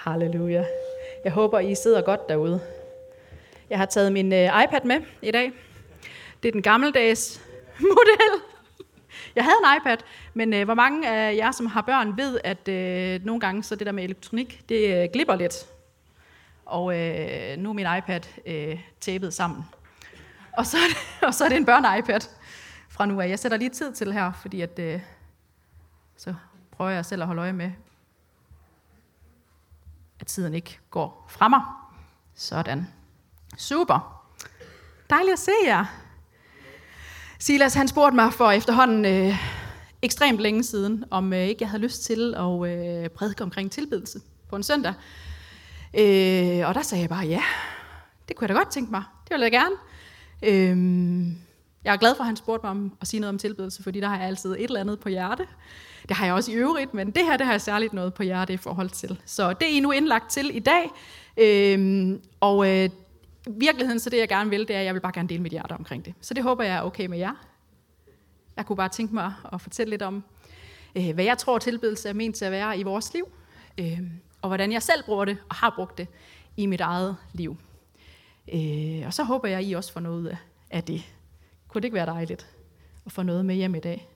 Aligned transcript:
Halleluja. 0.00 0.64
Jeg 1.24 1.32
håber, 1.32 1.58
I 1.58 1.74
sidder 1.74 2.02
godt 2.02 2.28
derude. 2.28 2.60
Jeg 3.70 3.78
har 3.78 3.86
taget 3.86 4.12
min 4.12 4.32
øh, 4.32 4.44
iPad 4.64 4.84
med 4.84 5.00
i 5.22 5.30
dag. 5.30 5.52
Det 6.42 6.48
er 6.48 6.52
den 6.52 6.62
gammeldags 6.62 7.42
model. 7.80 8.42
Jeg 9.34 9.44
havde 9.44 9.56
en 9.64 9.80
iPad, 9.80 9.96
men 10.34 10.54
øh, 10.54 10.64
hvor 10.64 10.74
mange 10.74 11.08
af 11.08 11.36
jer, 11.36 11.50
som 11.50 11.66
har 11.66 11.82
børn, 11.82 12.16
ved, 12.16 12.40
at 12.44 12.68
øh, 12.68 13.24
nogle 13.24 13.40
gange 13.40 13.62
så 13.62 13.74
det 13.76 13.86
der 13.86 13.92
med 13.92 14.04
elektronik, 14.04 14.68
det 14.68 15.12
glipper 15.12 15.34
lidt. 15.34 15.66
Og 16.66 16.84
nu 17.58 17.68
er 17.68 17.72
min 17.72 17.86
iPad 17.98 18.20
uh, 19.24 19.30
sammen. 19.30 19.64
Og 20.52 20.66
så, 20.66 20.76
og 21.26 21.34
så 21.34 21.44
er 21.44 21.48
det 21.48 21.56
en 21.56 21.66
børne-iPad 21.66 22.20
fra 22.88 23.06
nu 23.06 23.20
af. 23.20 23.28
Jeg 23.28 23.38
sætter 23.38 23.58
lige 23.58 23.70
tid 23.70 23.92
til 23.92 24.12
her, 24.12 24.32
fordi 24.32 24.60
at, 24.60 24.80
så 26.16 26.34
prøver 26.70 26.90
jeg 26.90 27.04
selv 27.04 27.22
at 27.22 27.26
holde 27.26 27.42
øje 27.42 27.52
med, 27.52 27.70
at 30.20 30.26
tiden 30.26 30.54
ikke 30.54 30.78
går 30.90 31.26
fra 31.28 31.48
mig. 31.48 31.60
Sådan. 32.34 32.86
Super. 33.56 34.24
Dejligt 35.10 35.32
at 35.32 35.38
se 35.38 35.52
jer. 35.66 35.84
Silas 37.38 37.74
han 37.74 37.88
spurgte 37.88 38.16
mig 38.16 38.32
for 38.32 38.50
efterhånden 38.50 39.04
øh, 39.04 39.34
ekstremt 40.02 40.40
længe 40.40 40.64
siden, 40.64 41.04
om 41.10 41.32
øh, 41.32 41.38
ikke 41.38 41.62
jeg 41.62 41.70
havde 41.70 41.82
lyst 41.82 42.04
til 42.04 42.34
at 42.34 42.68
øh, 42.68 43.08
prædike 43.08 43.42
omkring 43.42 43.70
tilbedelse 43.70 44.20
på 44.48 44.56
en 44.56 44.62
søndag. 44.62 44.94
Øh, 45.94 46.68
og 46.68 46.74
der 46.74 46.82
sagde 46.82 47.02
jeg 47.02 47.08
bare, 47.08 47.26
ja, 47.26 47.42
det 48.28 48.36
kunne 48.36 48.44
jeg 48.44 48.56
da 48.56 48.60
godt 48.60 48.70
tænke 48.70 48.90
mig. 48.90 49.02
Det 49.24 49.30
ville 49.30 49.44
jeg 49.44 49.52
gerne. 49.52 49.76
Øh, 50.42 51.32
jeg 51.84 51.92
er 51.92 51.96
glad 51.96 52.14
for, 52.14 52.22
at 52.22 52.26
han 52.26 52.36
spurgte 52.36 52.66
mig 52.66 52.70
om 52.70 52.96
at 53.00 53.08
sige 53.08 53.20
noget 53.20 53.28
om 53.34 53.38
tilbedelse, 53.38 53.82
fordi 53.82 54.00
der 54.00 54.08
har 54.08 54.16
jeg 54.16 54.26
altid 54.26 54.52
et 54.52 54.64
eller 54.64 54.80
andet 54.80 55.00
på 55.00 55.08
hjerte. 55.08 55.46
Det 56.10 56.16
har 56.16 56.24
jeg 56.26 56.34
også 56.34 56.52
i 56.52 56.54
øvrigt, 56.54 56.94
men 56.94 57.10
det 57.10 57.24
her 57.24 57.36
det 57.36 57.46
har 57.46 57.52
jeg 57.52 57.60
særligt 57.60 57.92
noget 57.92 58.14
på 58.14 58.22
hjerte 58.22 58.52
i 58.52 58.56
forhold 58.56 58.90
til. 58.90 59.20
Så 59.24 59.52
det 59.52 59.62
er 59.62 59.76
I 59.76 59.80
nu 59.80 59.90
indlagt 59.90 60.30
til 60.30 60.56
i 60.56 60.58
dag. 60.58 60.90
Øhm, 61.36 62.22
og 62.40 62.68
øh, 62.68 62.90
virkeligheden, 63.46 64.00
så 64.00 64.10
det 64.10 64.18
jeg 64.18 64.28
gerne 64.28 64.50
vil, 64.50 64.68
det 64.68 64.76
er, 64.76 64.80
at 64.80 64.86
jeg 64.86 64.94
vil 64.94 65.00
bare 65.00 65.12
gerne 65.12 65.28
dele 65.28 65.42
mit 65.42 65.52
hjerte 65.52 65.72
omkring 65.72 66.04
det. 66.04 66.14
Så 66.20 66.34
det 66.34 66.42
håber 66.42 66.64
jeg 66.64 66.76
er 66.76 66.82
okay 66.82 67.06
med 67.06 67.18
jer. 67.18 67.32
Jeg 68.56 68.66
kunne 68.66 68.76
bare 68.76 68.88
tænke 68.88 69.14
mig 69.14 69.32
at 69.52 69.60
fortælle 69.60 69.90
lidt 69.90 70.02
om, 70.02 70.24
øh, 70.96 71.14
hvad 71.14 71.24
jeg 71.24 71.38
tror 71.38 71.58
tilbedelse 71.58 72.08
er 72.08 72.12
ment 72.12 72.36
til 72.36 72.44
at 72.44 72.52
være 72.52 72.78
i 72.78 72.82
vores 72.82 73.14
liv, 73.14 73.28
øh, 73.78 74.00
og 74.42 74.48
hvordan 74.48 74.72
jeg 74.72 74.82
selv 74.82 75.04
bruger 75.04 75.24
det 75.24 75.38
og 75.48 75.54
har 75.54 75.72
brugt 75.76 75.98
det 75.98 76.08
i 76.56 76.66
mit 76.66 76.80
eget 76.80 77.16
liv. 77.32 77.56
Øh, 78.54 79.02
og 79.06 79.14
så 79.14 79.24
håber 79.24 79.48
jeg, 79.48 79.58
at 79.58 79.66
I 79.66 79.72
også 79.72 79.92
får 79.92 80.00
noget 80.00 80.38
af 80.70 80.84
det. 80.84 81.02
Kunne 81.68 81.80
det 81.80 81.84
ikke 81.84 81.94
være 81.94 82.06
dejligt 82.06 82.46
at 83.06 83.12
få 83.12 83.22
noget 83.22 83.44
med 83.44 83.54
hjem 83.54 83.74
i 83.74 83.80
dag? 83.80 84.08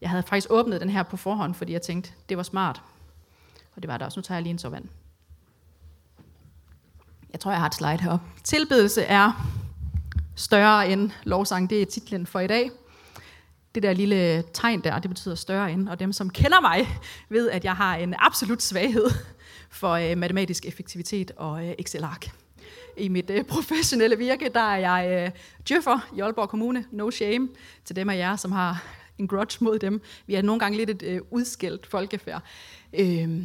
Jeg 0.00 0.10
havde 0.10 0.22
faktisk 0.22 0.46
åbnet 0.50 0.80
den 0.80 0.90
her 0.90 1.02
på 1.02 1.16
forhånd, 1.16 1.54
fordi 1.54 1.72
jeg 1.72 1.82
tænkte, 1.82 2.12
det 2.28 2.36
var 2.36 2.42
smart. 2.42 2.82
Og 3.76 3.82
det 3.82 3.88
var 3.88 3.96
det 3.96 4.06
også. 4.06 4.18
Nu 4.18 4.22
tager 4.22 4.36
jeg 4.36 4.42
lige 4.42 4.50
en 4.50 4.58
sovand. 4.58 4.88
Jeg 7.32 7.40
tror, 7.40 7.50
jeg 7.50 7.60
har 7.60 7.66
et 7.66 7.74
slide 7.74 8.00
heroppe. 8.00 8.26
Tilbedelse 8.44 9.02
er 9.02 9.32
større 10.36 10.88
end 10.88 11.10
lovsang. 11.24 11.70
Det 11.70 11.82
er 11.82 11.86
titlen 11.86 12.26
for 12.26 12.40
i 12.40 12.46
dag. 12.46 12.70
Det 13.74 13.82
der 13.82 13.92
lille 13.92 14.42
tegn 14.52 14.80
der, 14.80 14.98
det 14.98 15.10
betyder 15.10 15.34
større 15.34 15.72
end. 15.72 15.88
Og 15.88 16.00
dem, 16.00 16.12
som 16.12 16.30
kender 16.30 16.60
mig, 16.60 16.88
ved, 17.28 17.50
at 17.50 17.64
jeg 17.64 17.76
har 17.76 17.96
en 17.96 18.14
absolut 18.18 18.62
svaghed 18.62 19.10
for 19.70 19.90
øh, 19.90 20.18
matematisk 20.18 20.66
effektivitet 20.66 21.30
og 21.36 21.66
øh, 21.66 21.74
Excel-ark. 21.78 22.30
I 22.96 23.08
mit 23.08 23.30
øh, 23.30 23.44
professionelle 23.44 24.18
virke, 24.18 24.50
der 24.54 24.60
er 24.60 24.76
jeg 24.76 25.24
øh, 25.26 25.30
djøffer 25.68 26.08
i 26.16 26.20
Aalborg 26.20 26.48
Kommune. 26.48 26.84
No 26.90 27.10
shame 27.10 27.48
til 27.84 27.96
dem 27.96 28.08
af 28.08 28.16
jer, 28.16 28.36
som 28.36 28.52
har 28.52 28.82
en 29.20 29.28
grudge 29.28 29.64
mod 29.64 29.78
dem. 29.78 30.02
Vi 30.26 30.34
er 30.34 30.42
nogle 30.42 30.60
gange 30.60 30.78
lidt 30.78 30.90
et 30.90 31.02
øh, 31.02 31.20
udskældt 31.30 31.86
folkefærd. 31.86 32.42
Øh, 32.92 33.42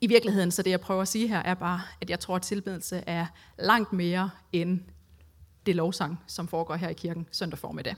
I 0.00 0.06
virkeligheden, 0.06 0.50
så 0.50 0.62
det 0.62 0.70
jeg 0.70 0.80
prøver 0.80 1.02
at 1.02 1.08
sige 1.08 1.28
her, 1.28 1.38
er 1.38 1.54
bare, 1.54 1.80
at 2.00 2.10
jeg 2.10 2.20
tror, 2.20 2.36
at 2.36 2.42
tilbedelse 2.42 3.02
er 3.06 3.26
langt 3.58 3.92
mere 3.92 4.30
end 4.52 4.80
det 5.66 5.76
lovsang, 5.76 6.20
som 6.26 6.48
foregår 6.48 6.74
her 6.74 6.88
i 6.88 6.94
kirken 6.94 7.26
søndag 7.32 7.58
formiddag. 7.58 7.94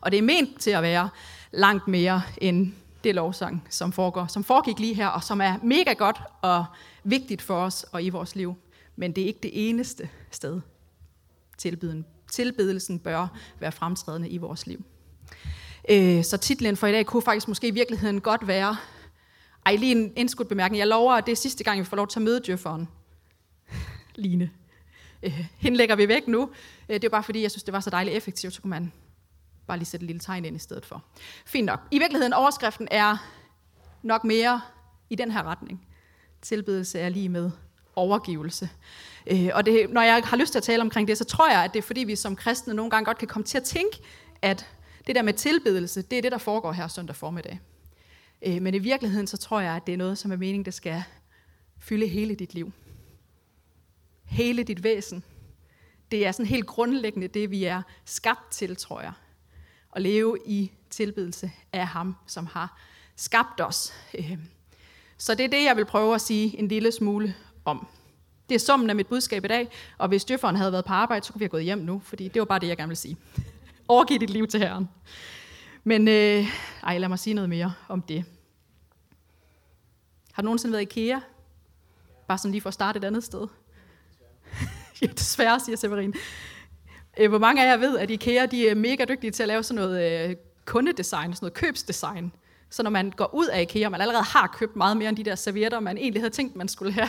Og 0.00 0.10
det 0.10 0.18
er 0.18 0.22
ment 0.22 0.60
til 0.60 0.70
at 0.70 0.82
være 0.82 1.08
langt 1.52 1.88
mere 1.88 2.22
end 2.38 2.72
det 3.04 3.14
lovsang, 3.14 3.66
som, 3.70 3.92
foregår, 3.92 4.26
som 4.26 4.44
foregik 4.44 4.78
lige 4.78 4.94
her, 4.94 5.06
og 5.06 5.24
som 5.24 5.40
er 5.40 5.58
mega 5.62 5.92
godt 5.92 6.20
og 6.42 6.64
vigtigt 7.04 7.42
for 7.42 7.54
os 7.54 7.82
og 7.82 8.02
i 8.02 8.08
vores 8.08 8.36
liv. 8.36 8.56
Men 8.96 9.12
det 9.12 9.22
er 9.22 9.26
ikke 9.26 9.40
det 9.42 9.68
eneste 9.68 10.08
sted, 10.30 10.60
tilbedelsen 12.30 12.98
bør 12.98 13.28
være 13.60 13.72
fremtrædende 13.72 14.28
i 14.28 14.38
vores 14.38 14.66
liv. 14.66 14.84
Øh, 15.88 16.24
så 16.24 16.36
titlen 16.36 16.76
for 16.76 16.86
i 16.86 16.92
dag 16.92 17.06
kunne 17.06 17.22
faktisk 17.22 17.48
måske 17.48 17.68
i 17.68 17.70
virkeligheden 17.70 18.20
godt 18.20 18.46
være, 18.46 18.76
ej 19.66 19.76
lige 19.76 19.92
en 19.92 20.12
indskudt 20.16 20.48
bemærkning, 20.48 20.78
jeg 20.78 20.86
lover, 20.86 21.14
at 21.14 21.26
det 21.26 21.32
er 21.32 21.36
sidste 21.36 21.64
gang, 21.64 21.80
vi 21.80 21.84
får 21.84 21.96
lov 21.96 22.08
til 22.08 22.18
at 22.18 22.22
møde 22.22 22.40
djøfferen. 22.46 22.88
Line. 24.14 24.50
Øh, 25.22 25.46
hende 25.56 25.78
lægger 25.78 25.96
vi 25.96 26.08
væk 26.08 26.28
nu. 26.28 26.50
Øh, 26.88 26.94
det 26.94 27.04
er 27.04 27.08
bare 27.08 27.22
fordi, 27.22 27.42
jeg 27.42 27.50
synes, 27.50 27.62
det 27.62 27.74
var 27.74 27.80
så 27.80 27.90
dejligt 27.90 28.16
effektivt, 28.16 28.54
så 28.54 28.62
kunne 28.62 28.70
man 28.70 28.92
bare 29.66 29.78
lige 29.78 29.86
sætte 29.86 30.04
et 30.04 30.06
lille 30.06 30.20
tegn 30.20 30.44
ind 30.44 30.56
i 30.56 30.58
stedet 30.58 30.86
for. 30.86 31.04
Fint 31.46 31.66
nok. 31.66 31.80
I 31.90 31.98
virkeligheden, 31.98 32.32
overskriften 32.32 32.88
er 32.90 33.16
nok 34.02 34.24
mere 34.24 34.60
i 35.10 35.14
den 35.14 35.30
her 35.30 35.42
retning. 35.42 35.86
Tilbedelse 36.42 36.98
er 36.98 37.08
lige 37.08 37.28
med 37.28 37.50
overgivelse. 37.96 38.68
Øh, 39.26 39.50
og 39.54 39.66
det, 39.66 39.90
når 39.90 40.02
jeg 40.02 40.22
har 40.24 40.36
lyst 40.36 40.52
til 40.52 40.58
at 40.58 40.62
tale 40.62 40.82
omkring 40.82 41.08
det, 41.08 41.18
så 41.18 41.24
tror 41.24 41.50
jeg, 41.50 41.64
at 41.64 41.72
det 41.72 41.78
er 41.78 41.82
fordi, 41.82 42.00
vi 42.00 42.16
som 42.16 42.36
kristne 42.36 42.74
nogle 42.74 42.90
gange 42.90 43.04
godt 43.04 43.18
kan 43.18 43.28
komme 43.28 43.44
til 43.44 43.58
at 43.58 43.64
tænke, 43.64 43.98
at 44.42 44.66
det 45.06 45.14
der 45.14 45.22
med 45.22 45.32
tilbedelse, 45.32 46.02
det 46.02 46.18
er 46.18 46.22
det, 46.22 46.32
der 46.32 46.38
foregår 46.38 46.72
her 46.72 46.88
søndag 46.88 47.16
formiddag. 47.16 47.60
Øh, 48.42 48.62
men 48.62 48.74
i 48.74 48.78
virkeligheden, 48.78 49.26
så 49.26 49.36
tror 49.36 49.60
jeg, 49.60 49.76
at 49.76 49.86
det 49.86 49.92
er 49.92 49.96
noget, 49.96 50.18
som 50.18 50.32
er 50.32 50.36
meningen, 50.36 50.64
det 50.64 50.74
skal 50.74 51.02
fylde 51.78 52.06
hele 52.06 52.34
dit 52.34 52.54
liv. 52.54 52.72
Hele 54.24 54.62
dit 54.62 54.82
væsen. 54.82 55.24
Det 56.10 56.26
er 56.26 56.32
sådan 56.32 56.46
helt 56.46 56.66
grundlæggende 56.66 57.28
det, 57.28 57.50
vi 57.50 57.64
er 57.64 57.82
skabt 58.04 58.50
til, 58.50 58.76
tror 58.76 59.00
jeg. 59.00 59.12
At 59.96 60.02
leve 60.02 60.38
i 60.46 60.72
tilbedelse 60.90 61.52
af 61.72 61.86
ham, 61.86 62.16
som 62.26 62.46
har 62.46 62.80
skabt 63.16 63.60
os. 63.60 63.92
Øh, 64.18 64.38
så 65.18 65.34
det 65.34 65.44
er 65.44 65.48
det, 65.48 65.64
jeg 65.64 65.76
vil 65.76 65.84
prøve 65.84 66.14
at 66.14 66.20
sige 66.20 66.58
en 66.58 66.68
lille 66.68 66.92
smule 66.92 67.34
om. 67.64 67.86
Det 68.48 68.54
er 68.54 68.58
summen 68.58 68.90
af 68.90 68.96
mit 68.96 69.06
budskab 69.06 69.44
i 69.44 69.48
dag, 69.48 69.68
og 69.98 70.08
hvis 70.08 70.24
døfferen 70.24 70.56
havde 70.56 70.72
været 70.72 70.84
på 70.84 70.92
arbejde, 70.92 71.26
så 71.26 71.32
kunne 71.32 71.38
vi 71.38 71.44
have 71.44 71.50
gået 71.50 71.64
hjem 71.64 71.78
nu, 71.78 72.02
fordi 72.04 72.28
det 72.28 72.40
var 72.40 72.46
bare 72.46 72.58
det, 72.58 72.68
jeg 72.68 72.76
gerne 72.76 72.88
ville 72.88 72.98
sige. 72.98 73.16
Overgiv 73.88 74.20
dit 74.20 74.30
liv 74.30 74.46
til 74.46 74.60
Herren. 74.60 74.88
Men 75.84 76.08
øh, 76.08 76.46
ej, 76.82 76.98
lad 76.98 77.08
mig 77.08 77.18
sige 77.18 77.34
noget 77.34 77.50
mere 77.50 77.74
om 77.88 78.02
det. 78.02 78.24
Har 80.32 80.42
du 80.42 80.44
nogensinde 80.44 80.72
været 80.72 80.82
i 80.82 81.00
IKEA? 81.00 81.20
Bare 82.28 82.38
sådan 82.38 82.50
lige 82.52 82.60
for 82.60 82.68
at 82.68 82.74
starte 82.74 82.96
et 82.98 83.04
andet 83.04 83.24
sted. 83.24 83.46
ja, 85.02 85.06
desværre, 85.06 85.60
siger 85.60 85.76
Severin. 85.76 86.14
Øh, 87.18 87.28
hvor 87.28 87.38
mange 87.38 87.64
af 87.64 87.70
jer 87.70 87.76
ved, 87.76 87.98
at 87.98 88.10
IKEA 88.10 88.46
de 88.46 88.68
er 88.68 88.74
mega 88.74 89.04
dygtige 89.04 89.30
til 89.30 89.42
at 89.42 89.48
lave 89.48 89.62
sådan 89.62 89.82
noget 89.82 90.28
øh, 90.28 90.36
kundedesign, 90.64 91.34
sådan 91.34 91.44
noget 91.44 91.54
købsdesign. 91.54 92.32
Så 92.70 92.82
når 92.82 92.90
man 92.90 93.10
går 93.10 93.34
ud 93.34 93.46
af 93.46 93.62
IKEA, 93.62 93.86
og 93.86 93.90
man 93.90 94.00
allerede 94.00 94.24
har 94.24 94.46
købt 94.58 94.76
meget 94.76 94.96
mere 94.96 95.08
end 95.08 95.16
de 95.16 95.24
der 95.24 95.34
servietter, 95.34 95.80
man 95.80 95.98
egentlig 95.98 96.22
havde 96.22 96.34
tænkt, 96.34 96.56
man 96.56 96.68
skulle 96.68 96.92
have, 96.92 97.08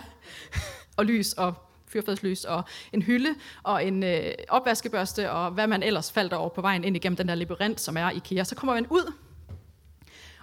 og 0.98 1.06
lys 1.06 1.34
og 1.34 1.67
fyrfadslys 1.88 2.44
og 2.44 2.64
en 2.94 3.02
hylde 3.02 3.36
og 3.64 3.86
en 3.86 4.04
øh, 4.04 4.32
opvaskebørste 4.50 5.32
og 5.32 5.52
hvad 5.52 5.68
man 5.68 5.84
ellers 5.84 6.12
faldt 6.12 6.34
over 6.34 6.50
på 6.50 6.62
vejen 6.62 6.84
ind 6.84 6.96
igennem 6.96 7.18
den 7.18 7.28
der 7.28 7.36
labyrint, 7.36 7.82
som 7.82 7.98
er 7.98 8.10
IKEA. 8.10 8.44
Så 8.44 8.56
kommer 8.56 8.74
man 8.74 8.88
ud, 8.90 9.14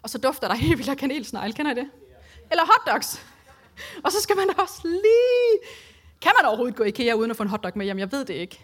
og 0.02 0.10
så 0.10 0.18
dufter 0.18 0.48
der 0.48 0.54
helt 0.64 0.78
vildt 0.78 0.90
af 0.90 0.96
kanelsnegl. 0.96 1.52
Kender 1.52 1.72
I 1.72 1.74
det? 1.74 1.90
Eller 2.50 2.64
hotdogs. 2.64 3.26
Og 4.04 4.12
så 4.12 4.20
skal 4.20 4.36
man 4.36 4.60
også 4.60 4.80
lige... 4.84 5.70
Kan 6.20 6.32
man 6.40 6.46
overhovedet 6.48 6.76
gå 6.76 6.84
i 6.84 6.88
IKEA 6.88 7.14
uden 7.14 7.30
at 7.30 7.36
få 7.36 7.42
en 7.42 7.48
hotdog 7.48 7.72
med 7.74 7.84
hjem? 7.84 7.98
Jeg 7.98 8.12
ved 8.12 8.24
det 8.24 8.34
ikke. 8.34 8.60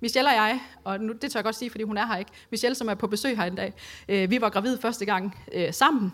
Michelle 0.00 0.30
og 0.30 0.34
jeg, 0.34 0.60
og 0.84 1.00
nu, 1.00 1.12
det 1.22 1.32
tør 1.32 1.40
jeg 1.40 1.44
godt 1.44 1.56
sige, 1.56 1.70
fordi 1.70 1.84
hun 1.84 1.96
er 1.96 2.06
her 2.06 2.16
ikke. 2.16 2.30
Michelle, 2.50 2.74
som 2.74 2.88
er 2.88 2.94
på 2.94 3.06
besøg 3.06 3.36
her 3.36 3.44
en 3.44 3.54
dag, 3.54 3.74
øh, 4.08 4.30
vi 4.30 4.40
var 4.40 4.48
gravide 4.48 4.78
første 4.82 5.04
gang 5.04 5.38
øh, 5.52 5.74
sammen. 5.74 6.12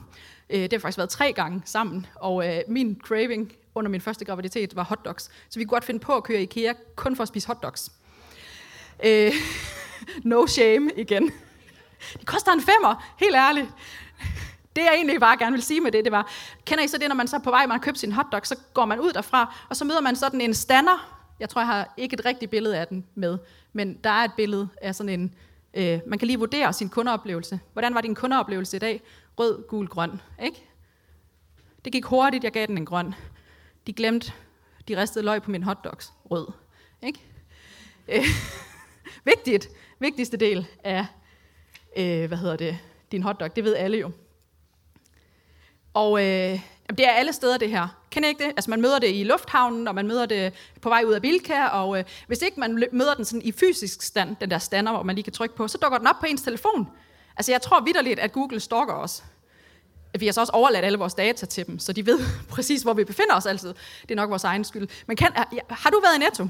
Øh, 0.51 0.61
det 0.61 0.73
har 0.73 0.79
faktisk 0.79 0.99
været 0.99 1.11
tre 1.11 1.33
gange 1.33 1.63
sammen, 1.65 2.07
og 2.15 2.49
øh, 2.49 2.63
min 2.69 3.01
craving 3.05 3.53
under 3.75 3.91
min 3.91 4.01
første 4.01 4.25
graviditet 4.25 4.77
var 4.77 4.83
hotdogs. 4.83 5.31
Så 5.49 5.59
vi 5.59 5.65
kunne 5.65 5.71
godt 5.71 5.85
finde 5.85 6.01
på 6.01 6.17
at 6.17 6.25
køre 6.25 6.41
i 6.41 6.43
IKEA 6.43 6.73
kun 6.97 7.17
for 7.17 7.23
at 7.23 7.29
spise 7.29 7.47
hotdogs. 7.47 7.93
Øh, 9.05 9.33
no 10.25 10.47
shame 10.47 10.91
igen. 10.97 11.33
Det 12.19 12.27
koster 12.27 12.53
en 12.53 12.61
femmer, 12.61 13.15
helt 13.19 13.35
ærligt. 13.35 13.69
Det 14.77 14.83
jeg 14.83 14.95
egentlig 14.95 15.21
bare 15.21 15.39
gerne 15.39 15.53
vil 15.53 15.63
sige 15.63 15.81
med 15.81 15.93
det, 15.93 16.05
det 16.05 16.13
var, 16.13 16.31
kender 16.67 16.85
I 16.85 16.89
så 16.89 16.99
det, 16.99 17.09
når 17.09 17.15
man 17.15 17.29
så 17.29 17.37
er 17.37 17.41
på 17.41 17.51
vej, 17.51 17.67
man 17.67 17.71
har 17.71 17.85
købt 17.85 17.99
sin 17.99 18.13
hotdog, 18.13 18.41
så 18.47 18.57
går 18.75 18.85
man 18.85 19.01
ud 19.01 19.13
derfra, 19.13 19.55
og 19.69 19.77
så 19.77 19.85
møder 19.85 20.01
man 20.01 20.17
sådan 20.17 20.41
en 20.41 20.55
stander. 20.55 21.22
Jeg 21.43 21.49
tror, 21.49 21.61
jeg 21.61 21.67
har 21.67 21.95
ikke 21.97 22.15
et 22.15 22.25
rigtigt 22.25 22.51
billede 22.51 22.79
af 22.79 22.87
den 22.87 23.07
med, 23.15 23.39
men 23.73 23.99
der 24.05 24.11
er 24.11 24.25
et 24.25 24.31
billede 24.37 24.69
af 24.83 24.95
sådan 24.95 25.21
en, 25.21 25.35
øh, 25.75 26.01
man 26.07 26.19
kan 26.19 26.27
lige 26.27 26.39
vurdere 26.39 26.73
sin 26.73 26.89
kundeoplevelse. 26.89 27.61
Hvordan 27.73 27.95
var 27.95 28.01
din 28.01 28.15
kundeoplevelse 28.15 28.77
i 28.77 28.81
dag? 28.81 29.03
Rød, 29.39 29.69
gul, 29.69 29.89
grøn, 29.89 30.21
ikke? 30.43 30.65
Det 31.85 31.93
gik 31.93 32.05
hurtigt, 32.05 32.45
jeg 32.45 32.53
gav 32.53 32.67
den 32.67 32.79
en 32.79 32.87
grøn. 32.87 33.15
De 33.87 33.93
glemte 33.93 34.33
de 34.89 35.01
ristede 35.01 35.25
løg 35.25 35.43
på 35.43 35.51
min 35.51 35.63
hotdogs. 35.63 36.13
Rød. 36.31 36.47
Ikke? 37.03 37.21
Øh, 38.09 38.25
vigtigt. 39.35 39.69
Vigtigste 39.99 40.37
del 40.37 40.67
af, 40.85 41.07
øh, 41.97 42.29
hvad 42.29 42.39
hedder 42.39 42.57
det, 42.57 42.79
din 43.13 43.23
hotdog. 43.23 43.57
Det 43.57 43.65
ved 43.65 43.77
alle 43.77 43.99
jo. 43.99 44.11
Og 45.95 46.27
øh, 46.27 46.61
det 46.99 47.07
er 47.07 47.11
alle 47.11 47.33
steder, 47.33 47.59
det 47.59 47.71
her. 47.71 47.89
Kender 48.11 48.29
I 48.29 48.31
ikke 48.31 48.45
det? 48.45 48.51
Altså, 48.51 48.71
man 48.71 48.81
møder 48.81 48.99
det 48.99 49.15
i 49.15 49.25
lufthavnen, 49.25 49.89
og 49.89 49.95
man 49.95 50.07
møder 50.07 50.27
det 50.27 50.53
på 50.81 50.89
vej 50.89 51.03
ud 51.07 51.13
af 51.13 51.23
Bilka, 51.23 51.65
og 51.65 51.99
øh, 51.99 52.05
hvis 52.27 52.43
ikke 52.43 52.61
man 52.61 52.89
møder 52.93 53.15
den 53.15 53.25
sådan 53.25 53.43
i 53.43 53.53
fysisk 53.53 54.03
stand, 54.03 54.37
den 54.41 54.51
der 54.51 54.59
stander, 54.59 54.93
hvor 54.93 55.03
man 55.03 55.15
lige 55.15 55.23
kan 55.23 55.33
trykke 55.33 55.57
på, 55.57 55.69
så 55.69 55.79
dukker 55.79 55.99
den 55.99 56.07
op 56.07 56.21
på 56.21 56.27
ens 56.27 56.43
telefon. 56.43 56.89
Altså, 57.37 57.53
jeg 57.53 57.63
tror 57.63 57.81
vidderligt, 57.81 58.21
at 58.21 58.33
Google 58.33 58.61
stalker 58.61 58.95
os. 58.95 59.25
Vi 60.19 60.27
har 60.27 60.33
så 60.33 60.41
også 60.41 60.53
overladt 60.53 60.85
alle 60.85 60.99
vores 60.99 61.15
data 61.15 61.47
til 61.47 61.67
dem, 61.67 61.79
så 61.79 61.93
de 61.93 62.07
ved 62.07 62.21
præcis, 62.55 62.83
hvor 62.83 62.93
vi 62.93 63.05
befinder 63.05 63.35
os 63.35 63.47
altid. 63.47 63.75
Det 64.03 64.11
er 64.11 64.15
nok 64.15 64.31
vores 64.31 64.45
egen 64.45 64.65
skyld. 64.65 64.89
Men 65.07 65.17
kan, 65.17 65.33
har 65.71 65.91
du 65.91 66.01
været 66.01 66.17
i 66.17 66.19
Netto? 66.19 66.43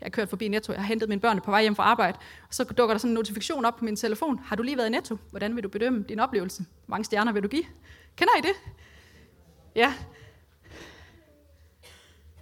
Jeg 0.00 0.06
har 0.06 0.10
kørt 0.10 0.28
forbi 0.28 0.48
Netto, 0.48 0.72
jeg 0.72 0.80
har 0.80 0.88
hentet 0.88 1.08
mine 1.08 1.20
børn 1.20 1.40
på 1.40 1.50
vej 1.50 1.62
hjem 1.62 1.76
fra 1.76 1.82
arbejde, 1.82 2.18
og 2.48 2.54
så 2.54 2.64
dukker 2.64 2.94
der 2.94 2.98
sådan 2.98 3.10
en 3.10 3.14
notifikation 3.14 3.64
op 3.64 3.76
på 3.76 3.84
min 3.84 3.96
telefon. 3.96 4.40
Har 4.44 4.56
du 4.56 4.62
lige 4.62 4.76
været 4.76 4.86
i 4.86 4.90
Netto? 4.90 5.16
Hvordan 5.30 5.56
vil 5.56 5.64
du 5.64 5.68
bedømme 5.68 6.04
din 6.08 6.20
oplevelse? 6.20 6.64
Hvor 6.86 6.92
mange 6.92 7.04
stjerner 7.04 7.32
vil 7.32 7.42
du 7.42 7.48
give? 7.48 7.64
Kender 8.16 8.32
I 8.38 8.40
det? 8.40 8.54
Ja. 9.74 9.94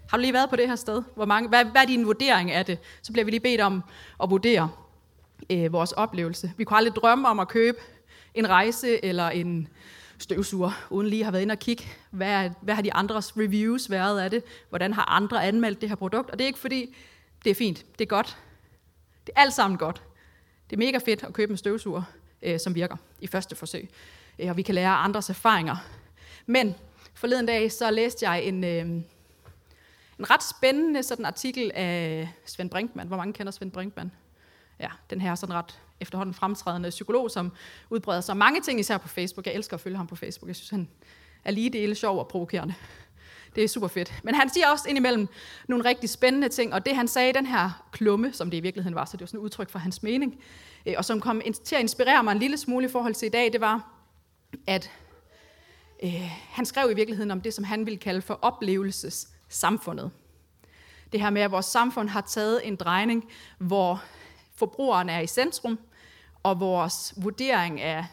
Har 0.09 0.17
du 0.17 0.21
lige 0.21 0.33
været 0.33 0.51
på 0.51 0.57
det 0.57 0.69
her 0.69 0.77
sted? 0.77 1.03
Hvor 1.15 1.25
mange, 1.25 1.49
hvad, 1.49 1.65
hvad 1.65 1.83
er 1.83 1.87
din 1.87 2.07
vurdering 2.07 2.51
af 2.51 2.67
det? 2.67 2.79
Så 3.03 3.13
bliver 3.13 3.25
vi 3.25 3.31
lige 3.31 3.41
bedt 3.41 3.61
om 3.61 3.83
at 4.23 4.31
vurdere 4.31 4.71
øh, 5.51 5.73
vores 5.73 5.93
oplevelse. 5.93 6.53
Vi 6.57 6.65
kunne 6.65 6.77
aldrig 6.77 6.95
drømme 6.95 7.29
om 7.29 7.41
at 7.41 7.49
købe 7.49 7.79
en 8.35 8.49
rejse 8.49 9.05
eller 9.05 9.29
en 9.29 9.69
støvsuger, 10.19 10.87
uden 10.91 11.07
lige 11.07 11.21
at 11.21 11.25
have 11.25 11.33
været 11.33 11.43
inde 11.43 11.53
og 11.53 11.59
kigge, 11.59 11.85
hvad, 12.11 12.51
hvad 12.61 12.75
har 12.75 12.83
de 12.83 12.93
andres 12.95 13.37
reviews 13.37 13.91
været 13.91 14.21
af 14.21 14.31
det? 14.31 14.45
Hvordan 14.69 14.93
har 14.93 15.05
andre 15.05 15.45
anmeldt 15.45 15.81
det 15.81 15.89
her 15.89 15.97
produkt? 15.97 16.31
Og 16.31 16.39
det 16.39 16.45
er 16.45 16.47
ikke 16.47 16.59
fordi, 16.59 16.97
det 17.45 17.51
er 17.51 17.55
fint, 17.55 17.85
det 17.99 18.05
er 18.05 18.09
godt. 18.09 18.39
Det 19.27 19.33
er 19.37 19.41
alt 19.41 19.53
sammen 19.53 19.79
godt. 19.79 20.03
Det 20.71 20.77
er 20.77 20.79
mega 20.79 20.99
fedt 20.99 21.25
at 21.25 21.33
købe 21.33 21.51
en 21.51 21.57
støvsuger, 21.57 22.03
øh, 22.43 22.61
som 22.61 22.75
virker 22.75 22.97
i 23.21 23.27
første 23.27 23.57
forsøg. 23.57 23.89
Øh, 24.39 24.49
og 24.51 24.57
vi 24.57 24.63
kan 24.63 24.75
lære 24.75 24.91
andres 24.91 25.31
erfaringer. 25.31 25.77
Men 26.47 26.75
forleden 27.21 27.47
dag, 27.47 27.73
så 27.73 27.91
læste 27.91 28.31
jeg 28.31 28.45
en, 28.45 28.65
øh, 28.65 28.81
en 30.19 30.31
ret 30.31 30.43
spændende 30.43 31.03
sådan 31.03 31.25
artikel 31.25 31.71
af 31.75 32.29
Svend 32.45 32.71
Brinkmann. 32.71 33.09
Hvor 33.09 33.17
mange 33.17 33.33
kender 33.33 33.53
Svend 33.53 33.73
Brinkmann? 33.73 34.13
Ja, 34.79 34.89
den 35.11 35.21
her 35.21 35.35
sådan 35.35 35.55
ret 35.55 35.81
efterhånden 36.01 36.35
fremtrædende 36.35 36.91
psykolog, 36.91 37.31
som 37.31 37.53
udbreder 37.91 38.21
sig 38.21 38.37
mange 38.37 38.61
ting, 38.61 38.81
især 38.81 38.99
på 38.99 39.09
Facebook. 39.09 39.47
Jeg 39.47 39.55
elsker 39.55 39.75
at 39.75 39.81
følge 39.81 39.97
ham 39.97 40.07
på 40.07 40.17
Facebook. 40.17 40.49
Jeg 40.49 40.57
synes, 40.57 40.71
han 40.71 40.89
er 41.45 41.51
lige 41.51 41.71
dele 41.71 41.95
sjov 41.95 42.19
og 42.19 42.29
provokerende. 42.29 42.75
Det 43.55 43.65
er 43.65 43.69
super 43.69 43.89
fedt. 43.89 44.15
Men 44.23 44.35
han 44.35 44.49
siger 44.49 44.69
også 44.69 44.89
indimellem 44.89 45.29
nogle 45.69 45.85
rigtig 45.85 46.11
spændende 46.11 46.49
ting, 46.49 46.75
og 46.75 46.87
det 46.87 46.97
han 46.97 47.09
sagde 47.09 47.31
i 47.31 47.33
den 47.33 47.47
her 47.47 47.87
klumme, 47.93 48.33
som 48.33 48.51
det 48.51 48.57
i 48.57 48.61
virkeligheden 48.61 48.95
var, 48.95 49.05
så 49.05 49.13
det 49.13 49.21
var 49.21 49.27
sådan 49.27 49.41
et 49.41 49.45
udtryk 49.45 49.71
for 49.71 49.79
hans 49.79 50.03
mening, 50.03 50.41
øh, 50.87 50.95
og 50.99 51.05
som 51.05 51.21
kom 51.21 51.43
til 51.65 51.75
at 51.75 51.81
inspirere 51.81 52.25
mig 52.25 52.33
en 52.33 52.39
lille 52.39 52.57
smule 52.57 52.87
i 52.87 52.91
forhold 52.91 53.15
til 53.15 53.27
i 53.27 53.31
dag, 53.31 53.53
det 53.53 53.61
var, 53.61 53.95
at 54.67 54.91
øh, 56.03 56.31
han 56.51 56.67
skrev 56.67 56.91
i 56.91 56.95
virkeligheden 56.95 57.31
om 57.31 57.41
det, 57.41 57.55
som 57.55 57.65
han 57.65 57.87
ville 57.87 57.99
kalde 57.99 58.23
for 58.23 58.39
oplevelsessamfundet. 58.43 60.11
Det 61.13 61.21
her 61.21 61.31
med, 61.31 61.43
at 61.43 61.51
vores 61.51 61.67
samfund 61.67 62.09
har 62.09 62.21
taget 62.21 62.69
en 62.69 62.77
drejning, 62.77 63.29
hvor 63.59 64.03
forbrugeren 64.55 65.09
er 65.09 65.21
i 65.21 65.27
centrum, 65.27 65.79
og 66.43 66.61
vores 66.61 67.15
vurdering 67.17 67.81
af 67.81 68.07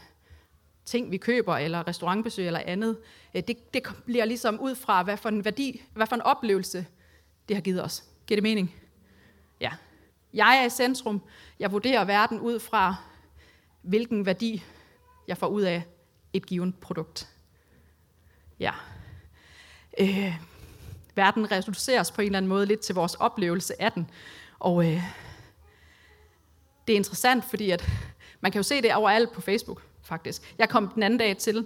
ting, 0.85 1.11
vi 1.11 1.17
køber, 1.17 1.57
eller 1.57 1.87
restaurantbesøg 1.87 2.47
eller 2.47 2.59
andet, 2.65 2.97
øh, 3.33 3.43
det, 3.47 3.73
det 3.73 3.83
bliver 4.05 4.25
ligesom 4.25 4.59
ud 4.59 4.75
fra, 4.75 5.03
hvad 5.03 5.17
for 5.17 5.29
en 5.29 5.45
værdi, 5.45 5.81
hvad 5.93 6.07
for 6.07 6.15
en 6.15 6.21
oplevelse 6.21 6.85
det 7.47 7.55
har 7.55 7.61
givet 7.61 7.83
os. 7.83 8.03
Giver 8.27 8.35
det 8.35 8.43
mening? 8.43 8.75
Ja. 9.61 9.71
Jeg 10.33 10.57
er 10.61 10.65
i 10.65 10.69
centrum. 10.69 11.21
Jeg 11.59 11.71
vurderer 11.71 12.05
verden 12.05 12.39
ud 12.39 12.59
fra, 12.59 12.95
hvilken 13.81 14.25
værdi 14.25 14.63
jeg 15.27 15.37
får 15.37 15.47
ud 15.47 15.61
af 15.61 15.83
et 16.33 16.45
givet 16.45 16.75
produkt. 16.75 17.36
Ja. 18.59 18.71
Øh, 19.99 20.35
verden 21.15 21.51
reduceres 21.51 22.11
på 22.11 22.21
en 22.21 22.25
eller 22.25 22.37
anden 22.37 22.49
måde 22.49 22.65
lidt 22.65 22.79
til 22.79 22.95
vores 22.95 23.15
oplevelse 23.15 23.81
af 23.81 23.91
den. 23.91 24.09
Og 24.59 24.85
øh, 24.85 25.03
det 26.87 26.93
er 26.93 26.97
interessant, 26.97 27.45
fordi 27.45 27.71
at 27.71 27.89
man 28.41 28.51
kan 28.51 28.59
jo 28.59 28.63
se 28.63 28.81
det 28.81 28.95
overalt 28.95 29.31
på 29.31 29.41
Facebook, 29.41 29.83
faktisk. 30.03 30.55
Jeg 30.57 30.69
kom 30.69 30.87
den 30.87 31.03
anden 31.03 31.19
dag 31.19 31.37
til 31.37 31.65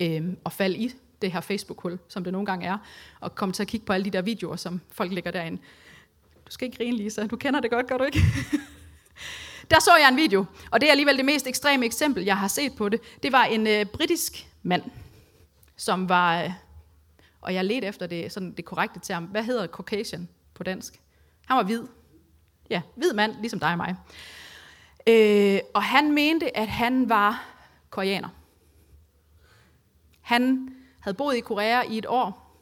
øh, 0.00 0.22
at 0.46 0.52
falde 0.52 0.76
i 0.76 0.94
det 1.22 1.32
her 1.32 1.40
Facebook-hul, 1.40 1.98
som 2.08 2.24
det 2.24 2.32
nogle 2.32 2.46
gange 2.46 2.66
er, 2.66 2.78
og 3.20 3.34
kom 3.34 3.52
til 3.52 3.62
at 3.62 3.68
kigge 3.68 3.86
på 3.86 3.92
alle 3.92 4.04
de 4.04 4.10
der 4.10 4.22
videoer, 4.22 4.56
som 4.56 4.80
folk 4.90 5.12
lægger 5.12 5.30
derinde. 5.30 5.62
Du 6.46 6.50
skal 6.50 6.66
ikke 6.66 6.76
grine, 6.76 6.96
Lisa. 6.96 7.26
Du 7.26 7.36
kender 7.36 7.60
det 7.60 7.70
godt, 7.70 7.86
gør 7.86 7.98
du 7.98 8.04
ikke? 8.04 8.20
der 9.70 9.80
så 9.80 9.96
jeg 10.00 10.08
en 10.08 10.16
video, 10.16 10.44
og 10.70 10.80
det 10.80 10.86
er 10.86 10.90
alligevel 10.90 11.16
det 11.16 11.24
mest 11.24 11.46
ekstreme 11.46 11.86
eksempel, 11.86 12.24
jeg 12.24 12.38
har 12.38 12.48
set 12.48 12.72
på 12.76 12.88
det. 12.88 13.00
Det 13.22 13.32
var 13.32 13.44
en 13.44 13.66
øh, 13.66 13.86
britisk 13.86 14.46
mand, 14.62 14.82
som 15.76 16.08
var, 16.08 16.42
øh, 16.42 16.52
og 17.40 17.54
jeg 17.54 17.64
ledte 17.64 17.86
efter 17.86 18.06
det, 18.06 18.32
sådan 18.32 18.52
det 18.52 18.64
korrekte 18.64 19.00
term, 19.00 19.24
hvad 19.24 19.44
hedder 19.44 19.66
Caucasian 19.66 20.28
på 20.54 20.62
dansk? 20.62 21.00
Han 21.46 21.56
var 21.56 21.62
hvid. 21.62 21.82
Ja, 22.70 22.82
hvid 22.94 23.12
mand, 23.12 23.32
ligesom 23.40 23.60
dig 23.60 23.70
og 23.70 23.76
mig. 23.76 23.96
Øh, 25.06 25.60
og 25.74 25.82
han 25.82 26.12
mente, 26.12 26.56
at 26.56 26.68
han 26.68 27.08
var 27.08 27.48
koreaner. 27.90 28.28
Han 30.20 30.74
havde 31.00 31.16
boet 31.16 31.36
i 31.36 31.40
Korea 31.40 31.82
i 31.82 31.98
et 31.98 32.06
år, 32.06 32.56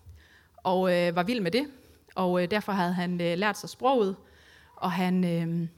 og 0.56 0.94
øh, 0.94 1.17
var 1.17 1.23
vild 1.23 1.41
med 1.41 1.50
det. 1.50 1.70
Og 2.15 2.43
øh, 2.43 2.50
derfor 2.50 2.73
havde 2.73 2.93
han 2.93 3.20
øh, 3.20 3.38
lært 3.38 3.58
sig 3.58 3.69
sproget, 3.69 4.17
og 4.76 4.93
han 4.93 5.25
øh, 5.25 5.69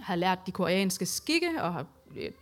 havde 0.00 0.20
lært 0.20 0.46
de 0.46 0.52
koreanske 0.52 1.06
skikke 1.06 1.62
og 1.62 1.86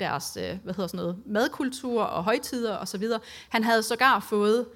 deres 0.01 0.37
øh, 0.37 0.59
hvad 0.65 0.75
hedder 0.75 0.87
sådan 0.87 0.99
noget, 0.99 1.23
madkultur 1.27 2.03
og 2.03 2.25
højtider 2.25 2.79
osv. 2.79 3.05
Han 3.49 3.65
havde 3.65 3.83
sågar 3.83 4.21
fået 4.21 4.67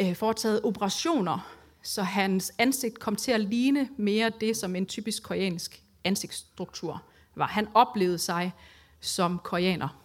øh, 0.00 0.16
foretaget 0.16 0.60
operationer, 0.64 1.56
så 1.82 2.02
hans 2.02 2.52
ansigt 2.58 2.98
kom 2.98 3.16
til 3.16 3.32
at 3.32 3.40
ligne 3.40 3.88
mere 3.96 4.30
det, 4.40 4.56
som 4.56 4.76
en 4.76 4.86
typisk 4.86 5.22
koreansk 5.22 5.82
ansigtsstruktur 6.04 7.02
var. 7.34 7.46
Han 7.46 7.68
oplevede 7.74 8.18
sig 8.18 8.52
som 9.00 9.38
koreaner. 9.38 10.02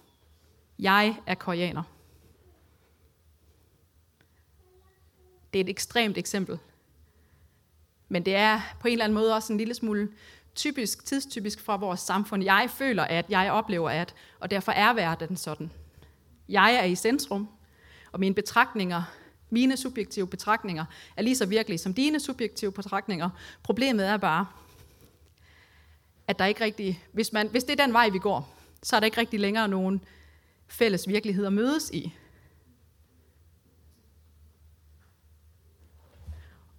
Jeg 0.79 1.15
er 1.25 1.35
koreaner. 1.35 1.83
Det 5.53 5.59
er 5.59 5.63
et 5.63 5.69
ekstremt 5.69 6.17
eksempel. 6.17 6.59
Men 8.09 8.25
det 8.25 8.35
er 8.35 8.61
på 8.79 8.87
en 8.87 8.91
eller 8.91 9.05
anden 9.05 9.13
måde 9.13 9.35
også 9.35 9.53
en 9.53 9.57
lille 9.57 9.73
smule 9.73 10.09
typisk, 10.57 11.05
tidstypisk 11.05 11.61
fra 11.61 11.75
vores 11.75 11.99
samfund. 11.99 12.43
Jeg 12.43 12.69
føler, 12.69 13.03
at 13.03 13.25
jeg 13.29 13.51
oplever, 13.51 13.89
at, 13.89 14.15
og 14.39 14.51
derfor 14.51 14.71
er 14.71 14.93
verden 14.93 15.37
sådan. 15.37 15.71
Jeg 16.49 16.73
er 16.73 16.83
i 16.83 16.95
centrum, 16.95 17.49
og 18.11 18.19
mine 18.19 18.35
betragtninger, 18.35 19.03
mine 19.49 19.77
subjektive 19.77 20.27
betragtninger, 20.27 20.85
er 21.17 21.21
lige 21.21 21.35
så 21.35 21.45
virkelige 21.45 21.77
som 21.77 21.93
dine 21.93 22.19
subjektive 22.19 22.71
betragtninger. 22.71 23.29
Problemet 23.63 24.07
er 24.07 24.17
bare, 24.17 24.45
at 26.27 26.39
der 26.39 26.45
ikke 26.45 26.63
rigtig, 26.63 27.03
hvis, 27.11 27.33
man, 27.33 27.47
hvis 27.47 27.63
det 27.63 27.79
er 27.79 27.85
den 27.85 27.93
vej, 27.93 28.09
vi 28.09 28.19
går, 28.19 28.55
så 28.83 28.95
er 28.95 28.99
der 28.99 29.05
ikke 29.05 29.17
rigtig 29.17 29.39
længere 29.39 29.67
nogen 29.67 30.03
fælles 30.67 31.07
virkelighed 31.07 31.45
at 31.45 31.53
mødes 31.53 31.89
i. 31.93 32.13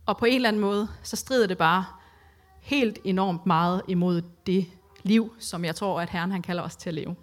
Og 0.06 0.18
på 0.18 0.24
en 0.24 0.34
eller 0.34 0.48
anden 0.48 0.60
måde, 0.60 0.88
så 1.02 1.16
strider 1.16 1.46
det 1.46 1.58
bare 1.58 1.84
helt 2.68 2.98
enormt 3.04 3.46
meget 3.46 3.82
imod 3.88 4.22
det 4.46 4.66
liv, 5.02 5.34
som 5.38 5.64
jeg 5.64 5.74
tror, 5.76 6.00
at 6.00 6.10
Herren 6.10 6.30
han 6.30 6.42
kalder 6.42 6.62
os 6.62 6.76
til 6.76 6.90
at 6.90 6.94
leve. 6.94 7.16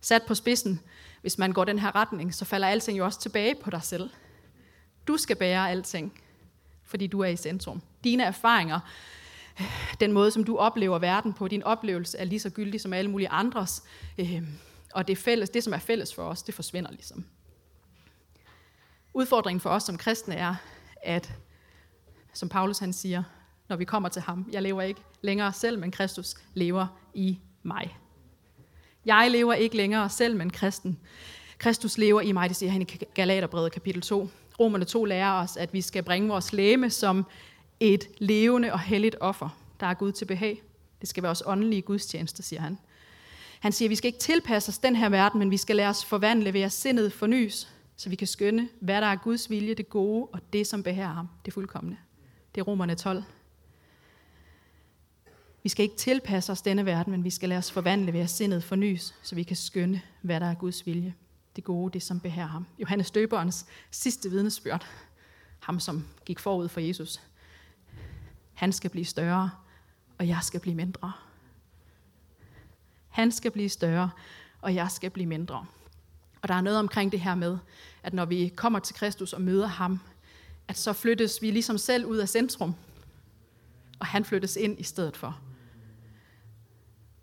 Sat 0.00 0.22
på 0.26 0.34
spidsen, 0.34 0.80
hvis 1.20 1.38
man 1.38 1.52
går 1.52 1.64
den 1.64 1.78
her 1.78 1.94
retning, 1.94 2.34
så 2.34 2.44
falder 2.44 2.68
alting 2.68 2.98
jo 2.98 3.04
også 3.04 3.20
tilbage 3.20 3.54
på 3.54 3.70
dig 3.70 3.82
selv. 3.82 4.10
Du 5.08 5.16
skal 5.16 5.36
bære 5.36 5.70
alting, 5.70 6.20
fordi 6.84 7.06
du 7.06 7.20
er 7.20 7.28
i 7.28 7.36
centrum. 7.36 7.82
Dine 8.04 8.22
erfaringer, 8.22 8.80
den 10.00 10.12
måde, 10.12 10.30
som 10.30 10.44
du 10.44 10.56
oplever 10.56 10.98
verden 10.98 11.32
på, 11.32 11.48
din 11.48 11.62
oplevelse 11.62 12.18
er 12.18 12.24
lige 12.24 12.40
så 12.40 12.50
gyldig 12.50 12.80
som 12.80 12.92
alle 12.92 13.10
mulige 13.10 13.28
andres. 13.28 13.82
Øh, 14.18 14.42
og 14.94 15.08
det, 15.08 15.18
fælles, 15.18 15.50
det, 15.50 15.64
som 15.64 15.72
er 15.72 15.78
fælles 15.78 16.14
for 16.14 16.22
os, 16.22 16.42
det 16.42 16.54
forsvinder 16.54 16.90
ligesom. 16.90 17.24
Udfordringen 19.14 19.60
for 19.60 19.70
os 19.70 19.82
som 19.82 19.98
kristne 19.98 20.34
er, 20.34 20.54
at, 21.02 21.32
som 22.32 22.48
Paulus 22.48 22.78
han 22.78 22.92
siger, 22.92 23.22
når 23.68 23.76
vi 23.76 23.84
kommer 23.84 24.08
til 24.08 24.22
ham, 24.22 24.46
jeg 24.52 24.62
lever 24.62 24.82
ikke 24.82 25.00
længere 25.22 25.52
selv, 25.52 25.78
men 25.78 25.90
Kristus 25.90 26.34
lever 26.54 26.86
i 27.14 27.38
mig. 27.62 27.96
Jeg 29.04 29.30
lever 29.30 29.54
ikke 29.54 29.76
længere 29.76 30.10
selv, 30.10 30.36
men 30.36 30.50
kristen. 30.50 30.98
Kristus 31.58 31.98
lever 31.98 32.20
i 32.20 32.32
mig, 32.32 32.48
det 32.48 32.56
siger 32.56 32.70
han 32.72 32.82
i 32.82 32.84
Galaterbrevet 33.14 33.72
kapitel 33.72 34.02
2. 34.02 34.28
Romerne 34.60 34.84
2 34.84 35.04
lærer 35.04 35.32
os, 35.32 35.56
at 35.56 35.72
vi 35.72 35.80
skal 35.80 36.02
bringe 36.02 36.28
vores 36.28 36.52
læme 36.52 36.90
som 36.90 37.26
et 37.80 38.08
levende 38.18 38.72
og 38.72 38.80
helligt 38.80 39.16
offer, 39.20 39.58
der 39.80 39.86
er 39.86 39.94
Gud 39.94 40.12
til 40.12 40.24
behag. 40.24 40.62
Det 41.00 41.08
skal 41.08 41.22
være 41.22 41.28
vores 41.28 41.42
åndelige 41.46 41.82
gudstjeneste, 41.82 42.42
siger 42.42 42.60
han. 42.60 42.78
Han 43.60 43.72
siger, 43.72 43.86
at 43.86 43.90
vi 43.90 43.94
skal 43.94 44.08
ikke 44.08 44.18
tilpasse 44.18 44.68
os 44.70 44.78
den 44.78 44.96
her 44.96 45.08
verden, 45.08 45.38
men 45.38 45.50
vi 45.50 45.56
skal 45.56 45.76
lade 45.76 45.88
os 45.88 46.04
forvandle 46.04 46.52
ved 46.52 46.60
at 46.60 46.72
sindet 46.72 47.12
fornyes, 47.12 47.72
så 47.96 48.08
vi 48.08 48.16
kan 48.16 48.26
skønne, 48.26 48.68
hvad 48.80 49.00
der 49.00 49.06
er 49.06 49.16
Guds 49.16 49.50
vilje, 49.50 49.74
det 49.74 49.88
gode 49.88 50.28
og 50.32 50.40
det, 50.52 50.66
som 50.66 50.82
behager 50.82 51.08
ham, 51.08 51.28
det 51.44 51.52
fuldkommende. 51.52 51.96
Det 52.54 52.60
er 52.60 52.64
Romerne 52.64 52.94
12. 52.94 53.22
Vi 55.66 55.70
skal 55.70 55.82
ikke 55.82 55.96
tilpasse 55.96 56.52
os 56.52 56.62
denne 56.62 56.86
verden, 56.86 57.10
men 57.10 57.24
vi 57.24 57.30
skal 57.30 57.48
lade 57.48 57.58
os 57.58 57.70
forvandle 57.70 58.12
ved 58.12 58.20
at 58.20 58.30
sindet 58.30 58.64
fornyes, 58.64 59.14
så 59.22 59.34
vi 59.34 59.42
kan 59.42 59.56
skønne, 59.56 60.02
hvad 60.22 60.40
der 60.40 60.46
er 60.46 60.54
Guds 60.54 60.86
vilje, 60.86 61.14
det 61.56 61.64
gode, 61.64 61.92
det 61.92 62.02
som 62.02 62.20
behager 62.20 62.48
ham. 62.48 62.66
Johannes 62.78 63.10
Døberens 63.10 63.66
sidste 63.90 64.30
vidnesbyrd, 64.30 64.86
ham 65.60 65.80
som 65.80 66.06
gik 66.24 66.38
forud 66.38 66.68
for 66.68 66.80
Jesus, 66.80 67.20
han 68.54 68.72
skal 68.72 68.90
blive 68.90 69.04
større, 69.04 69.50
og 70.18 70.28
jeg 70.28 70.38
skal 70.42 70.60
blive 70.60 70.74
mindre. 70.76 71.12
Han 73.08 73.32
skal 73.32 73.50
blive 73.50 73.68
større, 73.68 74.10
og 74.60 74.74
jeg 74.74 74.90
skal 74.90 75.10
blive 75.10 75.26
mindre. 75.26 75.66
Og 76.42 76.48
der 76.48 76.54
er 76.54 76.60
noget 76.60 76.78
omkring 76.78 77.12
det 77.12 77.20
her 77.20 77.34
med, 77.34 77.58
at 78.02 78.14
når 78.14 78.24
vi 78.24 78.52
kommer 78.56 78.78
til 78.78 78.94
Kristus 78.94 79.32
og 79.32 79.40
møder 79.40 79.66
ham, 79.66 80.00
at 80.68 80.78
så 80.78 80.92
flyttes 80.92 81.42
vi 81.42 81.50
ligesom 81.50 81.78
selv 81.78 82.04
ud 82.04 82.16
af 82.16 82.28
centrum, 82.28 82.74
og 83.98 84.06
han 84.06 84.24
flyttes 84.24 84.56
ind 84.56 84.80
i 84.80 84.82
stedet 84.82 85.16
for. 85.16 85.40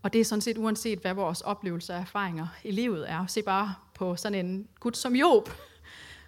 Og 0.03 0.13
det 0.13 0.21
er 0.21 0.25
sådan 0.25 0.41
set 0.41 0.57
uanset, 0.57 0.99
hvad 0.99 1.13
vores 1.13 1.41
oplevelser 1.41 1.95
og 1.95 2.01
erfaringer 2.01 2.47
i 2.63 2.71
livet 2.71 3.11
er. 3.11 3.25
Se 3.27 3.41
bare 3.41 3.75
på 3.93 4.15
sådan 4.15 4.45
en 4.45 4.67
gut 4.79 4.97
som 4.97 5.15
Job. 5.15 5.49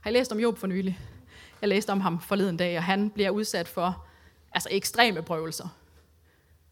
Har 0.01 0.09
I 0.09 0.13
læst 0.13 0.31
om 0.31 0.39
Job 0.39 0.57
for 0.57 0.67
nylig? 0.67 0.99
Jeg 1.61 1.69
læste 1.69 1.89
om 1.89 2.01
ham 2.01 2.21
forleden 2.21 2.57
dag, 2.57 2.77
og 2.77 2.83
han 2.83 3.09
bliver 3.09 3.29
udsat 3.29 3.67
for 3.67 4.05
altså 4.51 4.69
ekstreme 4.71 5.21
prøvelser. 5.21 5.67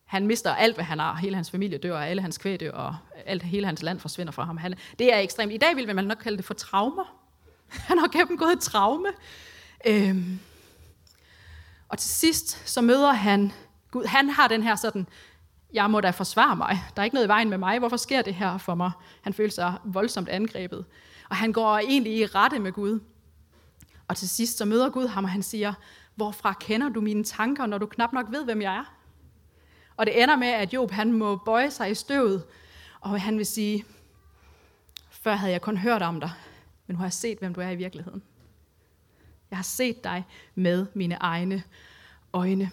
Han 0.06 0.28
mister 0.28 0.56
alt, 0.56 0.76
hvad 0.76 0.86
han 0.86 1.00
har. 1.00 1.16
Hele 1.16 1.36
hans 1.36 1.52
familie 1.52 1.78
dør, 1.78 1.94
og 1.94 2.08
alle 2.08 2.22
hans 2.22 2.38
kvæg 2.38 2.60
dør, 2.60 2.72
og 2.72 2.96
alt, 3.26 3.44
hele 3.44 3.66
hans 3.66 3.82
land 3.82 4.00
forsvinder 4.00 4.32
fra 4.32 4.44
ham. 4.44 4.58
Han, 4.58 4.76
det 5.00 5.14
er 5.14 5.20
ekstremt. 5.20 5.54
I 5.54 5.58
dag 5.58 5.76
vil 5.76 5.96
man 5.96 6.06
nok 6.06 6.18
kalde 6.18 6.38
det 6.38 6.46
for 6.46 6.54
traumer. 6.54 7.16
Han 7.90 7.98
har 7.98 8.08
gennemgået 8.08 8.54
et 8.54 8.60
traume. 8.60 9.10
Øhm. 9.88 10.40
Og 11.90 11.98
til 11.98 12.10
sidst, 12.10 12.70
så 12.70 12.82
møder 12.82 13.12
han 13.12 13.52
Gud. 13.92 14.06
Han 14.06 14.30
har 14.30 14.48
den 14.48 14.64
her 14.64 14.76
sådan, 14.76 15.08
jeg 15.74 15.92
må 15.92 16.02
da 16.02 16.10
forsvare 16.10 16.56
mig. 16.56 16.80
Der 16.96 17.02
er 17.02 17.04
ikke 17.04 17.14
noget 17.14 17.28
i 17.28 17.30
vejen 17.30 17.50
med 17.50 17.58
mig. 17.58 17.80
Hvorfor 17.80 17.98
sker 17.98 18.22
det 18.22 18.36
her 18.36 18.58
for 18.58 18.76
mig? 18.76 18.92
Han 19.22 19.34
føler 19.34 19.52
sig 19.52 19.74
voldsomt 19.84 20.30
angrebet. 20.30 20.86
Og 21.30 21.36
han 21.36 21.54
går 21.54 21.78
egentlig 21.78 22.18
i 22.18 22.26
rette 22.26 22.60
med 22.60 22.72
Gud. 22.72 23.00
Og 24.08 24.18
til 24.18 24.30
sidst 24.30 24.58
så 24.58 24.66
møder 24.66 24.90
Gud 24.90 25.08
ham, 25.08 25.24
og 25.24 25.30
han 25.30 25.44
siger, 25.44 25.74
hvorfra 26.16 26.54
kender 26.54 26.90
du 26.90 27.02
mine 27.02 27.24
tanker, 27.24 27.66
når 27.66 27.78
du 27.78 27.86
knap 27.86 28.14
nok 28.14 28.32
ved, 28.32 28.46
hvem 28.46 28.62
jeg 28.62 28.76
er? 28.76 28.96
Og 29.98 30.06
det 30.06 30.24
ender 30.24 30.36
med, 30.36 30.48
at 30.48 30.74
Job 30.74 30.92
han 30.92 31.12
må 31.12 31.36
bøje 31.36 31.72
sig 31.72 31.92
i 31.92 31.96
støvet, 31.96 32.44
og 33.00 33.22
han 33.22 33.38
vil 33.38 33.46
sige, 33.46 33.86
før 35.10 35.36
havde 35.36 35.52
jeg 35.52 35.62
kun 35.62 35.78
hørt 35.78 36.02
om 36.02 36.20
dig, 36.20 36.32
men 36.88 36.94
nu 36.94 36.98
har 36.98 37.06
jeg 37.06 37.14
set, 37.14 37.40
hvem 37.40 37.54
du 37.54 37.62
er 37.62 37.70
i 37.70 37.76
virkeligheden. 37.76 38.24
Jeg 39.50 39.58
har 39.58 39.64
set 39.64 40.04
dig 40.04 40.26
med 40.56 40.86
mine 40.94 41.16
egne 41.16 41.64
øjne. 42.34 42.72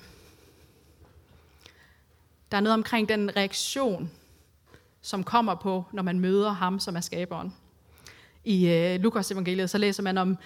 Der 2.50 2.56
er 2.56 2.60
noget 2.60 2.74
omkring 2.74 3.08
den 3.08 3.36
reaktion, 3.36 4.10
som 5.02 5.24
kommer 5.24 5.54
på, 5.54 5.84
når 5.92 6.02
man 6.02 6.20
møder 6.20 6.50
ham, 6.50 6.80
som 6.80 6.96
er 6.96 7.00
skaberen. 7.00 7.54
I 8.44 8.68
øh, 8.68 9.00
Lukas 9.00 9.30
evangeliet, 9.30 9.70
så 9.70 9.78
læser 9.78 10.02
man 10.02 10.18
om 10.18 10.38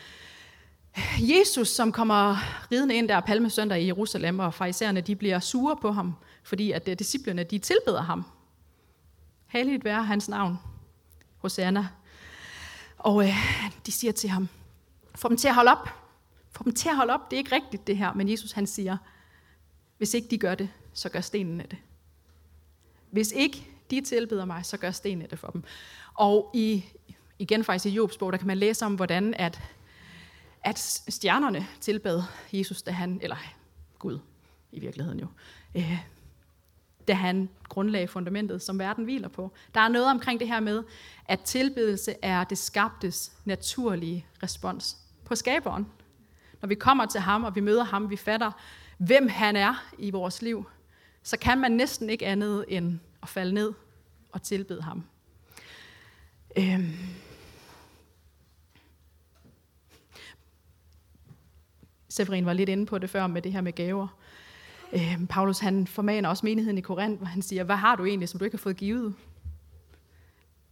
øh, 0.98 1.30
Jesus, 1.30 1.68
som 1.68 1.92
kommer 1.92 2.36
ridende 2.72 2.94
ind 2.94 3.08
der 3.08 3.20
palmesøndag 3.20 3.82
i 3.82 3.86
Jerusalem, 3.86 4.38
og 4.38 4.54
farisæerne 4.54 5.00
de 5.00 5.16
bliver 5.16 5.38
sure 5.38 5.76
på 5.76 5.92
ham, 5.92 6.14
fordi 6.42 6.72
at 6.72 6.88
øh, 6.88 6.92
uh, 6.92 6.98
disciplerne 6.98 7.44
de 7.44 7.58
tilbeder 7.58 8.02
ham. 8.02 8.24
Helligt 9.46 9.84
være 9.84 10.04
hans 10.04 10.28
navn, 10.28 10.58
Hosanna. 11.38 11.88
Og 12.98 13.24
øh, 13.24 13.34
de 13.86 13.92
siger 13.92 14.12
til 14.12 14.30
ham, 14.30 14.48
få 15.14 15.28
dem 15.28 15.36
til 15.36 15.48
at 15.48 15.54
holde 15.54 15.70
op. 15.70 15.88
Få 16.50 16.64
dem 16.64 16.74
til 16.74 16.88
at 16.88 16.96
holde 16.96 17.12
op, 17.12 17.30
det 17.30 17.36
er 17.36 17.38
ikke 17.38 17.54
rigtigt 17.54 17.86
det 17.86 17.96
her. 17.96 18.12
Men 18.12 18.28
Jesus 18.28 18.52
han 18.52 18.66
siger, 18.66 18.96
hvis 19.98 20.14
ikke 20.14 20.28
de 20.28 20.38
gør 20.38 20.54
det, 20.54 20.68
så 20.92 21.08
gør 21.08 21.20
stenene 21.20 21.64
det. 21.70 21.78
Hvis 23.14 23.32
ikke 23.32 23.66
de 23.90 24.00
tilbeder 24.00 24.44
mig, 24.44 24.66
så 24.66 24.76
gør 24.76 24.90
stenene 24.90 25.26
det 25.30 25.38
for 25.38 25.48
dem. 25.48 25.64
Og 26.14 26.50
i, 26.54 26.84
igen 27.38 27.64
faktisk 27.64 27.86
i 27.86 27.96
Jobs 27.96 28.18
bog, 28.18 28.32
der 28.32 28.38
kan 28.38 28.46
man 28.46 28.58
læse 28.58 28.86
om, 28.86 28.94
hvordan 28.94 29.34
at, 29.34 29.60
at 30.64 30.78
stjernerne 31.08 31.66
tilbad 31.80 32.22
Jesus, 32.52 32.82
da 32.82 32.90
han, 32.90 33.20
eller 33.22 33.36
Gud 33.98 34.18
i 34.72 34.80
virkeligheden 34.80 35.20
jo, 35.20 35.26
øh, 35.74 35.98
da 37.08 37.12
han 37.12 37.48
grundlagde 37.68 38.08
fundamentet, 38.08 38.62
som 38.62 38.78
verden 38.78 39.04
hviler 39.04 39.28
på. 39.28 39.52
Der 39.74 39.80
er 39.80 39.88
noget 39.88 40.10
omkring 40.10 40.40
det 40.40 40.48
her 40.48 40.60
med, 40.60 40.82
at 41.26 41.40
tilbedelse 41.40 42.14
er 42.22 42.44
det 42.44 42.58
skabtes 42.58 43.32
naturlige 43.44 44.26
respons 44.42 44.96
på 45.24 45.34
skaberen. 45.34 45.86
Når 46.60 46.66
vi 46.66 46.74
kommer 46.74 47.06
til 47.06 47.20
ham, 47.20 47.44
og 47.44 47.54
vi 47.54 47.60
møder 47.60 47.84
ham, 47.84 48.10
vi 48.10 48.16
fatter, 48.16 48.50
hvem 48.98 49.28
han 49.28 49.56
er 49.56 49.84
i 49.98 50.10
vores 50.10 50.42
liv, 50.42 50.66
så 51.24 51.36
kan 51.36 51.58
man 51.58 51.72
næsten 51.72 52.10
ikke 52.10 52.26
andet 52.26 52.64
end 52.68 52.98
at 53.22 53.28
falde 53.28 53.54
ned 53.54 53.72
og 54.32 54.42
tilbede 54.42 54.82
ham. 54.82 55.04
Øhm. 56.56 56.92
Severin 62.08 62.46
var 62.46 62.52
lidt 62.52 62.68
inde 62.68 62.86
på 62.86 62.98
det 62.98 63.10
før 63.10 63.26
med 63.26 63.42
det 63.42 63.52
her 63.52 63.60
med 63.60 63.72
gaver. 63.72 64.08
Øhm, 64.92 65.26
Paulus 65.26 65.58
han 65.58 65.86
formaner 65.86 66.28
også 66.28 66.46
menigheden 66.46 66.78
i 66.78 66.80
Korinth, 66.80 67.18
hvor 67.18 67.26
han 67.26 67.42
siger, 67.42 67.64
hvad 67.64 67.76
har 67.76 67.96
du 67.96 68.04
egentlig, 68.04 68.28
som 68.28 68.38
du 68.38 68.44
ikke 68.44 68.56
har 68.56 68.62
fået 68.62 68.76
givet? 68.76 69.14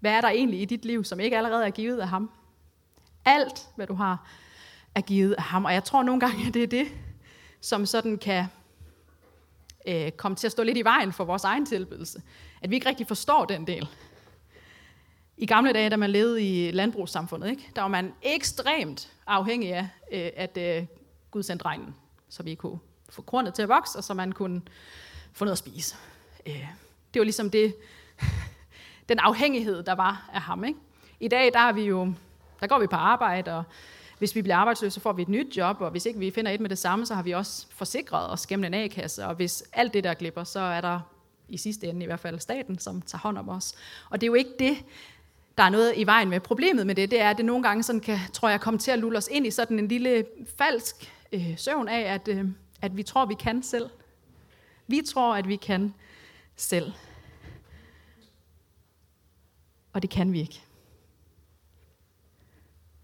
Hvad 0.00 0.12
er 0.12 0.21
der 0.21 0.28
egentlig 0.28 0.62
i 0.62 0.64
dit 0.64 0.85
liv, 0.85 1.04
som 1.04 1.21
ikke 1.21 1.37
allerede 1.37 1.66
er 1.66 1.71
givet 1.71 1.99
af 2.00 2.09
ham? 2.09 2.30
Alt, 3.25 3.68
hvad 3.76 3.87
du 3.87 3.94
har, 3.94 4.26
er 4.94 5.00
givet 5.00 5.32
af 5.32 5.42
ham. 5.42 5.64
Og 5.64 5.75
jeg 5.75 5.85
tror 5.85 6.02
nogle 6.02 6.21
gange, 6.21 6.47
at 6.47 6.54
det 6.54 6.62
er 6.62 6.66
det, 6.66 6.88
som 7.61 7.87
sådan 7.87 8.18
kan 8.18 8.47
øh, 9.86 10.10
komme 10.10 10.36
til 10.36 10.46
at 10.46 10.52
stå 10.52 10.62
lidt 10.62 10.78
i 10.78 10.84
vejen 10.84 11.12
for 11.12 11.24
vores 11.24 11.44
egen 11.44 11.66
tilbedelse. 11.66 12.22
At 12.62 12.70
vi 12.70 12.74
ikke 12.74 12.88
rigtig 12.88 13.06
forstår 13.06 13.44
den 13.44 13.66
del. 13.66 13.88
I 15.36 15.46
gamle 15.46 15.72
dage, 15.72 15.90
da 15.90 15.96
man 15.96 16.10
levede 16.10 16.42
i 16.42 16.70
landbrugssamfundet, 16.70 17.50
ikke, 17.50 17.70
der 17.76 17.82
var 17.82 17.88
man 17.88 18.12
ekstremt 18.22 19.12
afhængig 19.26 19.74
af, 19.74 19.88
øh, 20.12 20.30
at 20.36 20.56
øh, 20.56 20.86
Gud 21.30 21.42
sendte 21.42 21.64
regnen, 21.64 21.94
så 22.28 22.42
vi 22.42 22.54
kunne 22.54 22.78
få 23.08 23.22
kornet 23.22 23.54
til 23.54 23.62
at 23.62 23.68
vokse, 23.68 23.98
og 23.98 24.04
så 24.04 24.14
man 24.14 24.32
kunne 24.32 24.62
få 25.32 25.44
noget 25.44 25.52
at 25.52 25.58
spise. 25.58 25.96
Øh, 26.46 26.66
det 27.14 27.20
var 27.20 27.24
ligesom 27.24 27.50
det, 27.50 27.74
den 29.08 29.18
afhængighed, 29.18 29.82
der 29.82 29.92
var 29.92 30.30
af 30.32 30.40
ham. 30.40 30.64
Ikke? 30.64 30.78
I 31.20 31.28
dag, 31.28 31.52
der, 31.52 31.60
er 31.60 31.72
vi 31.72 31.82
jo, 31.82 32.12
der 32.60 32.66
går 32.66 32.78
vi 32.78 32.86
på 32.86 32.96
arbejde, 32.96 33.56
og 33.56 33.64
hvis 34.23 34.35
vi 34.35 34.43
bliver 34.43 34.57
arbejdsløse, 34.57 34.95
så 34.95 35.00
får 35.00 35.12
vi 35.12 35.23
et 35.23 35.29
nyt 35.29 35.57
job, 35.57 35.81
og 35.81 35.91
hvis 35.91 36.07
ikke 36.07 36.19
vi 36.19 36.31
finder 36.31 36.50
et 36.50 36.61
med 36.61 36.71
det 36.71 36.79
samme, 36.79 37.07
så 37.07 37.14
har 37.14 37.23
vi 37.23 37.33
også 37.33 37.67
forsikret 37.71 38.31
os 38.31 38.47
gennem 38.47 38.64
en 38.64 38.75
A-kasse, 38.75 39.26
og 39.26 39.35
hvis 39.35 39.64
alt 39.73 39.95
det 39.95 40.05
der 40.05 40.14
glipper, 40.14 40.45
så 40.45 40.61
er 40.61 40.81
der 40.81 41.00
i 41.49 41.57
sidste 41.57 41.87
ende 41.87 42.02
i 42.02 42.07
hvert 42.07 42.21
fald 42.21 42.38
staten, 42.38 42.79
som 42.79 43.02
tager 43.02 43.21
hånd 43.21 43.38
om 43.38 43.49
os. 43.49 43.75
Og 44.11 44.21
det 44.21 44.26
er 44.26 44.29
jo 44.29 44.35
ikke 44.35 44.50
det, 44.59 44.85
der 45.59 45.62
er 45.62 45.71
noget 45.71 45.93
i 45.97 46.07
vejen 46.07 46.29
med. 46.29 46.41
Problemet 46.41 46.87
med 46.87 46.95
det, 46.95 47.11
det 47.11 47.21
er, 47.21 47.31
at 47.31 47.37
det 47.37 47.45
nogle 47.45 47.62
gange 47.62 47.83
sådan 47.83 48.00
kan, 48.00 48.19
tror 48.33 48.49
jeg, 48.49 48.61
komme 48.61 48.79
til 48.79 48.91
at 48.91 48.99
lulle 48.99 49.19
os 49.19 49.29
ind 49.33 49.47
i 49.47 49.50
sådan 49.50 49.79
en 49.79 49.88
lille 49.88 50.25
falsk 50.59 51.12
øh, 51.33 51.59
søvn 51.59 51.88
af, 51.88 52.14
at, 52.14 52.29
øh, 52.29 52.45
at 52.83 52.97
vi 52.97 53.02
tror, 53.02 53.26
vi 53.26 53.35
kan 53.35 53.62
selv. 53.62 53.91
Vi 54.87 55.02
tror, 55.09 55.35
at 55.37 55.49
vi 55.49 55.57
kan 55.57 55.95
selv. 56.57 56.93
Og 59.93 60.02
det 60.02 60.11
kan 60.11 60.33
vi 60.33 60.41
ikke. 60.41 60.62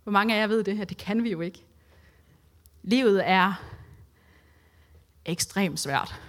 Hvor 0.08 0.12
mange 0.12 0.34
af 0.34 0.40
jer 0.40 0.46
ved 0.46 0.64
det, 0.64 0.76
her? 0.76 0.84
det 0.84 0.96
kan 0.96 1.24
vi 1.24 1.30
jo 1.30 1.40
ikke. 1.40 1.64
Livet 2.82 3.28
er 3.28 3.52
ekstremt 5.24 5.80
svært. 5.80 6.20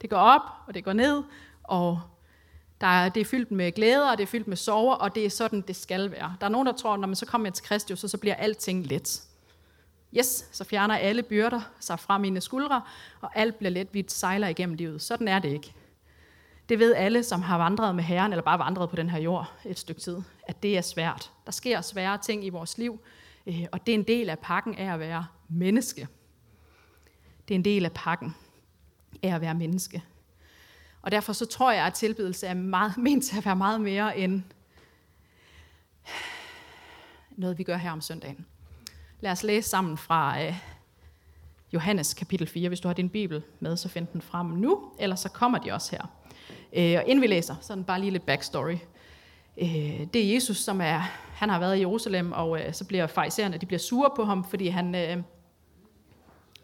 Det 0.00 0.10
går 0.10 0.16
op, 0.16 0.40
og 0.66 0.74
det 0.74 0.84
går 0.84 0.92
ned, 0.92 1.22
og 1.62 2.00
der 2.80 2.86
er, 2.86 3.08
det 3.08 3.20
er 3.20 3.24
fyldt 3.24 3.50
med 3.50 3.72
glæder, 3.72 4.10
og 4.10 4.18
det 4.18 4.22
er 4.22 4.26
fyldt 4.26 4.48
med 4.48 4.56
sorger, 4.56 4.94
og 4.94 5.14
det 5.14 5.26
er 5.26 5.30
sådan, 5.30 5.60
det 5.60 5.76
skal 5.76 6.10
være. 6.10 6.36
Der 6.40 6.46
er 6.46 6.50
nogen, 6.50 6.66
der 6.66 6.72
tror, 6.72 6.94
at 6.94 7.00
når 7.00 7.06
man 7.06 7.16
så 7.16 7.26
kommer 7.26 7.50
til 7.50 7.64
Kristus, 7.64 7.98
så, 7.98 8.08
så 8.08 8.18
bliver 8.18 8.34
alting 8.34 8.86
let. 8.86 9.22
Yes, 10.18 10.48
så 10.52 10.64
fjerner 10.64 10.96
alle 10.96 11.22
byrder 11.22 11.60
sig 11.80 12.00
fra 12.00 12.18
mine 12.18 12.40
skuldre, 12.40 12.82
og 13.20 13.30
alt 13.34 13.58
bliver 13.58 13.70
let, 13.70 13.94
vi 13.94 14.04
sejler 14.08 14.48
igennem 14.48 14.76
livet. 14.76 15.02
Sådan 15.02 15.28
er 15.28 15.38
det 15.38 15.52
ikke. 15.52 15.74
Det 16.70 16.78
ved 16.78 16.94
alle, 16.94 17.22
som 17.22 17.42
har 17.42 17.58
vandret 17.58 17.94
med 17.94 18.04
Herren, 18.04 18.32
eller 18.32 18.42
bare 18.42 18.58
vandret 18.58 18.90
på 18.90 18.96
den 18.96 19.10
her 19.10 19.18
jord 19.18 19.52
et 19.64 19.78
stykke 19.78 20.00
tid, 20.00 20.22
at 20.46 20.62
det 20.62 20.76
er 20.76 20.80
svært. 20.80 21.32
Der 21.46 21.52
sker 21.52 21.80
svære 21.80 22.18
ting 22.18 22.44
i 22.44 22.48
vores 22.48 22.78
liv, 22.78 23.00
øh, 23.46 23.66
og 23.72 23.86
det 23.86 23.94
er 23.94 23.98
en 23.98 24.04
del 24.04 24.30
af 24.30 24.38
pakken 24.38 24.74
af 24.74 24.92
at 24.92 25.00
være 25.00 25.26
menneske. 25.48 26.08
Det 27.48 27.54
er 27.54 27.58
en 27.58 27.64
del 27.64 27.84
af 27.84 27.92
pakken 27.92 28.34
af 29.22 29.34
at 29.34 29.40
være 29.40 29.54
menneske. 29.54 30.02
Og 31.02 31.10
derfor 31.10 31.32
så 31.32 31.46
tror 31.46 31.72
jeg, 31.72 31.86
at 31.86 31.94
tilbedelse 31.94 32.46
er 32.46 32.54
meget, 32.54 32.98
ment 33.06 33.24
til 33.24 33.38
at 33.38 33.44
være 33.44 33.56
meget 33.56 33.80
mere 33.80 34.18
end 34.18 34.42
noget, 37.30 37.58
vi 37.58 37.62
gør 37.62 37.76
her 37.76 37.92
om 37.92 38.00
søndagen. 38.00 38.46
Lad 39.20 39.32
os 39.32 39.42
læse 39.42 39.68
sammen 39.68 39.96
fra 39.96 40.42
øh, 40.42 40.54
Johannes 41.72 42.14
kapitel 42.14 42.46
4. 42.46 42.68
Hvis 42.68 42.80
du 42.80 42.88
har 42.88 42.94
din 42.94 43.10
bibel 43.10 43.42
med, 43.60 43.76
så 43.76 43.88
find 43.88 44.06
den 44.12 44.22
frem 44.22 44.46
nu, 44.46 44.92
eller 44.98 45.16
så 45.16 45.28
kommer 45.28 45.58
de 45.58 45.72
også 45.72 45.90
her. 45.90 46.19
Øh, 46.72 46.96
og 46.98 47.04
inden 47.06 47.22
vi 47.22 47.26
læser, 47.26 47.54
sådan 47.60 47.84
bare 47.84 48.00
lige 48.00 48.10
lidt 48.10 48.26
backstory. 48.26 48.76
Øh, 49.56 50.06
det 50.14 50.16
er 50.16 50.34
Jesus, 50.34 50.56
som 50.56 50.80
er, 50.80 50.98
han 51.34 51.48
har 51.48 51.58
været 51.58 51.76
i 51.76 51.80
Jerusalem, 51.80 52.32
og 52.32 52.60
øh, 52.60 52.74
så 52.74 52.84
bliver 52.84 53.06
farisæerne, 53.06 53.58
de 53.58 53.66
bliver 53.66 53.78
sure 53.78 54.10
på 54.16 54.24
ham, 54.24 54.44
fordi 54.44 54.68
han, 54.68 54.94
øh, 54.94 55.16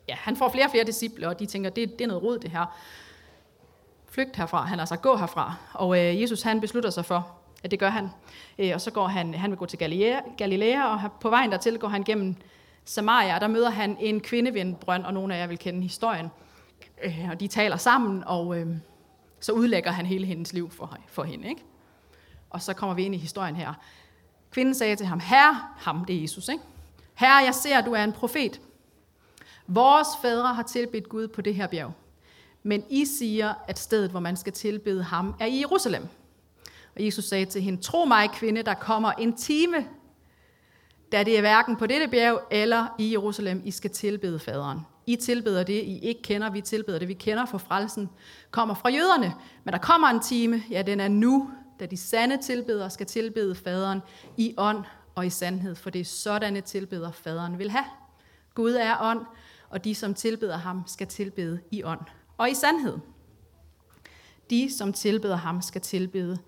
ja, 0.09 0.15
han 0.15 0.37
får 0.37 0.49
flere 0.49 0.65
og 0.65 0.71
flere 0.71 0.85
disciple, 0.85 1.29
og 1.29 1.39
de 1.39 1.47
tænker, 1.47 1.71
det, 1.71 1.99
det 1.99 2.01
er 2.01 2.09
noget 2.09 2.23
rod 2.23 2.39
det 2.39 2.51
her. 2.51 2.77
Flygt 4.11 4.37
herfra, 4.37 4.65
han 4.65 4.81
altså 4.81 4.97
gå 4.97 5.17
herfra. 5.17 5.55
Og 5.75 5.99
øh, 5.99 6.23
Jesus 6.23 6.43
han 6.43 6.61
beslutter 6.61 6.91
sig 6.91 7.05
for, 7.05 7.37
at 7.65 7.71
det 7.71 7.79
gør 7.79 7.91
han. 7.91 8.09
Øh, 8.59 8.71
og 8.75 8.81
så 8.81 8.91
går 8.91 9.07
han, 9.07 9.35
han 9.35 9.51
vil 9.51 9.59
gå 9.59 9.67
til 9.67 9.79
Galilea, 9.79 10.21
Galilea 10.39 10.85
og 10.85 11.01
på 11.21 11.31
vejen 11.31 11.53
dertil 11.53 11.79
går 11.79 11.89
han 11.89 12.05
gennem 12.05 12.37
Samaria, 12.85 13.35
og 13.35 13.41
der 13.41 13.47
møder 13.47 13.71
han 13.71 13.97
en 14.01 14.21
kvinde 14.21 14.55
ved 14.55 14.61
en 14.61 14.75
brønd, 14.75 15.05
og 15.05 15.15
nogle 15.15 15.35
af 15.35 15.41
jer 15.41 15.47
vil 15.47 15.59
kende 15.59 15.83
historien. 15.83 16.29
Øh, 17.05 17.29
og 17.31 17.41
de 17.41 17.47
taler 17.47 17.77
sammen, 17.77 18.25
og 18.27 18.59
øh, 18.59 18.67
så 19.41 19.53
udlægger 19.53 19.91
han 19.91 20.07
hele 20.07 20.27
hendes 20.27 20.53
liv 20.53 20.71
for, 20.71 20.99
for 21.09 21.23
hende. 21.23 21.49
Ikke? 21.49 21.63
Og 22.51 22.63
så 22.63 22.75
kommer 22.75 22.95
vi 22.95 23.05
ind 23.05 23.15
i 23.15 23.19
historien 23.19 23.57
her. 23.57 23.75
Kvinden 24.51 24.75
sagde 24.75 24.97
til 24.97 25.07
ham, 25.07 25.21
Herre, 25.21 25.61
ham, 25.77 26.05
det 26.05 26.17
er 26.17 26.21
Jesus, 26.21 26.49
ikke? 26.49 26.63
Herre, 27.15 27.45
jeg 27.45 27.55
ser, 27.55 27.79
at 27.79 27.85
du 27.85 27.93
er 27.93 28.05
en 28.05 28.13
profet. 28.13 28.61
Vores 29.67 30.09
fædre 30.23 30.55
har 30.55 30.63
tilbedt 30.63 31.09
Gud 31.09 31.29
på 31.29 31.41
det 31.41 31.55
her 31.55 31.67
bjerg. 31.67 31.93
Men 32.63 32.85
I 32.91 33.05
siger, 33.05 33.55
at 33.69 33.79
stedet, 33.79 34.11
hvor 34.11 34.21
man 34.21 34.37
skal 34.37 34.53
tilbede 34.53 35.03
ham, 35.03 35.35
er 35.41 35.47
i 35.47 35.61
Jerusalem. 35.61 36.09
Og 36.97 37.05
Jesus 37.05 37.25
sagde 37.25 37.45
til 37.45 37.63
hende, 37.63 37.83
tro 37.83 38.05
mig, 38.05 38.31
kvinde, 38.31 38.63
der 38.63 38.75
kommer 38.75 39.13
en 39.13 39.37
time, 39.37 39.87
da 41.13 41.25
det 41.25 41.37
er 41.37 41.41
hverken 41.41 41.77
på 41.77 41.87
dette 41.87 42.09
bjerg 42.09 42.43
eller 42.51 42.87
i 42.99 43.13
Jerusalem, 43.13 43.63
I 43.65 43.71
skal 43.71 43.91
tilbede 43.91 44.39
faderen. 44.39 44.81
I 45.07 45.17
tilbeder 45.17 45.63
det, 45.63 45.83
I 45.83 45.99
ikke 45.99 46.23
kender, 46.23 46.51
vi 46.51 46.61
tilbeder 46.61 46.99
det, 46.99 47.09
vi 47.09 47.15
kender, 47.15 47.47
for 47.47 47.59
frelsen 47.59 48.09
kommer 48.51 48.75
fra 48.75 48.89
jøderne. 48.89 49.35
Men 49.65 49.73
der 49.73 49.79
kommer 49.79 50.09
en 50.09 50.21
time, 50.21 50.63
ja, 50.71 50.83
den 50.83 51.01
er 51.01 51.09
nu, 51.09 51.51
da 51.81 51.87
de 51.87 51.97
sande 51.97 52.43
tilbedere 52.43 52.91
skal 52.91 53.07
tilbede 53.07 53.55
faderen 53.55 54.01
i 54.37 54.55
ånd 54.59 54.85
og 55.15 55.27
i 55.27 55.31
sandhed, 55.31 55.75
for 55.75 55.91
det 55.91 56.01
er 56.01 56.05
sådanne 56.05 56.61
tilbeder 56.61 57.13
faderen 57.13 57.59
vil 57.59 57.71
have. 57.71 57.85
Gud 58.55 58.73
er 58.73 58.97
ånd, 59.01 59.21
og 59.71 59.85
de, 59.85 59.95
som 59.95 60.15
tilbeder 60.15 60.57
ham, 60.57 60.83
skal 60.87 61.07
tilbede 61.07 61.61
i 61.71 61.83
ånd 61.83 62.01
og 62.39 62.51
i 62.51 62.55
sandhed. 62.55 62.99
De, 64.51 64.77
som 64.77 64.93
tilbeder 64.93 65.37
ham, 65.37 65.63
skal 65.63 65.81
tilbede 65.81 66.39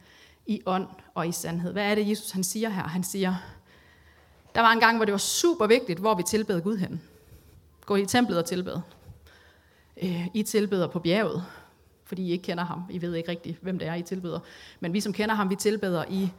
i 0.46 0.62
ånd 0.66 0.86
og 1.14 1.28
i 1.28 1.32
sandhed. 1.32 1.72
Hvad 1.72 1.90
er 1.90 1.94
det, 1.94 2.08
Jesus 2.08 2.30
han 2.30 2.44
siger 2.44 2.68
her? 2.68 2.82
Han 2.82 3.02
siger, 3.02 3.34
der 4.54 4.60
var 4.60 4.72
en 4.72 4.80
gang, 4.80 4.96
hvor 4.96 5.04
det 5.04 5.12
var 5.12 5.18
super 5.18 5.66
vigtigt, 5.66 5.98
hvor 5.98 6.14
vi 6.14 6.22
tilbede 6.22 6.60
Gud 6.60 6.76
hen. 6.76 7.02
Gå 7.88 7.96
i 7.96 8.06
templet 8.06 8.38
og 8.38 8.44
tilbede. 8.44 8.82
Øh, 10.02 10.26
I 10.34 10.42
tilbeder 10.42 10.86
på 10.86 10.98
bjerget, 10.98 11.44
fordi 12.04 12.22
I 12.22 12.30
ikke 12.30 12.42
kender 12.42 12.64
ham. 12.64 12.82
I 12.90 13.02
ved 13.02 13.14
ikke 13.14 13.30
rigtigt, 13.30 13.58
hvem 13.62 13.78
det 13.78 13.88
er, 13.88 13.94
I 13.94 14.02
tilbeder. 14.02 14.40
Men 14.80 14.92
vi, 14.92 15.00
som 15.00 15.12
kender 15.12 15.34
ham, 15.34 15.50
vi 15.50 15.56
tilbeder 15.56 16.04
i 16.08 16.30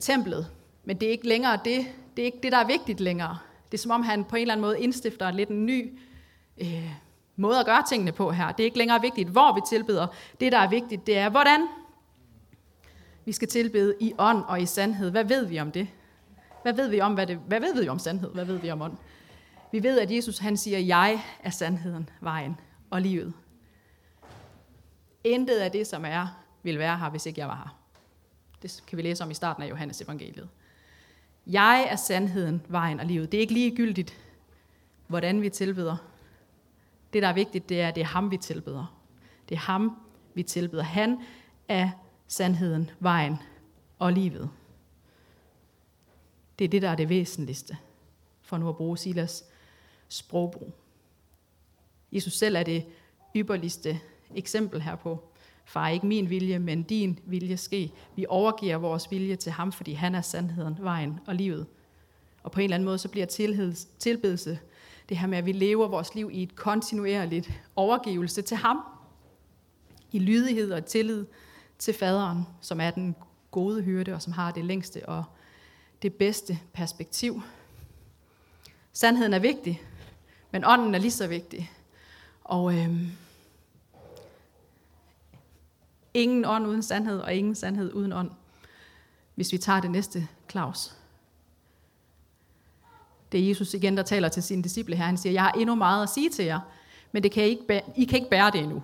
templet. 0.00 0.46
Men 0.84 1.00
det 1.00 1.06
er 1.06 1.10
ikke 1.10 1.28
længere 1.28 1.58
det. 1.64 1.86
Det 2.16 2.22
er 2.22 2.26
ikke 2.26 2.38
det, 2.42 2.52
der 2.52 2.58
er 2.58 2.66
vigtigt 2.66 3.00
længere. 3.00 3.38
Det 3.72 3.78
er 3.78 3.82
som 3.82 3.90
om, 3.90 4.02
han 4.02 4.24
på 4.24 4.36
en 4.36 4.40
eller 4.40 4.54
anden 4.54 4.62
måde 4.62 4.80
indstifter 4.80 5.30
lidt 5.30 5.48
en 5.48 5.66
ny 5.66 5.98
øh, 6.58 6.90
måde 7.36 7.60
at 7.60 7.66
gøre 7.66 7.82
tingene 7.88 8.12
på 8.12 8.30
her. 8.30 8.52
Det 8.52 8.62
er 8.62 8.64
ikke 8.64 8.78
længere 8.78 9.00
vigtigt, 9.00 9.28
hvor 9.28 9.54
vi 9.54 9.60
tilbeder. 9.68 10.06
Det, 10.40 10.52
der 10.52 10.58
er 10.58 10.68
vigtigt, 10.68 11.06
det 11.06 11.18
er, 11.18 11.28
hvordan 11.28 11.68
vi 13.24 13.32
skal 13.32 13.48
tilbede 13.48 13.94
i 14.00 14.12
ånd 14.18 14.44
og 14.48 14.62
i 14.62 14.66
sandhed. 14.66 15.10
Hvad 15.10 15.24
ved 15.24 15.46
vi 15.46 15.60
om 15.60 15.72
det? 15.72 15.88
Hvad 16.62 16.72
ved 16.72 16.88
vi 16.88 17.00
om, 17.00 17.14
hvad, 17.14 17.26
det, 17.26 17.38
hvad 17.46 17.60
ved 17.60 17.82
vi 17.82 17.88
om 17.88 17.98
sandhed? 17.98 18.30
Hvad 18.34 18.44
ved 18.44 18.58
vi 18.58 18.70
om 18.70 18.82
ånd? 18.82 18.96
Vi 19.72 19.82
ved, 19.82 20.00
at 20.00 20.10
Jesus 20.10 20.38
han 20.38 20.56
siger, 20.56 20.78
jeg 20.78 21.24
er 21.42 21.50
sandheden, 21.50 22.08
vejen 22.20 22.56
og 22.90 23.00
livet. 23.00 23.32
Intet 25.24 25.58
af 25.58 25.70
det, 25.72 25.86
som 25.86 26.04
er, 26.04 26.26
vil 26.62 26.78
være 26.78 26.98
her, 26.98 27.10
hvis 27.10 27.26
ikke 27.26 27.40
jeg 27.40 27.48
var 27.48 27.56
her. 27.56 27.76
Det 28.62 28.82
kan 28.86 28.96
vi 28.96 29.02
læse 29.02 29.24
om 29.24 29.30
i 29.30 29.34
starten 29.34 29.62
af 29.62 29.70
Johannes 29.70 30.00
evangeliet. 30.00 30.48
Jeg 31.46 31.86
er 31.90 31.96
sandheden, 31.96 32.62
vejen 32.68 33.00
og 33.00 33.06
livet. 33.06 33.32
Det 33.32 33.38
er 33.38 33.42
ikke 33.42 33.52
ligegyldigt, 33.52 34.16
hvordan 35.06 35.42
vi 35.42 35.48
tilbeder. 35.48 35.96
Det, 37.12 37.22
der 37.22 37.28
er 37.28 37.32
vigtigt, 37.32 37.68
det 37.68 37.80
er, 37.80 37.88
at 37.88 37.94
det 37.94 38.00
er 38.00 38.06
ham, 38.06 38.30
vi 38.30 38.36
tilbeder. 38.36 38.96
Det 39.48 39.54
er 39.54 39.60
ham, 39.60 39.96
vi 40.34 40.42
tilbeder. 40.42 40.82
Han 40.82 41.18
er 41.68 41.90
sandheden, 42.28 42.90
vejen 43.00 43.36
og 43.98 44.12
livet. 44.12 44.50
Det 46.58 46.64
er 46.64 46.68
det, 46.68 46.82
der 46.82 46.90
er 46.90 46.96
det 46.96 47.08
væsentligste, 47.08 47.76
for 48.42 48.58
nu 48.58 48.68
at 48.68 48.76
bruge 48.76 48.98
Silas 48.98 49.44
sprogbrug. 50.10 50.72
Jesus 52.12 52.32
selv 52.32 52.56
er 52.56 52.62
det 52.62 52.86
ypperligste 53.36 54.00
eksempel 54.34 54.80
herpå. 54.82 55.24
Far, 55.64 55.88
ikke 55.88 56.06
min 56.06 56.30
vilje, 56.30 56.58
men 56.58 56.82
din 56.82 57.18
vilje 57.24 57.56
ske. 57.56 57.92
Vi 58.16 58.26
overgiver 58.28 58.76
vores 58.76 59.10
vilje 59.10 59.36
til 59.36 59.52
ham, 59.52 59.72
fordi 59.72 59.92
han 59.92 60.14
er 60.14 60.20
sandheden, 60.20 60.76
vejen 60.80 61.20
og 61.26 61.34
livet. 61.34 61.66
Og 62.42 62.52
på 62.52 62.60
en 62.60 62.64
eller 62.64 62.74
anden 62.74 62.84
måde, 62.84 62.98
så 62.98 63.08
bliver 63.08 63.26
tilbedelse 63.98 64.58
det 65.08 65.18
her 65.18 65.26
med, 65.26 65.38
at 65.38 65.46
vi 65.46 65.52
lever 65.52 65.88
vores 65.88 66.14
liv 66.14 66.30
i 66.32 66.42
et 66.42 66.56
kontinuerligt 66.56 67.50
overgivelse 67.76 68.42
til 68.42 68.56
ham. 68.56 68.78
I 70.12 70.18
lydighed 70.18 70.72
og 70.72 70.84
tillid 70.84 71.26
til 71.78 71.94
faderen, 71.94 72.42
som 72.60 72.80
er 72.80 72.90
den 72.90 73.16
gode 73.50 73.82
hyrde, 73.82 74.12
og 74.12 74.22
som 74.22 74.32
har 74.32 74.50
det 74.50 74.64
længste 74.64 75.08
og 75.08 75.24
det 76.02 76.14
bedste 76.14 76.58
perspektiv. 76.72 77.42
Sandheden 78.92 79.34
er 79.34 79.38
vigtig, 79.38 79.82
men 80.50 80.64
ånden 80.64 80.94
er 80.94 80.98
lige 80.98 81.10
så 81.10 81.26
vigtig. 81.26 81.72
Og 82.44 82.74
øhm, 82.74 83.10
ingen 86.14 86.44
ånd 86.44 86.66
uden 86.66 86.82
sandhed, 86.82 87.20
og 87.20 87.34
ingen 87.34 87.54
sandhed 87.54 87.92
uden 87.92 88.12
ånd. 88.12 88.30
Hvis 89.34 89.52
vi 89.52 89.58
tager 89.58 89.80
det 89.80 89.90
næste, 89.90 90.28
Claus. 90.50 90.94
Det 93.32 93.40
er 93.40 93.48
Jesus 93.48 93.74
igen, 93.74 93.96
der 93.96 94.02
taler 94.02 94.28
til 94.28 94.42
sine 94.42 94.62
disciple 94.62 94.96
her. 94.96 95.04
Han 95.04 95.16
siger, 95.16 95.32
jeg 95.32 95.42
har 95.42 95.52
endnu 95.52 95.74
meget 95.74 96.02
at 96.02 96.08
sige 96.08 96.30
til 96.30 96.44
jer, 96.44 96.60
men 97.12 97.22
det 97.22 97.32
kan 97.32 97.44
I, 97.44 97.46
ikke 97.46 97.66
bære, 97.66 97.82
I 97.96 98.04
kan 98.04 98.18
ikke 98.18 98.30
bære 98.30 98.50
det 98.50 98.60
endnu. 98.60 98.82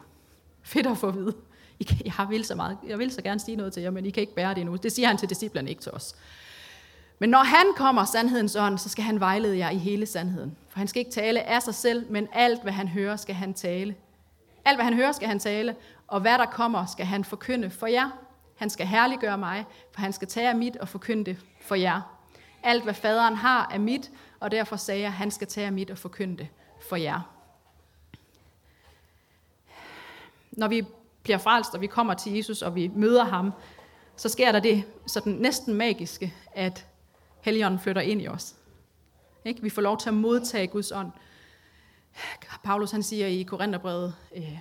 Fedt 0.63 0.87
at 0.87 0.99
få 0.99 1.09
at 1.09 1.15
vide. 1.15 1.35
I 1.79 1.85
kan, 1.85 2.01
jeg, 2.05 2.27
vil 2.31 2.45
så 2.45 2.55
meget, 2.55 2.79
jeg 2.87 2.99
vil 2.99 3.13
så 3.13 3.23
gerne 3.23 3.41
sige 3.41 3.57
noget 3.57 3.73
til 3.73 3.83
jer, 3.83 3.91
men 3.91 4.07
I 4.07 4.11
kan 4.11 4.21
ikke 4.21 4.35
bære 4.35 4.55
det 4.55 4.61
endnu. 4.61 4.77
Det 4.77 4.93
siger 4.93 5.09
han 5.09 5.17
til 5.17 5.29
disciplerne, 5.29 5.71
ikke 5.71 5.83
til 5.83 5.93
os. 5.93 6.15
Men 7.19 7.31
når 7.31 7.45
han 7.45 7.67
kommer, 7.77 8.05
sandhedens 8.05 8.57
ånd, 8.57 8.79
så 8.79 8.89
skal 8.89 9.05
han 9.05 9.21
vejlede 9.21 9.59
jer 9.59 9.71
i 9.71 9.79
hele 9.79 10.07
sandheden. 10.07 10.57
For 10.69 10.79
han 10.79 10.89
skal 10.89 11.01
ikke 11.01 11.11
tale 11.11 11.43
af 11.43 11.63
sig 11.63 11.75
selv, 11.75 12.11
men 12.11 12.29
alt, 12.33 12.63
hvad 12.63 12.73
han 12.73 12.89
hører, 12.89 13.17
skal 13.17 13.35
han 13.35 13.55
tale. 13.55 13.95
Alt, 14.65 14.77
hvad 14.77 14.85
han 14.85 14.95
hører, 14.95 15.13
skal 15.13 15.29
han 15.29 15.39
tale, 15.39 15.77
og 16.07 16.21
hvad 16.21 16.39
der 16.39 16.47
kommer, 16.47 16.87
skal 16.87 17.07
han 17.07 17.25
forkynde 17.25 17.71
for 17.71 17.87
jer. 17.87 18.11
Han 18.57 18.71
skal 18.71 18.87
herliggøre 18.87 19.39
mig, 19.39 19.65
for 19.93 20.01
han 20.01 20.13
skal 20.13 20.29
tage 20.29 20.49
af 20.49 20.57
mit 20.57 20.77
og 20.77 20.89
forkynde 20.89 21.25
det 21.25 21.37
for 21.61 21.75
jer. 21.75 22.01
Alt, 22.63 22.83
hvad 22.85 22.95
faderen 22.95 23.35
har, 23.35 23.71
er 23.75 23.79
mit, 23.79 24.11
og 24.41 24.51
derfor 24.51 24.77
sagde 24.77 25.01
jeg, 25.01 25.13
han 25.13 25.31
skal 25.31 25.47
tage 25.47 25.67
af 25.67 25.73
mit 25.73 25.91
og 25.91 25.99
forkynde 25.99 26.37
det 26.37 26.49
for 26.89 26.97
jer. 26.97 27.21
Når 30.53 30.69
vi 30.69 30.83
bliver 31.23 31.39
frelst, 31.39 31.75
og 31.75 31.81
vi 31.81 31.87
kommer 31.87 32.15
til 32.15 32.33
Jesus, 32.33 32.63
og 32.63 32.75
vi 32.75 32.91
møder 32.95 33.25
ham, 33.25 33.53
så 34.17 34.29
sker 34.29 34.53
der 34.53 34.61
det 34.61 34.85
sådan 35.07 35.33
næsten 35.33 35.75
magiske, 35.75 36.35
at 36.53 36.87
Helligånden 37.47 37.81
flytter 37.81 38.03
ind 38.03 38.23
i 38.23 38.29
os. 38.29 38.57
Ikke? 39.45 39.63
Vi 39.63 39.71
får 39.71 39.83
lov 39.83 39.99
til 39.99 40.09
at 40.09 40.15
modtage 40.15 40.67
Guds 40.67 40.93
ånd. 40.93 41.13
Paulus 42.65 42.91
han 42.91 43.03
siger 43.03 43.27
i 43.27 43.43
Korintherbrevet 43.43 44.15
øh, 44.37 44.59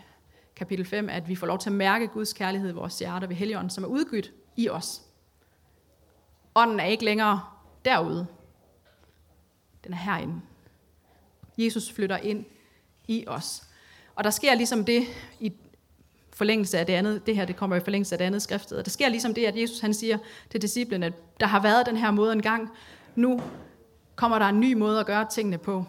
kapitel 0.56 0.86
5, 0.86 1.10
at 1.10 1.28
vi 1.28 1.36
får 1.36 1.48
lov 1.48 1.60
til 1.60 1.70
at 1.70 1.76
mærke 1.76 2.08
Guds 2.08 2.34
kærlighed 2.34 2.70
i 2.70 2.74
vores 2.74 3.00
hjerter 3.00 3.28
ved 3.28 3.36
Helligånden, 3.36 3.70
som 3.70 3.84
er 3.84 3.88
udgydt 3.88 4.34
i 4.56 4.70
os. 4.70 5.02
Ånden 6.56 6.80
er 6.80 6.86
ikke 6.86 7.06
længere 7.06 7.42
derude. 7.86 8.28
Den 9.84 9.94
er 9.94 9.98
herinde. 9.98 10.42
Jesus 11.58 11.92
flytter 11.92 12.18
ind 12.18 12.46
i 13.08 13.24
os. 13.28 13.64
Og 14.16 14.24
der 14.24 14.30
sker 14.30 14.56
ligesom 14.56 14.86
det 14.86 15.04
i 15.40 15.54
forlængelse 16.36 16.80
af 16.80 16.86
det 16.86 16.94
andet, 16.94 17.26
det 17.26 17.36
her 17.36 17.46
det 17.46 17.56
kommer 17.56 17.76
i 17.76 17.80
forlængelse 17.80 18.16
af 18.16 18.20
det 18.20 18.26
andet 18.26 18.42
skriftet, 18.42 18.78
og 18.78 18.86
der 18.86 18.92
sker 18.92 19.10
ligesom 19.10 19.34
det, 19.34 19.46
at 19.46 19.62
Jesus 19.62 19.80
han 19.80 19.94
siger 19.94 20.18
til 20.52 20.62
disciplene, 20.62 21.06
at 21.06 21.14
der 21.40 21.46
har 21.46 21.62
været 21.62 21.86
den 21.86 21.98
her 21.98 22.12
måde 22.12 22.34
engang, 22.34 22.70
nu 23.16 23.42
kommer 24.16 24.40
der 24.40 24.46
en 24.46 24.60
ny 24.60 24.74
måde 24.74 25.00
at 25.00 25.06
gøre 25.06 25.26
tingene 25.32 25.58
på. 25.58 25.86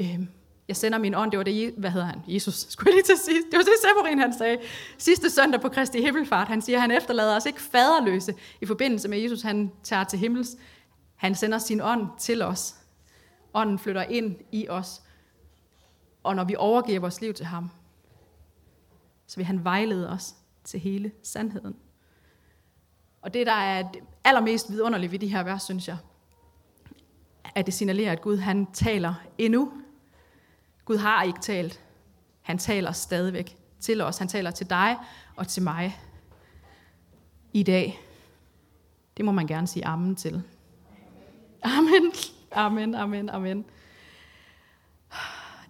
Øhm, 0.00 0.28
jeg 0.68 0.76
sender 0.76 0.98
min 0.98 1.14
ånd, 1.14 1.30
det 1.30 1.38
var 1.38 1.44
det, 1.44 1.74
hvad 1.76 1.90
hedder 1.90 2.06
han? 2.06 2.22
Jesus, 2.28 2.54
skulle 2.70 2.90
jeg 2.90 2.94
lige 2.94 3.04
til 3.04 3.12
at 3.12 3.18
sige. 3.18 3.36
Det 3.36 3.52
var 3.52 3.62
det, 3.62 3.72
Severin 3.80 4.18
han 4.18 4.34
sagde. 4.38 4.58
Sidste 4.98 5.30
søndag 5.30 5.60
på 5.60 5.68
Kristi 5.68 6.00
Himmelfart, 6.00 6.48
han 6.48 6.62
siger, 6.62 6.78
han 6.78 6.90
efterlader 6.90 7.36
os 7.36 7.46
ikke 7.46 7.60
faderløse 7.60 8.34
i 8.60 8.66
forbindelse 8.66 9.08
med 9.08 9.18
Jesus, 9.18 9.42
han 9.42 9.72
tager 9.82 10.04
til 10.04 10.18
himmels. 10.18 10.56
Han 11.16 11.34
sender 11.34 11.58
sin 11.58 11.80
ånd 11.80 12.06
til 12.18 12.42
os. 12.42 12.74
Ånden 13.54 13.78
flytter 13.78 14.02
ind 14.02 14.36
i 14.52 14.68
os. 14.68 15.02
Og 16.22 16.36
når 16.36 16.44
vi 16.44 16.54
overgiver 16.58 17.00
vores 17.00 17.20
liv 17.20 17.34
til 17.34 17.46
ham, 17.46 17.70
vil 19.36 19.44
han 19.44 19.64
vejlede 19.64 20.10
os 20.10 20.34
til 20.64 20.80
hele 20.80 21.12
sandheden. 21.22 21.76
Og 23.22 23.34
det, 23.34 23.46
der 23.46 23.52
er 23.52 23.88
allermest 24.24 24.70
vidunderligt 24.70 25.12
ved 25.12 25.18
de 25.18 25.28
her 25.28 25.42
vers, 25.42 25.62
synes 25.62 25.88
jeg, 25.88 25.96
at 27.54 27.66
det 27.66 27.74
signalerer, 27.74 28.12
at 28.12 28.20
Gud 28.20 28.36
han 28.36 28.66
taler 28.72 29.14
endnu. 29.38 29.72
Gud 30.84 30.96
har 30.96 31.22
ikke 31.22 31.40
talt. 31.40 31.82
Han 32.42 32.58
taler 32.58 32.92
stadigvæk 32.92 33.56
til 33.80 34.00
os. 34.00 34.18
Han 34.18 34.28
taler 34.28 34.50
til 34.50 34.70
dig 34.70 34.96
og 35.36 35.48
til 35.48 35.62
mig 35.62 36.00
i 37.52 37.62
dag. 37.62 38.00
Det 39.16 39.24
må 39.24 39.32
man 39.32 39.46
gerne 39.46 39.66
sige 39.66 39.84
amen 39.84 40.16
til. 40.16 40.42
Amen, 41.62 42.12
amen, 42.52 42.94
amen, 42.94 43.28
amen. 43.28 43.64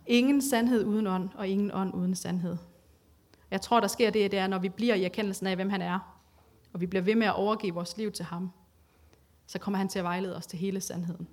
Ingen 0.07 0.43
sandhed 0.43 0.85
uden 0.85 1.07
ånd, 1.07 1.31
og 1.35 1.49
ingen 1.49 1.71
ånd 1.75 1.95
uden 1.95 2.15
sandhed. 2.15 2.57
Jeg 3.51 3.61
tror, 3.61 3.81
der 3.81 3.89
sker 3.89 4.11
det, 4.11 4.31
det 4.31 4.39
er, 4.39 4.47
når 4.47 4.59
vi 4.59 4.69
bliver 4.69 4.95
i 4.95 5.05
erkendelsen 5.05 5.47
af, 5.47 5.57
hvem 5.57 5.71
han 5.71 5.83
er, 5.83 5.99
og 6.73 6.81
vi 6.81 6.87
bliver 6.87 7.03
ved 7.03 7.15
med 7.15 7.27
at 7.27 7.35
overgive 7.35 7.75
vores 7.75 7.97
liv 7.97 8.13
til 8.13 8.25
ham, 8.25 8.51
så 9.47 9.59
kommer 9.59 9.79
han 9.79 9.89
til 9.89 9.99
at 9.99 10.05
vejlede 10.05 10.37
os 10.37 10.47
til 10.47 10.59
hele 10.59 10.81
sandheden. 10.81 11.29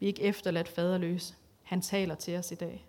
Vi 0.00 0.06
er 0.06 0.08
ikke 0.08 0.22
efterladt 0.22 0.68
faderløse. 0.68 1.34
Han 1.62 1.80
taler 1.80 2.14
til 2.14 2.38
os 2.38 2.52
i 2.52 2.54
dag. 2.54 2.86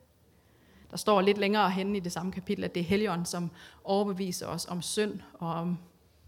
Der 0.92 0.98
står 0.98 1.22
lidt 1.22 1.38
længere 1.38 1.72
henne 1.72 1.98
i 1.98 2.00
det 2.00 2.12
samme 2.12 2.32
kapitel, 2.32 2.64
at 2.64 2.76
det 2.76 2.80
er 2.80 2.86
Helligånden, 2.86 3.26
som 3.26 3.52
overbeviser 3.84 4.48
os 4.48 4.66
om 4.66 4.82
synd 4.82 5.20
og 5.34 5.50
om 5.50 5.78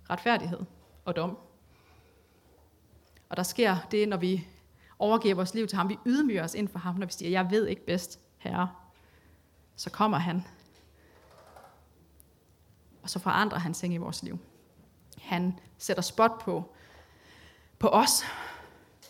retfærdighed 0.09 0.59
og 1.05 1.15
dom. 1.15 1.37
Og 3.29 3.37
der 3.37 3.43
sker 3.43 3.77
det, 3.91 4.09
når 4.09 4.17
vi 4.17 4.47
overgiver 4.99 5.35
vores 5.35 5.53
liv 5.53 5.67
til 5.67 5.77
ham. 5.77 5.89
Vi 5.89 5.97
ydmyger 6.05 6.43
os 6.43 6.53
ind 6.53 6.67
for 6.67 6.79
ham, 6.79 6.95
når 6.95 7.05
vi 7.05 7.11
siger, 7.11 7.29
jeg 7.29 7.51
ved 7.51 7.67
ikke 7.67 7.85
bedst, 7.85 8.19
herre. 8.37 8.69
Så 9.75 9.89
kommer 9.89 10.17
han. 10.17 10.43
Og 13.07 13.11
så 13.11 13.19
forandrer 13.19 13.59
han 13.59 13.73
ting 13.73 13.93
i 13.93 13.97
vores 13.97 14.23
liv. 14.23 14.39
Han 15.21 15.59
sætter 15.77 16.03
spot 16.03 16.39
på, 16.39 16.75
på 17.79 17.87
os. 17.87 18.23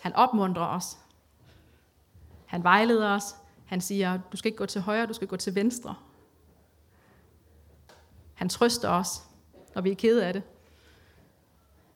Han 0.01 0.13
opmuntrer 0.13 0.65
os. 0.65 0.97
Han 2.45 2.63
vejleder 2.63 3.10
os. 3.10 3.36
Han 3.65 3.81
siger, 3.81 4.19
du 4.31 4.38
skal 4.38 4.49
ikke 4.49 4.57
gå 4.57 4.65
til 4.65 4.81
højre, 4.81 5.05
du 5.05 5.13
skal 5.13 5.27
gå 5.27 5.36
til 5.36 5.55
venstre. 5.55 5.95
Han 8.33 8.49
trøster 8.49 8.89
os, 8.89 9.23
når 9.75 9.81
vi 9.81 9.91
er 9.91 9.95
kede 9.95 10.25
af 10.25 10.33
det. 10.33 10.43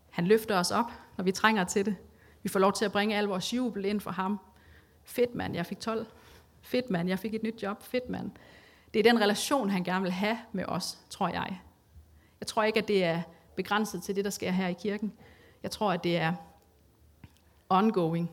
Han 0.10 0.28
løfter 0.28 0.60
os 0.60 0.72
op, 0.72 0.92
når 1.18 1.24
vi 1.24 1.32
trænger 1.32 1.64
til 1.64 1.86
det. 1.86 1.96
Vi 2.44 2.50
får 2.50 2.60
lov 2.60 2.74
til 2.74 2.86
at 2.86 2.92
bringe 2.92 3.18
al 3.18 3.26
vores 3.26 3.54
jubel 3.54 3.86
ind 3.86 4.02
for 4.02 4.12
ham. 4.12 4.40
Fedt 5.04 5.36
mand, 5.36 5.56
jeg 5.56 5.66
fik 5.66 5.80
12. 5.80 6.08
Fedt 6.62 6.90
mand, 6.90 7.10
jeg 7.10 7.20
fik 7.20 7.34
et 7.34 7.44
nyt 7.44 7.64
job. 7.64 7.84
Fedt 7.84 8.10
mand. 8.10 8.32
Det 8.94 9.00
er 9.00 9.12
den 9.12 9.22
relation, 9.22 9.70
han 9.70 9.84
gerne 9.84 10.02
vil 10.02 10.12
have 10.12 10.38
med 10.52 10.66
os, 10.68 11.00
tror 11.10 11.28
jeg. 11.28 11.62
Jeg 12.42 12.48
tror 12.48 12.64
ikke, 12.64 12.80
at 12.80 12.88
det 12.88 13.04
er 13.04 13.22
begrænset 13.56 14.04
til 14.04 14.16
det, 14.16 14.26
der 14.26 14.32
sker 14.32 14.52
her 14.52 14.68
i 14.68 14.74
kirken. 14.74 15.14
Jeg 15.64 15.72
tror, 15.72 15.94
at 15.94 16.04
det 16.04 16.18
er 16.18 16.34
ongoing. 17.70 18.32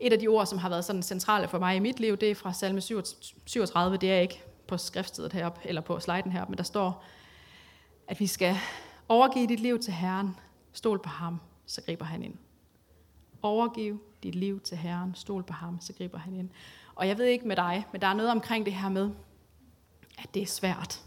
Et 0.00 0.12
af 0.12 0.18
de 0.18 0.28
ord, 0.28 0.46
som 0.46 0.58
har 0.58 0.68
været 0.68 0.84
sådan 0.84 1.02
centrale 1.02 1.48
for 1.48 1.58
mig 1.58 1.76
i 1.76 1.78
mit 1.78 2.00
liv, 2.00 2.16
det 2.16 2.30
er 2.30 2.34
fra 2.34 2.52
salme 2.52 2.80
37. 2.80 3.96
Det 3.96 4.12
er 4.12 4.18
ikke 4.18 4.42
på 4.68 4.76
skriftstedet 4.76 5.32
heroppe, 5.32 5.60
eller 5.64 5.80
på 5.80 6.00
sliden 6.00 6.32
heroppe, 6.32 6.50
men 6.50 6.58
der 6.58 6.64
står, 6.64 7.04
at 8.08 8.20
vi 8.20 8.26
skal 8.26 8.56
overgive 9.08 9.46
dit 9.46 9.60
liv 9.60 9.78
til 9.78 9.92
Herren, 9.92 10.36
stol 10.72 10.98
på 10.98 11.08
ham, 11.08 11.40
så 11.66 11.82
griber 11.82 12.04
han 12.04 12.22
ind. 12.22 12.34
Overgiv 13.42 14.00
dit 14.22 14.34
liv 14.34 14.60
til 14.60 14.76
Herren, 14.76 15.14
stol 15.14 15.42
på 15.42 15.52
ham, 15.52 15.80
så 15.80 15.92
griber 15.92 16.18
han 16.18 16.34
ind. 16.34 16.50
Og 16.94 17.08
jeg 17.08 17.18
ved 17.18 17.26
ikke 17.26 17.48
med 17.48 17.56
dig, 17.56 17.86
men 17.92 18.00
der 18.00 18.06
er 18.06 18.14
noget 18.14 18.30
omkring 18.30 18.66
det 18.66 18.74
her 18.74 18.88
med, 18.88 19.10
at 20.18 20.34
det 20.34 20.42
er 20.42 20.46
svært. 20.46 21.05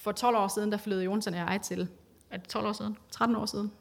For 0.00 0.12
12 0.12 0.36
år 0.36 0.48
siden, 0.48 0.72
der 0.72 0.78
flyttede 0.78 1.04
Jonsen 1.04 1.34
og 1.34 1.40
jeg 1.40 1.60
til, 1.62 1.88
er 2.30 2.36
det 2.36 2.48
12 2.48 2.66
år 2.66 2.72
siden? 2.72 2.96
13 3.10 3.36
år 3.36 3.46
siden? 3.46 3.72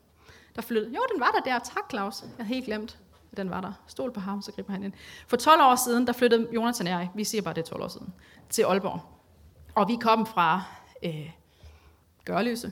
Der 0.56 0.62
flyttede, 0.62 0.96
jo, 0.96 1.02
den 1.14 1.20
var 1.20 1.32
der 1.32 1.52
der. 1.52 1.60
Tak, 1.60 1.90
Claus. 1.90 2.22
Jeg 2.22 2.30
havde 2.46 2.48
helt 2.48 2.66
glemt, 2.66 3.00
at 3.32 3.38
den 3.38 3.50
var 3.50 3.62
der. 3.62 3.74
Stol 3.88 4.12
på 4.12 4.20
ham, 4.20 4.42
så 4.42 4.52
griber 4.52 4.72
han 4.72 4.84
ind. 4.84 4.94
For 5.28 5.38
12 5.38 5.62
år 5.62 5.76
siden, 5.76 6.08
der 6.08 6.14
flyttede 6.14 6.48
Jonas 6.54 6.80
og 6.80 6.86
jeg, 6.88 7.10
vi 7.16 7.24
siger 7.24 7.42
bare, 7.42 7.54
det 7.54 7.62
er 7.62 7.66
12 7.66 7.84
år 7.84 7.88
siden, 7.88 8.14
til 8.50 8.64
Aalborg. 8.64 9.02
Og 9.76 9.88
vi 9.88 9.98
kom 10.02 10.26
fra 10.26 10.64
øh, 11.04 11.32
Gørløse 12.26 12.72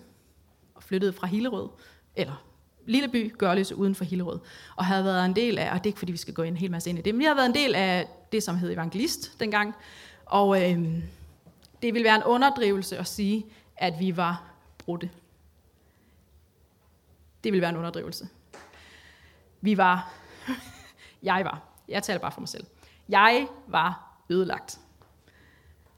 og 0.75 0.83
flyttede 0.83 1.13
fra 1.13 1.27
Hillerød, 1.27 1.69
eller 2.15 2.43
lille 2.86 3.07
by, 3.07 3.38
Gørløse, 3.38 3.75
uden 3.75 3.95
for 3.95 4.03
Hillerød, 4.03 4.39
og 4.75 4.86
havde 4.86 5.03
været 5.03 5.25
en 5.25 5.36
del 5.36 5.57
af, 5.57 5.71
og 5.71 5.77
det 5.77 5.86
er 5.86 5.89
ikke 5.89 5.99
fordi, 5.99 6.12
vi 6.12 6.17
skal 6.17 6.33
gå 6.33 6.41
en 6.41 6.57
hel 6.57 6.71
masse 6.71 6.89
ind 6.89 6.99
i 6.99 7.01
det, 7.01 7.15
men 7.15 7.21
jeg 7.21 7.29
har 7.29 7.36
været 7.36 7.49
en 7.49 7.55
del 7.55 7.75
af 7.75 8.07
det, 8.31 8.43
som 8.43 8.55
hed 8.55 8.71
evangelist 8.71 9.39
dengang, 9.39 9.75
og 10.25 10.71
øh, 10.71 11.03
det 11.82 11.94
ville 11.94 12.04
være 12.04 12.16
en 12.16 12.24
underdrivelse 12.24 12.98
at 12.98 13.08
sige, 13.08 13.46
at 13.78 14.00
vi 14.00 14.18
var 14.18 14.44
brudte. 14.78 15.10
Det 17.44 17.52
ville 17.52 17.62
være 17.62 17.70
en 17.70 17.78
underdrivelse. 17.78 18.30
Vi 19.62 19.78
var, 19.78 20.13
jeg 21.24 21.46
var, 21.46 21.62
jeg 21.88 22.04
taler 22.04 22.20
bare 22.20 22.32
for 22.32 22.42
mig 22.42 22.50
selv, 22.50 22.66
jeg 23.10 23.48
var 23.68 24.20
ødelagt. 24.30 24.80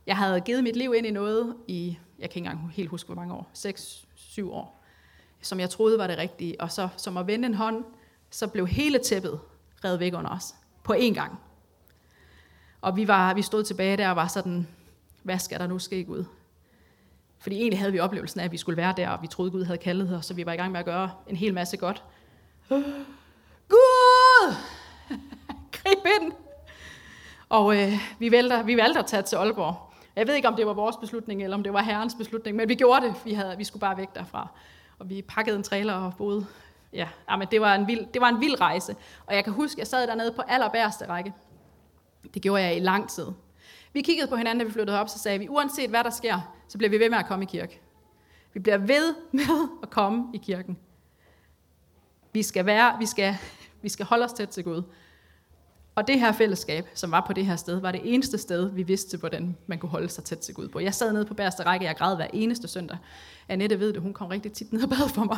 Jeg 0.08 0.18
havde 0.18 0.42
givet 0.42 0.64
mit 0.64 0.76
liv 0.76 0.94
ind 0.94 1.08
i 1.08 1.12
noget 1.12 1.56
i, 1.68 1.98
jeg 2.20 2.30
kan 2.30 2.40
ikke 2.40 2.50
engang 2.50 2.72
helt 2.72 2.90
huske, 2.90 3.08
hvor 3.08 3.16
mange 3.16 3.34
år, 3.34 3.50
6-7 3.54 4.52
år 4.52 4.80
som 5.42 5.60
jeg 5.60 5.70
troede 5.70 5.98
var 5.98 6.08
det 6.08 6.18
rigtige. 6.18 6.62
Og 6.62 6.72
så 6.72 6.90
som 6.98 7.18
at 7.18 7.28
vende 7.28 7.46
en 7.46 7.54
hånd, 7.54 7.86
så 8.30 8.48
blev 8.48 8.68
hele 8.68 9.00
tæppet 9.00 9.40
revet 9.86 10.00
væk 10.00 10.14
under 10.14 10.32
os. 10.32 10.56
På 10.84 10.94
én 10.94 11.14
gang. 11.14 11.40
Og 12.82 12.96
vi, 12.96 13.08
var, 13.08 13.34
vi 13.34 13.42
stod 13.42 13.64
tilbage 13.64 13.98
der 13.98 14.10
og 14.10 14.16
var 14.16 14.28
sådan, 14.28 14.68
hvad 15.24 15.40
skal 15.40 15.60
der 15.60 15.68
nu 15.68 15.80
ske, 15.80 16.04
Gud? 16.04 16.26
Fordi 17.40 17.56
egentlig 17.56 17.80
havde 17.80 17.92
vi 17.92 18.00
oplevelsen 18.00 18.40
af, 18.40 18.46
at 18.46 18.52
vi 18.52 18.58
skulle 18.58 18.78
være 18.78 18.94
der, 18.98 19.10
og 19.10 19.22
vi 19.22 19.28
troede, 19.28 19.52
Gud 19.52 19.64
havde 19.64 19.78
kaldet 19.78 20.16
os, 20.16 20.26
så 20.26 20.34
vi 20.34 20.46
var 20.46 20.54
i 20.54 20.56
gang 20.56 20.72
med 20.72 20.80
at 20.80 20.86
gøre 20.86 21.12
en 21.28 21.36
hel 21.36 21.54
masse 21.54 21.78
godt. 21.78 22.04
Gud! 23.74 24.54
Grib 25.78 26.06
ind! 26.22 26.34
Og 27.50 27.78
øh, 27.78 27.94
vi, 28.20 28.32
valgte, 28.32 28.66
vi 28.66 28.78
valgte 28.78 29.00
at 29.00 29.06
tage 29.06 29.22
til 29.22 29.36
Aalborg. 29.36 29.94
Jeg 30.16 30.28
ved 30.28 30.36
ikke, 30.36 30.48
om 30.48 30.56
det 30.56 30.68
var 30.68 30.74
vores 30.74 30.98
beslutning, 30.98 31.44
eller 31.44 31.58
om 31.58 31.64
det 31.64 31.74
var 31.74 31.82
herrens 31.82 32.16
beslutning, 32.16 32.58
men 32.58 32.70
vi 32.70 32.76
gjorde 32.76 33.06
det. 33.06 33.16
Vi, 33.26 33.34
havde, 33.34 33.58
vi 33.58 33.64
skulle 33.64 33.82
bare 33.82 33.98
væk 33.98 34.16
derfra 34.16 34.48
og 35.00 35.10
vi 35.10 35.22
pakkede 35.22 35.58
en 35.58 35.64
trailer 35.64 35.94
og 35.94 36.14
boede. 36.18 36.46
Ja, 36.94 37.08
ah, 37.28 37.40
men 37.40 37.48
det 37.52 37.62
var, 37.62 37.76
en 37.76 37.88
vild, 37.88 38.06
det 38.14 38.22
var 38.22 38.30
en 38.30 38.42
vild 38.42 38.62
rejse. 38.62 38.96
Og 39.26 39.36
jeg 39.36 39.44
kan 39.44 39.54
huske, 39.54 39.76
at 39.76 39.80
jeg 39.80 39.88
sad 39.88 40.08
dernede 40.08 40.32
på 40.32 40.42
allerbærste 40.42 41.08
række. 41.08 41.34
Det 42.34 42.42
gjorde 42.42 42.64
jeg 42.64 42.78
i 42.78 42.80
lang 42.80 43.10
tid. 43.10 43.28
Vi 43.94 44.02
kiggede 44.02 44.28
på 44.28 44.36
hinanden, 44.36 44.60
da 44.60 44.66
vi 44.66 44.72
flyttede 44.72 45.00
op, 45.00 45.10
så 45.10 45.20
sagde 45.20 45.40
vi, 45.40 45.50
uanset 45.50 45.90
hvad 45.90 46.04
der 46.04 46.10
sker, 46.10 46.54
så 46.68 46.78
bliver 46.78 46.92
vi 46.92 47.00
ved 47.00 47.10
med 47.10 47.18
at 47.18 47.26
komme 47.26 47.44
i 47.44 47.48
kirke. 47.48 47.82
Vi 48.54 48.60
bliver 48.60 48.78
ved 48.78 49.16
med 49.32 49.68
at 49.84 49.90
komme 49.90 50.26
i 50.34 50.38
kirken. 50.38 50.78
Vi 52.34 52.44
skal, 52.44 52.66
være, 52.66 52.96
vi 53.00 53.06
skal, 53.06 53.38
vi 53.82 53.90
skal 53.90 54.06
holde 54.06 54.26
os 54.26 54.34
tæt 54.34 54.50
til 54.50 54.64
Gud. 54.64 54.84
Og 55.96 56.08
det 56.08 56.20
her 56.20 56.32
fællesskab, 56.32 56.90
som 56.94 57.12
var 57.12 57.24
på 57.28 57.34
det 57.34 57.46
her 57.46 57.56
sted, 57.56 57.80
var 57.80 57.92
det 57.92 58.02
eneste 58.04 58.38
sted, 58.38 58.72
vi 58.72 58.84
vidste, 58.84 59.18
hvordan 59.18 59.58
man 59.68 59.80
kunne 59.80 59.90
holde 59.90 60.10
sig 60.10 60.24
tæt 60.24 60.38
til 60.38 60.54
Gud 60.54 60.68
på. 60.68 60.80
Jeg 60.80 60.94
sad 60.94 61.14
nede 61.14 61.26
på 61.26 61.34
bærste 61.34 61.64
række, 61.64 61.86
jeg 61.86 61.96
græd 61.96 62.16
hver 62.16 62.28
eneste 62.34 62.68
søndag. 62.68 62.98
Annette 63.48 63.80
ved 63.80 63.94
det, 63.94 64.02
hun 64.02 64.14
kom 64.14 64.28
rigtig 64.28 64.54
tit 64.54 64.74
ned 64.74 64.84
og 64.84 64.90
bad 64.90 65.10
for 65.10 65.24
mig. 65.24 65.38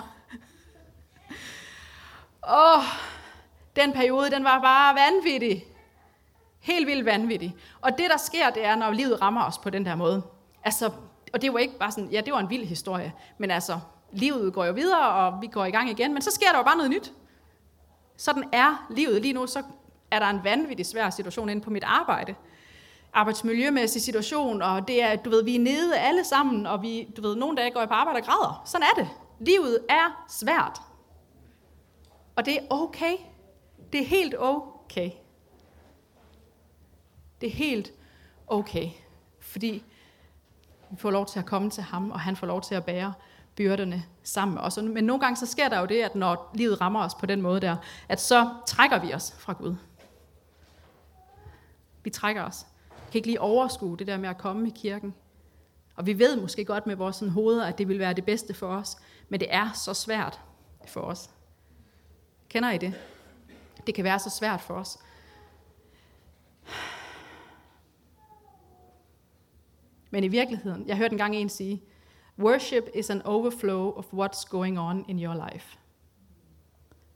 Åh, 2.49 2.77
oh, 2.77 2.83
den 3.75 3.93
periode, 3.93 4.31
den 4.31 4.43
var 4.43 4.61
bare 4.61 4.95
vanvittig. 4.95 5.65
Helt 6.61 6.87
vildt 6.87 7.05
vanvittig. 7.05 7.55
Og 7.81 7.91
det, 7.97 8.09
der 8.09 8.17
sker, 8.17 8.49
det 8.49 8.65
er, 8.65 8.75
når 8.75 8.91
livet 8.91 9.21
rammer 9.21 9.43
os 9.43 9.57
på 9.57 9.69
den 9.69 9.85
der 9.85 9.95
måde. 9.95 10.21
Altså, 10.63 10.91
og 11.33 11.41
det 11.41 11.53
var 11.53 11.59
ikke 11.59 11.77
bare 11.77 11.91
sådan, 11.91 12.09
ja, 12.09 12.21
det 12.21 12.33
var 12.33 12.39
en 12.39 12.49
vild 12.49 12.65
historie, 12.65 13.13
men 13.37 13.51
altså, 13.51 13.79
livet 14.11 14.53
går 14.53 14.65
jo 14.65 14.73
videre, 14.73 15.09
og 15.09 15.41
vi 15.41 15.47
går 15.47 15.65
i 15.65 15.71
gang 15.71 15.89
igen, 15.89 16.13
men 16.13 16.21
så 16.21 16.31
sker 16.31 16.47
der 16.51 16.57
jo 16.57 16.63
bare 16.63 16.77
noget 16.77 16.91
nyt. 16.91 17.13
Sådan 18.17 18.43
er 18.51 18.87
livet 18.89 19.21
lige 19.21 19.33
nu, 19.33 19.47
så 19.47 19.63
er 20.11 20.19
der 20.19 20.25
en 20.25 20.43
vanvittig 20.43 20.85
svær 20.85 21.09
situation 21.09 21.49
inde 21.49 21.61
på 21.61 21.69
mit 21.69 21.83
arbejde. 21.83 22.35
Arbejdsmiljømæssig 23.13 24.01
situation, 24.01 24.61
og 24.61 24.87
det 24.87 25.03
er, 25.03 25.15
du 25.15 25.29
ved, 25.29 25.43
vi 25.43 25.55
er 25.55 25.59
nede 25.59 25.97
alle 25.97 26.23
sammen, 26.23 26.67
og 26.67 26.81
vi, 26.81 27.13
du 27.17 27.21
ved, 27.21 27.35
nogle 27.35 27.57
dage 27.57 27.71
går 27.71 27.79
jeg 27.79 27.89
på 27.89 27.95
arbejde 27.95 28.17
og 28.17 28.23
græder. 28.23 28.61
Sådan 28.65 28.87
er 28.95 29.01
det. 29.01 29.09
Livet 29.39 29.79
er 29.89 30.25
svært. 30.29 30.81
Og 32.35 32.45
det 32.45 32.57
er 32.57 32.61
okay. 32.69 33.13
Det 33.93 34.01
er 34.01 34.05
helt 34.05 34.35
okay. 34.39 35.11
Det 37.41 37.47
er 37.47 37.53
helt 37.53 37.93
okay. 38.47 38.89
Fordi 39.39 39.83
vi 40.91 40.97
får 40.97 41.11
lov 41.11 41.25
til 41.25 41.39
at 41.39 41.45
komme 41.45 41.69
til 41.69 41.83
ham, 41.83 42.11
og 42.11 42.19
han 42.19 42.35
får 42.35 42.47
lov 42.47 42.61
til 42.61 42.75
at 42.75 42.85
bære 42.85 43.13
byrderne 43.55 44.03
sammen 44.23 44.55
med 44.55 44.61
os. 44.61 44.77
Men 44.77 45.03
nogle 45.03 45.21
gange 45.21 45.37
så 45.37 45.45
sker 45.45 45.69
der 45.69 45.79
jo 45.79 45.85
det, 45.85 46.01
at 46.01 46.15
når 46.15 46.51
livet 46.53 46.81
rammer 46.81 47.03
os 47.03 47.15
på 47.15 47.25
den 47.25 47.41
måde 47.41 47.61
der, 47.61 47.75
at 48.09 48.21
så 48.21 48.49
trækker 48.67 48.99
vi 48.99 49.13
os 49.13 49.35
fra 49.37 49.53
Gud. 49.53 49.75
Vi 52.03 52.09
trækker 52.09 52.43
os. 52.43 52.65
Vi 52.89 53.11
kan 53.11 53.19
ikke 53.19 53.27
lige 53.27 53.41
overskue 53.41 53.97
det 53.97 54.07
der 54.07 54.17
med 54.17 54.29
at 54.29 54.37
komme 54.37 54.67
i 54.67 54.71
kirken. 54.75 55.13
Og 55.95 56.05
vi 56.05 56.19
ved 56.19 56.41
måske 56.41 56.65
godt 56.65 56.87
med 56.87 56.95
vores 56.95 57.15
sådan, 57.15 57.31
hoveder, 57.31 57.65
at 57.65 57.77
det 57.77 57.87
vil 57.87 57.99
være 57.99 58.13
det 58.13 58.25
bedste 58.25 58.53
for 58.53 58.67
os, 58.67 58.97
men 59.29 59.39
det 59.39 59.47
er 59.53 59.71
så 59.73 59.93
svært 59.93 60.39
for 60.87 61.01
os. 61.01 61.29
Kender 62.49 62.71
I 62.71 62.77
det? 62.77 62.93
Det 63.87 63.95
kan 63.95 64.03
være 64.03 64.19
så 64.19 64.29
svært 64.29 64.61
for 64.61 64.73
os. 64.73 64.99
Men 70.11 70.23
i 70.23 70.27
virkeligheden, 70.27 70.87
jeg 70.87 70.97
hørte 70.97 71.11
engang 71.11 71.35
en 71.35 71.49
sige, 71.49 71.83
worship 72.39 72.89
is 72.93 73.09
an 73.09 73.21
overflow 73.21 73.93
of 73.97 74.13
what's 74.13 74.49
going 74.49 74.79
on 74.79 75.05
in 75.07 75.23
your 75.23 75.49
life. 75.51 75.77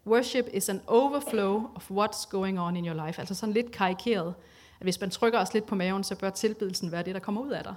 Worship 0.08 0.45
is 0.53 0.69
an 0.69 0.81
overflow 0.88 1.69
of 1.75 1.91
what's 1.91 2.29
going 2.29 2.60
on 2.60 2.75
in 2.75 2.86
your 2.86 3.05
life. 3.05 3.19
Altså 3.19 3.36
sådan 3.36 3.53
lidt 3.53 3.71
karikeret 3.71 4.34
at 4.79 4.86
hvis 4.86 4.99
man 5.01 5.10
trykker 5.10 5.39
os 5.39 5.53
lidt 5.53 5.65
på 5.65 5.75
maven, 5.75 6.03
så 6.03 6.15
bør 6.15 6.29
tilbedelsen 6.29 6.91
være 6.91 7.03
det, 7.03 7.15
der 7.15 7.21
kommer 7.21 7.41
ud 7.41 7.51
af 7.51 7.63
dig. 7.63 7.75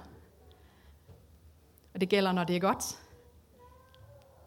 Og 1.93 2.01
det 2.01 2.09
gælder, 2.09 2.31
når 2.31 2.43
det 2.43 2.55
er 2.55 2.59
godt. 2.59 2.99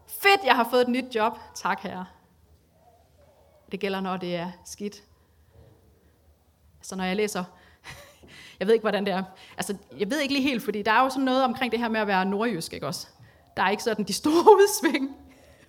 Fedt, 0.07 0.43
jeg 0.45 0.55
har 0.55 0.67
fået 0.69 0.81
et 0.81 0.87
nyt 0.87 1.15
job. 1.15 1.37
Tak, 1.55 1.79
herre. 1.79 2.05
Det 3.71 3.79
gælder, 3.79 3.99
når 3.99 4.17
det 4.17 4.35
er 4.35 4.51
skidt. 4.65 5.03
Så 6.81 6.95
når 6.95 7.03
jeg 7.03 7.15
læser... 7.15 7.43
Jeg 8.59 8.67
ved 8.67 8.73
ikke, 8.73 8.83
hvordan 8.83 9.05
det 9.05 9.13
er. 9.13 9.23
Altså, 9.57 9.75
jeg 9.99 10.09
ved 10.09 10.19
ikke 10.19 10.33
lige 10.33 10.49
helt, 10.49 10.63
fordi 10.63 10.81
der 10.81 10.91
er 10.91 11.03
jo 11.03 11.09
sådan 11.09 11.23
noget 11.23 11.43
omkring 11.43 11.71
det 11.71 11.79
her 11.79 11.89
med 11.89 11.99
at 11.99 12.07
være 12.07 12.25
nordjysk, 12.25 12.73
ikke 12.73 12.87
også? 12.87 13.07
Der 13.57 13.63
er 13.63 13.69
ikke 13.69 13.83
sådan 13.83 14.05
de 14.05 14.13
store 14.13 14.53
udsving. 14.57 15.15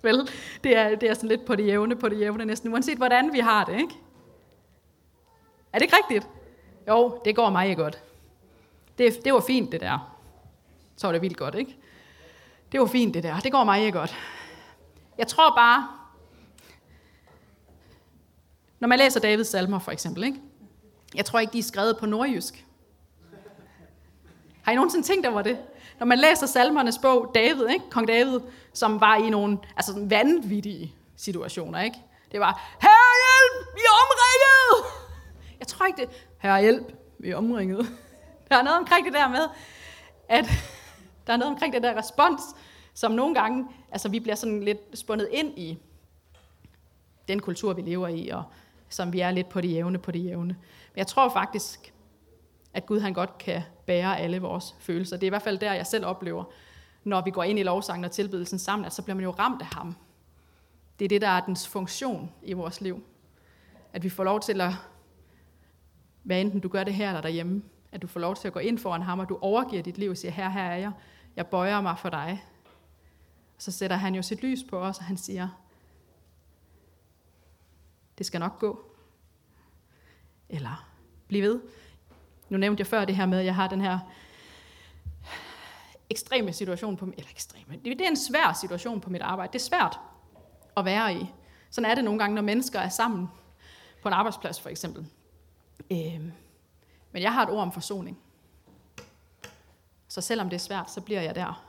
Vel, 0.01 0.29
det 0.63 0.77
er, 0.77 0.95
det 0.95 1.09
er 1.09 1.13
sådan 1.13 1.29
lidt 1.29 1.45
på 1.45 1.55
det 1.55 1.67
jævne, 1.67 1.95
på 1.95 2.09
det 2.09 2.19
jævne 2.19 2.45
næsten, 2.45 2.73
uanset 2.73 2.97
hvordan 2.97 3.33
vi 3.33 3.39
har 3.39 3.65
det, 3.65 3.79
ikke? 3.79 3.95
Er 5.73 5.79
det 5.79 5.85
ikke 5.85 5.95
rigtigt? 6.03 6.27
Jo, 6.87 7.21
det 7.25 7.35
går 7.35 7.49
meget 7.49 7.77
godt. 7.77 8.03
Det, 8.97 9.25
det 9.25 9.33
var 9.33 9.43
fint, 9.47 9.71
det 9.71 9.81
der. 9.81 10.15
Så 10.97 11.07
var 11.07 11.11
det 11.11 11.21
vildt 11.21 11.37
godt, 11.37 11.55
ikke? 11.55 11.77
Det 12.71 12.79
var 12.79 12.85
fint, 12.85 13.13
det 13.13 13.23
der. 13.23 13.39
Det 13.39 13.51
går 13.51 13.63
meget 13.63 13.93
godt. 13.93 14.15
Jeg 15.17 15.27
tror 15.27 15.55
bare, 15.55 15.87
når 18.79 18.87
man 18.87 18.99
læser 18.99 19.19
Davids 19.19 19.47
salmer 19.47 19.79
for 19.79 19.91
eksempel, 19.91 20.23
ikke? 20.23 20.37
jeg 21.15 21.25
tror 21.25 21.39
ikke, 21.39 21.53
de 21.53 21.59
er 21.59 21.63
skrevet 21.63 21.97
på 21.97 22.05
nordjysk. 22.05 22.65
Har 24.65 24.71
I 24.71 24.75
nogensinde 24.75 25.07
tænkt 25.07 25.25
over 25.25 25.41
det? 25.41 25.57
Når 25.99 26.05
man 26.05 26.19
læser 26.19 26.45
salmernes 26.47 26.97
bog, 26.97 27.31
David, 27.35 27.67
ikke? 27.69 27.89
kong 27.89 28.07
David, 28.07 28.39
som 28.73 29.01
var 29.01 29.15
i 29.15 29.29
nogle 29.29 29.57
altså, 29.75 29.93
vanvittige 30.09 30.95
situationer. 31.15 31.81
Ikke? 31.81 31.97
Det 32.31 32.39
var, 32.39 32.77
herre 32.81 33.13
hjælp, 33.25 33.75
vi 33.75 33.79
er 33.85 33.93
omringet! 34.03 34.93
Jeg 35.59 35.67
tror 35.67 35.85
ikke 35.85 36.01
det, 36.01 36.09
herre 36.39 36.61
hjælp, 36.61 36.93
vi 37.19 37.29
er 37.29 37.35
omringet. 37.35 37.79
Der 38.49 38.55
er 38.55 38.63
noget 38.63 38.79
omkring 38.79 39.05
det 39.05 39.13
der 39.13 39.27
med, 39.27 39.47
at 40.29 40.45
der 41.27 41.33
er 41.33 41.37
noget 41.37 41.53
omkring 41.53 41.73
det 41.73 41.83
der 41.83 41.97
respons, 41.97 42.41
som 42.93 43.11
nogle 43.11 43.35
gange, 43.35 43.67
altså 43.91 44.09
vi 44.09 44.19
bliver 44.19 44.35
sådan 44.35 44.63
lidt 44.63 44.79
spundet 44.93 45.29
ind 45.31 45.57
i 45.57 45.77
den 47.27 47.39
kultur, 47.39 47.73
vi 47.73 47.81
lever 47.81 48.07
i, 48.07 48.27
og 48.29 48.43
som 48.89 49.13
vi 49.13 49.19
er 49.19 49.31
lidt 49.31 49.49
på 49.49 49.61
det 49.61 49.71
jævne, 49.71 49.97
på 49.97 50.11
det 50.11 50.23
jævne. 50.25 50.55
Men 50.93 50.97
jeg 50.97 51.07
tror 51.07 51.29
faktisk, 51.29 51.93
at 52.75 52.85
Gud 52.85 52.99
han 52.99 53.13
godt 53.13 53.37
kan 53.37 53.61
bære 53.85 54.19
alle 54.19 54.39
vores 54.39 54.75
følelser. 54.79 55.17
Det 55.17 55.23
er 55.23 55.27
i 55.27 55.29
hvert 55.29 55.41
fald 55.41 55.57
der, 55.57 55.73
jeg 55.73 55.87
selv 55.87 56.05
oplever, 56.05 56.43
når 57.03 57.21
vi 57.21 57.31
går 57.31 57.43
ind 57.43 57.59
i 57.59 57.63
lovsangen 57.63 58.05
og 58.05 58.11
tilbedelsen 58.11 58.59
sammen, 58.59 58.85
at 58.85 58.93
så 58.93 59.01
bliver 59.01 59.15
man 59.15 59.23
jo 59.23 59.31
ramt 59.31 59.61
af 59.61 59.67
ham. 59.67 59.95
Det 60.99 61.05
er 61.05 61.09
det, 61.09 61.21
der 61.21 61.27
er 61.27 61.45
dens 61.45 61.67
funktion 61.67 62.31
i 62.43 62.53
vores 62.53 62.81
liv. 62.81 63.03
At 63.93 64.03
vi 64.03 64.09
får 64.09 64.23
lov 64.23 64.39
til 64.39 64.61
at, 64.61 64.71
hvad 66.23 66.41
enten 66.41 66.59
du 66.59 66.67
gør 66.67 66.83
det 66.83 66.93
her 66.93 67.07
eller 67.07 67.21
derhjemme, 67.21 67.63
at 67.91 68.01
du 68.01 68.07
får 68.07 68.19
lov 68.19 68.35
til 68.35 68.47
at 68.47 68.53
gå 68.53 68.59
ind 68.59 68.77
foran 68.77 69.01
ham, 69.01 69.19
og 69.19 69.29
du 69.29 69.37
overgiver 69.41 69.83
dit 69.83 69.97
liv 69.97 70.09
og 70.09 70.17
siger, 70.17 70.31
her, 70.31 70.49
her 70.49 70.63
er 70.63 70.75
jeg, 70.75 70.91
jeg 71.35 71.47
bøjer 71.47 71.81
mig 71.81 71.99
for 71.99 72.09
dig. 72.09 72.43
Så 73.57 73.71
sætter 73.71 73.95
han 73.95 74.15
jo 74.15 74.21
sit 74.21 74.41
lys 74.41 74.63
på 74.69 74.79
os, 74.79 74.97
og 74.97 75.03
han 75.03 75.17
siger, 75.17 75.47
det 78.17 78.25
skal 78.25 78.39
nok 78.39 78.59
gå. 78.59 78.91
Eller 80.49 80.89
bliv 81.27 81.43
ved. 81.43 81.61
Nu 82.49 82.57
nævnte 82.57 82.81
jeg 82.81 82.87
før 82.87 83.05
det 83.05 83.15
her 83.15 83.25
med, 83.25 83.39
at 83.39 83.45
jeg 83.45 83.55
har 83.55 83.67
den 83.67 83.81
her 83.81 83.99
ekstreme 86.09 86.53
situation 86.53 86.97
på 86.97 87.05
eller 87.05 87.29
ekstreme, 87.31 87.79
det 87.83 88.01
er 88.01 88.07
en 88.07 88.17
svær 88.17 88.53
situation 88.53 89.01
på 89.01 89.09
mit 89.09 89.21
arbejde. 89.21 89.53
Det 89.53 89.59
er 89.59 89.63
svært 89.63 89.99
at 90.77 90.85
være 90.85 91.13
i. 91.15 91.25
Sådan 91.69 91.91
er 91.91 91.95
det 91.95 92.03
nogle 92.03 92.19
gange, 92.19 92.35
når 92.35 92.41
mennesker 92.41 92.79
er 92.79 92.89
sammen 92.89 93.27
på 94.01 94.07
en 94.07 94.13
arbejdsplads 94.13 94.61
for 94.61 94.69
eksempel. 94.69 95.07
Øhm, 95.91 96.31
men 97.11 97.21
jeg 97.21 97.33
har 97.33 97.43
et 97.43 97.49
ord 97.49 97.61
om 97.61 97.71
forsoning. 97.71 98.17
Så 100.07 100.21
selvom 100.21 100.49
det 100.49 100.55
er 100.55 100.59
svært, 100.59 100.91
så 100.91 101.01
bliver 101.01 101.21
jeg 101.21 101.35
der. 101.35 101.65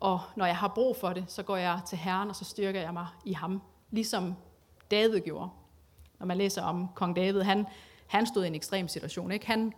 Og 0.00 0.20
når 0.36 0.46
jeg 0.46 0.56
har 0.56 0.68
brug 0.68 0.96
for 0.96 1.12
det, 1.12 1.24
så 1.28 1.42
går 1.42 1.56
jeg 1.56 1.80
til 1.86 1.98
Herren, 1.98 2.28
og 2.28 2.36
så 2.36 2.44
styrker 2.44 2.80
jeg 2.80 2.92
mig 2.92 3.06
i 3.24 3.32
ham. 3.32 3.62
Ligesom 3.90 4.34
David 4.90 5.20
gjorde. 5.20 5.48
Når 6.18 6.26
man 6.26 6.36
læser 6.36 6.62
om 6.62 6.88
kong 6.94 7.16
David, 7.16 7.42
han, 7.42 7.66
han 8.10 8.26
stod 8.26 8.44
i 8.44 8.46
en 8.46 8.54
ekstrem 8.54 8.88
situation. 8.88 9.32
Ikke? 9.32 9.46
Han 9.46 9.72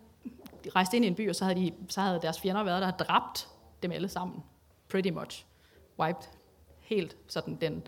rejste 0.76 0.96
ind 0.96 1.04
i 1.04 1.08
en 1.08 1.14
by, 1.14 1.28
og 1.28 1.36
så 1.36 1.44
havde, 1.44 1.60
de, 1.60 1.72
så 1.88 2.00
havde 2.00 2.20
deres 2.22 2.40
fjender 2.40 2.62
været 2.62 2.82
der 2.82 2.92
og 2.92 2.98
dræbt 2.98 3.48
dem 3.82 3.92
alle 3.92 4.08
sammen. 4.08 4.42
Pretty 4.88 5.10
much. 5.10 5.46
Wiped. 5.98 6.22
Helt 6.80 7.16
sådan, 7.28 7.56
den, 7.56 7.82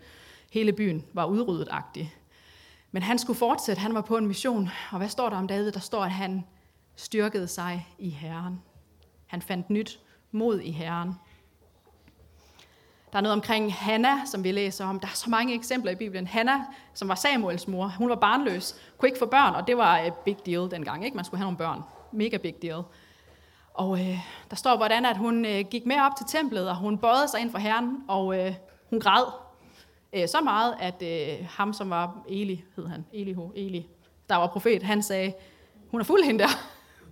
hele 0.51 0.73
byen 0.73 1.05
var 1.13 1.25
udryddet-agtig. 1.25 2.15
Men 2.91 3.03
han 3.03 3.19
skulle 3.19 3.39
fortsætte, 3.39 3.79
han 3.79 3.93
var 3.93 4.01
på 4.01 4.17
en 4.17 4.27
mission. 4.27 4.69
Og 4.91 4.97
hvad 4.97 5.09
står 5.09 5.29
der 5.29 5.37
om 5.37 5.47
David? 5.47 5.71
Der 5.71 5.79
står, 5.79 6.03
at 6.03 6.11
han 6.11 6.45
styrkede 6.95 7.47
sig 7.47 7.87
i 7.97 8.09
Herren. 8.09 8.61
Han 9.25 9.41
fandt 9.41 9.69
nyt 9.69 9.99
mod 10.31 10.59
i 10.59 10.71
Herren. 10.71 11.13
Der 13.15 13.19
er 13.19 13.23
noget 13.23 13.33
omkring 13.33 13.73
Hanna, 13.73 14.25
som 14.25 14.43
vi 14.43 14.51
læser 14.51 14.85
om. 14.85 14.99
Der 14.99 15.07
er 15.07 15.11
så 15.11 15.29
mange 15.29 15.53
eksempler 15.53 15.91
i 15.91 15.95
Bibelen. 15.95 16.27
Hanna, 16.27 16.65
som 16.93 17.07
var 17.07 17.15
Samuels 17.15 17.67
mor, 17.67 17.87
hun 17.97 18.09
var 18.09 18.15
barnløs, 18.15 18.75
kunne 18.97 19.09
ikke 19.09 19.19
få 19.19 19.25
børn, 19.25 19.55
og 19.55 19.67
det 19.67 19.77
var 19.77 19.97
et 19.97 20.13
big 20.13 20.37
deal 20.45 20.71
dengang. 20.71 21.05
Ikke? 21.05 21.15
Man 21.15 21.25
skulle 21.25 21.37
have 21.37 21.45
nogle 21.45 21.57
børn. 21.57 21.81
Mega 22.11 22.37
big 22.37 22.61
deal. 22.61 22.83
Og 23.73 23.99
øh, 23.99 24.17
der 24.49 24.55
står, 24.55 24.77
hvordan 24.77 25.05
at 25.05 25.17
hun 25.17 25.45
øh, 25.45 25.65
gik 25.69 25.85
med 25.85 25.95
op 26.01 26.11
til 26.17 26.25
templet, 26.29 26.69
og 26.69 26.75
hun 26.75 26.97
bøjede 26.97 27.27
sig 27.27 27.39
ind 27.41 27.51
for 27.51 27.57
Herren, 27.57 27.97
og 28.07 28.39
øh, 28.39 28.53
hun 28.89 28.99
græd 28.99 29.25
øh, 30.13 30.27
så 30.27 30.41
meget, 30.41 30.75
at 30.79 31.01
øh, 31.01 31.47
ham, 31.49 31.73
som 31.73 31.89
var 31.89 32.17
Eli, 32.29 32.63
hed 32.75 32.87
han, 32.87 33.05
Elihu, 33.13 33.51
Eli, 33.55 33.87
der 34.29 34.35
var 34.35 34.47
profet, 34.47 34.83
han 34.83 35.03
sagde, 35.03 35.33
hun 35.91 35.99
er 35.99 36.05
fuld 36.05 36.23
hende 36.23 36.39
der. 36.39 36.49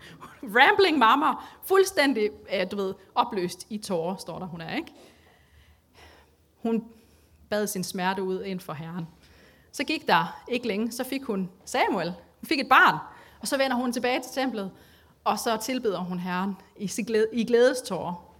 Rambling 0.58 0.98
mamma, 0.98 1.28
fuldstændig, 1.66 2.30
øh, 2.56 2.72
du 2.72 2.76
ved, 2.76 2.94
opløst 3.16 3.68
i 3.70 3.78
tårer, 3.78 4.16
står 4.16 4.40
der, 4.40 4.46
hun 4.46 4.62
er, 4.62 4.76
ikke? 4.76 4.94
Hun 6.64 6.84
bad 7.50 7.68
sin 7.68 7.84
smerte 7.84 8.24
ud 8.24 8.44
ind 8.44 8.60
for 8.60 8.74
Herren. 8.74 9.08
Så 9.72 9.84
gik 9.84 10.08
der 10.08 10.44
ikke 10.48 10.68
længe, 10.68 10.92
så 10.92 11.04
fik 11.04 11.24
hun 11.24 11.50
Samuel. 11.66 12.08
Hun 12.40 12.48
fik 12.48 12.60
et 12.60 12.70
barn, 12.70 12.98
og 13.40 13.48
så 13.48 13.58
vender 13.58 13.76
hun 13.76 13.94
tilbage 13.94 14.22
til 14.22 14.32
templet, 14.32 14.72
og 15.24 15.40
så 15.40 15.58
tilbeder 15.58 16.00
hun 16.00 16.20
Herren 16.20 16.56
i, 16.78 16.92
i 17.34 17.46
glædestårer. 17.46 18.34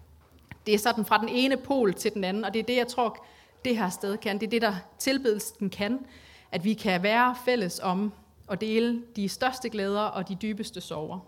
Det 0.66 0.74
er 0.74 0.78
sådan 0.78 1.06
fra 1.06 1.18
den 1.18 1.30
ene 1.30 1.58
pol 1.58 1.94
til 1.94 2.14
den 2.14 2.24
anden, 2.24 2.46
og 2.46 2.54
det 2.54 2.60
er 2.60 2.64
det, 2.64 2.76
jeg 2.76 2.88
tror, 2.88 3.26
det 3.66 3.78
her 3.78 3.90
sted 3.90 4.18
kan. 4.18 4.40
Det 4.40 4.46
er 4.46 4.50
det, 4.50 4.62
der 4.62 4.76
tilbedelsen 5.00 5.70
kan, 5.70 6.06
at 6.52 6.64
vi 6.64 6.74
kan 6.74 7.04
være 7.04 7.36
fælles 7.46 7.80
om 7.80 8.14
og 8.48 8.62
dele 8.62 9.04
de 9.16 9.30
største 9.30 9.70
glæder 9.70 10.02
og 10.02 10.28
de 10.28 10.36
dybeste 10.36 10.82
sorger. 10.82 11.20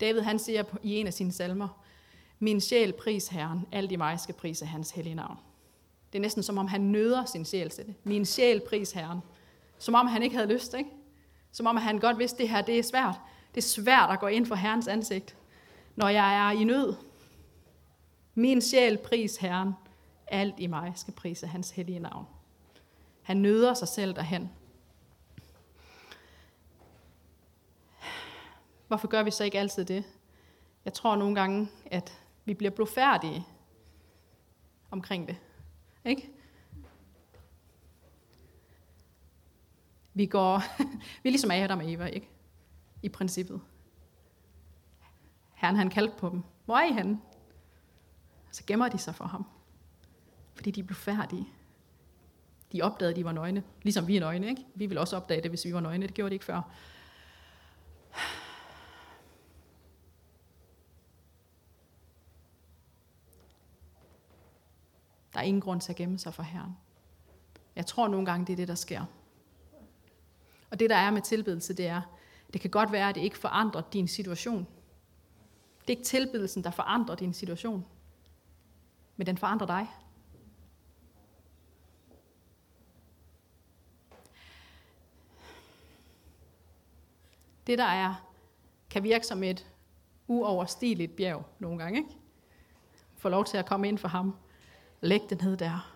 David 0.00 0.20
han 0.20 0.38
siger 0.38 0.64
i 0.82 0.96
en 0.96 1.06
af 1.06 1.14
sine 1.14 1.32
salmer, 1.32 1.84
min 2.38 2.60
sjæl 2.60 2.92
pris 2.92 3.28
Herren, 3.28 3.66
alt 3.72 3.92
i 3.92 3.96
mig 3.96 4.20
skal 4.20 4.34
prise 4.34 4.66
hans 4.66 4.90
hellige 4.90 5.14
navn. 5.14 5.38
Det 6.12 6.18
er 6.18 6.22
næsten 6.22 6.42
som 6.42 6.58
om 6.58 6.68
han 6.68 6.80
nøder 6.80 7.24
sin 7.24 7.44
sjæl 7.44 7.70
til 7.70 7.86
det. 7.86 7.94
Min 8.04 8.24
sjæl 8.24 8.60
pris 8.60 8.92
Herren. 8.92 9.20
Som 9.78 9.94
om 9.94 10.06
han 10.06 10.22
ikke 10.22 10.36
havde 10.36 10.52
lyst, 10.52 10.74
ikke? 10.74 10.90
Som 11.52 11.66
om 11.66 11.76
han 11.76 11.98
godt 11.98 12.18
vidste, 12.18 12.36
at 12.36 12.38
det 12.38 12.48
her 12.48 12.62
det 12.62 12.78
er 12.78 12.82
svært. 12.82 13.20
Det 13.54 13.60
er 13.60 13.68
svært 13.68 14.10
at 14.10 14.20
gå 14.20 14.26
ind 14.26 14.46
for 14.46 14.54
Herrens 14.54 14.88
ansigt, 14.88 15.36
når 15.96 16.08
jeg 16.08 16.48
er 16.48 16.50
i 16.60 16.64
nød. 16.64 16.94
Min 18.34 18.60
sjæl 18.60 18.98
pris 18.98 19.36
Herren, 19.36 19.72
alt 20.26 20.54
i 20.58 20.66
mig 20.66 20.92
skal 20.96 21.14
prise 21.14 21.46
hans 21.46 21.70
hellige 21.70 21.98
navn. 21.98 22.26
Han 23.22 23.36
nøder 23.36 23.74
sig 23.74 23.88
selv 23.88 24.14
derhen. 24.14 24.50
Hvorfor 28.88 29.08
gør 29.08 29.22
vi 29.22 29.30
så 29.30 29.44
ikke 29.44 29.58
altid 29.58 29.84
det? 29.84 30.04
Jeg 30.84 30.92
tror 30.92 31.16
nogle 31.16 31.34
gange, 31.34 31.68
at 31.86 32.18
vi 32.48 32.54
bliver 32.54 32.70
blufærdige 32.70 33.46
omkring 34.90 35.28
det. 35.28 35.36
Ikke? 36.04 36.30
Vi 40.14 40.26
går, 40.26 40.62
vi 41.22 41.28
er 41.28 41.30
ligesom 41.30 41.50
Adam 41.50 41.78
og 41.78 41.92
Eva, 41.92 42.06
ikke? 42.06 42.28
I 43.02 43.08
princippet. 43.08 43.60
Herren 45.54 45.76
han 45.76 45.90
kaldte 45.90 46.14
på 46.18 46.28
dem. 46.28 46.42
Hvor 46.64 46.76
er 46.76 46.84
I 46.84 46.92
henne? 46.92 47.20
Så 48.50 48.62
gemmer 48.66 48.88
de 48.88 48.98
sig 48.98 49.14
for 49.14 49.24
ham. 49.24 49.46
Fordi 50.54 50.70
de 50.70 50.82
blev 50.82 50.96
færdige. 50.96 51.48
De 52.72 52.82
opdagede, 52.82 53.10
at 53.10 53.16
de 53.16 53.24
var 53.24 53.32
nøgne. 53.32 53.62
Ligesom 53.82 54.06
vi 54.06 54.16
er 54.16 54.20
nøgne, 54.20 54.48
ikke? 54.48 54.64
Vi 54.74 54.86
ville 54.86 55.00
også 55.00 55.16
opdage 55.16 55.42
det, 55.42 55.50
hvis 55.50 55.64
vi 55.64 55.74
var 55.74 55.80
nøgne. 55.80 56.06
Det 56.06 56.14
gjorde 56.14 56.30
de 56.30 56.34
ikke 56.34 56.44
før. 56.44 56.62
Der 65.38 65.42
er 65.42 65.46
ingen 65.46 65.60
grund 65.60 65.80
til 65.80 65.92
at 65.92 65.96
gemme 65.96 66.18
sig 66.18 66.34
for 66.34 66.42
Herren. 66.42 66.76
Jeg 67.76 67.86
tror 67.86 68.08
nogle 68.08 68.26
gange, 68.26 68.46
det 68.46 68.52
er 68.52 68.56
det, 68.56 68.68
der 68.68 68.74
sker. 68.74 69.04
Og 70.70 70.80
det, 70.80 70.90
der 70.90 70.96
er 70.96 71.10
med 71.10 71.22
tilbedelse, 71.22 71.74
det 71.74 71.86
er, 71.86 72.02
det 72.52 72.60
kan 72.60 72.70
godt 72.70 72.92
være, 72.92 73.08
at 73.08 73.14
det 73.14 73.20
ikke 73.20 73.38
forandrer 73.38 73.82
din 73.92 74.08
situation. 74.08 74.66
Det 75.80 75.86
er 75.86 75.90
ikke 75.90 76.02
tilbedelsen, 76.02 76.64
der 76.64 76.70
forandrer 76.70 77.14
din 77.14 77.32
situation, 77.32 77.86
men 79.16 79.26
den 79.26 79.38
forandrer 79.38 79.66
dig. 79.66 79.86
Det, 87.66 87.78
der 87.78 87.84
er, 87.84 88.28
kan 88.90 89.02
virke 89.02 89.26
som 89.26 89.42
et 89.42 89.66
uoverstigeligt 90.26 91.16
bjerg 91.16 91.44
nogle 91.58 91.78
gange, 91.78 91.98
ikke? 91.98 92.10
Få 93.16 93.28
lov 93.28 93.44
til 93.44 93.56
at 93.56 93.66
komme 93.66 93.88
ind 93.88 93.98
for 93.98 94.08
ham. 94.08 94.34
Læg 95.00 95.20
det 95.30 95.42
ned 95.42 95.56
der. 95.56 95.94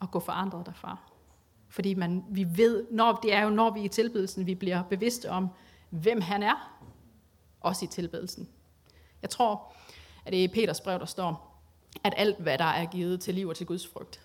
Og 0.00 0.10
gå 0.10 0.20
forandret 0.20 0.66
derfra. 0.66 0.96
Fordi 1.68 1.94
man, 1.94 2.24
vi 2.28 2.46
ved, 2.56 2.86
når 2.90 3.12
det 3.22 3.34
er 3.34 3.42
jo 3.42 3.50
når 3.50 3.70
vi 3.70 3.82
i 3.82 3.88
tilbedelsen, 3.88 4.46
vi 4.46 4.54
bliver 4.54 4.82
bevidste 4.82 5.30
om, 5.30 5.48
hvem 5.90 6.20
han 6.20 6.42
er, 6.42 6.80
også 7.60 7.84
i 7.84 7.88
tilbedelsen. 7.88 8.48
Jeg 9.22 9.30
tror, 9.30 9.72
at 10.24 10.32
det 10.32 10.40
er 10.40 10.44
i 10.44 10.48
Peters 10.48 10.80
brev, 10.80 10.98
der 10.98 11.06
står, 11.06 11.60
at 12.04 12.14
alt, 12.16 12.38
hvad 12.38 12.58
der 12.58 12.64
er 12.64 12.86
givet 12.86 13.20
til 13.20 13.34
liv 13.34 13.48
og 13.48 13.56
til 13.56 13.66
Guds 13.66 13.86
frygt, 13.86 14.20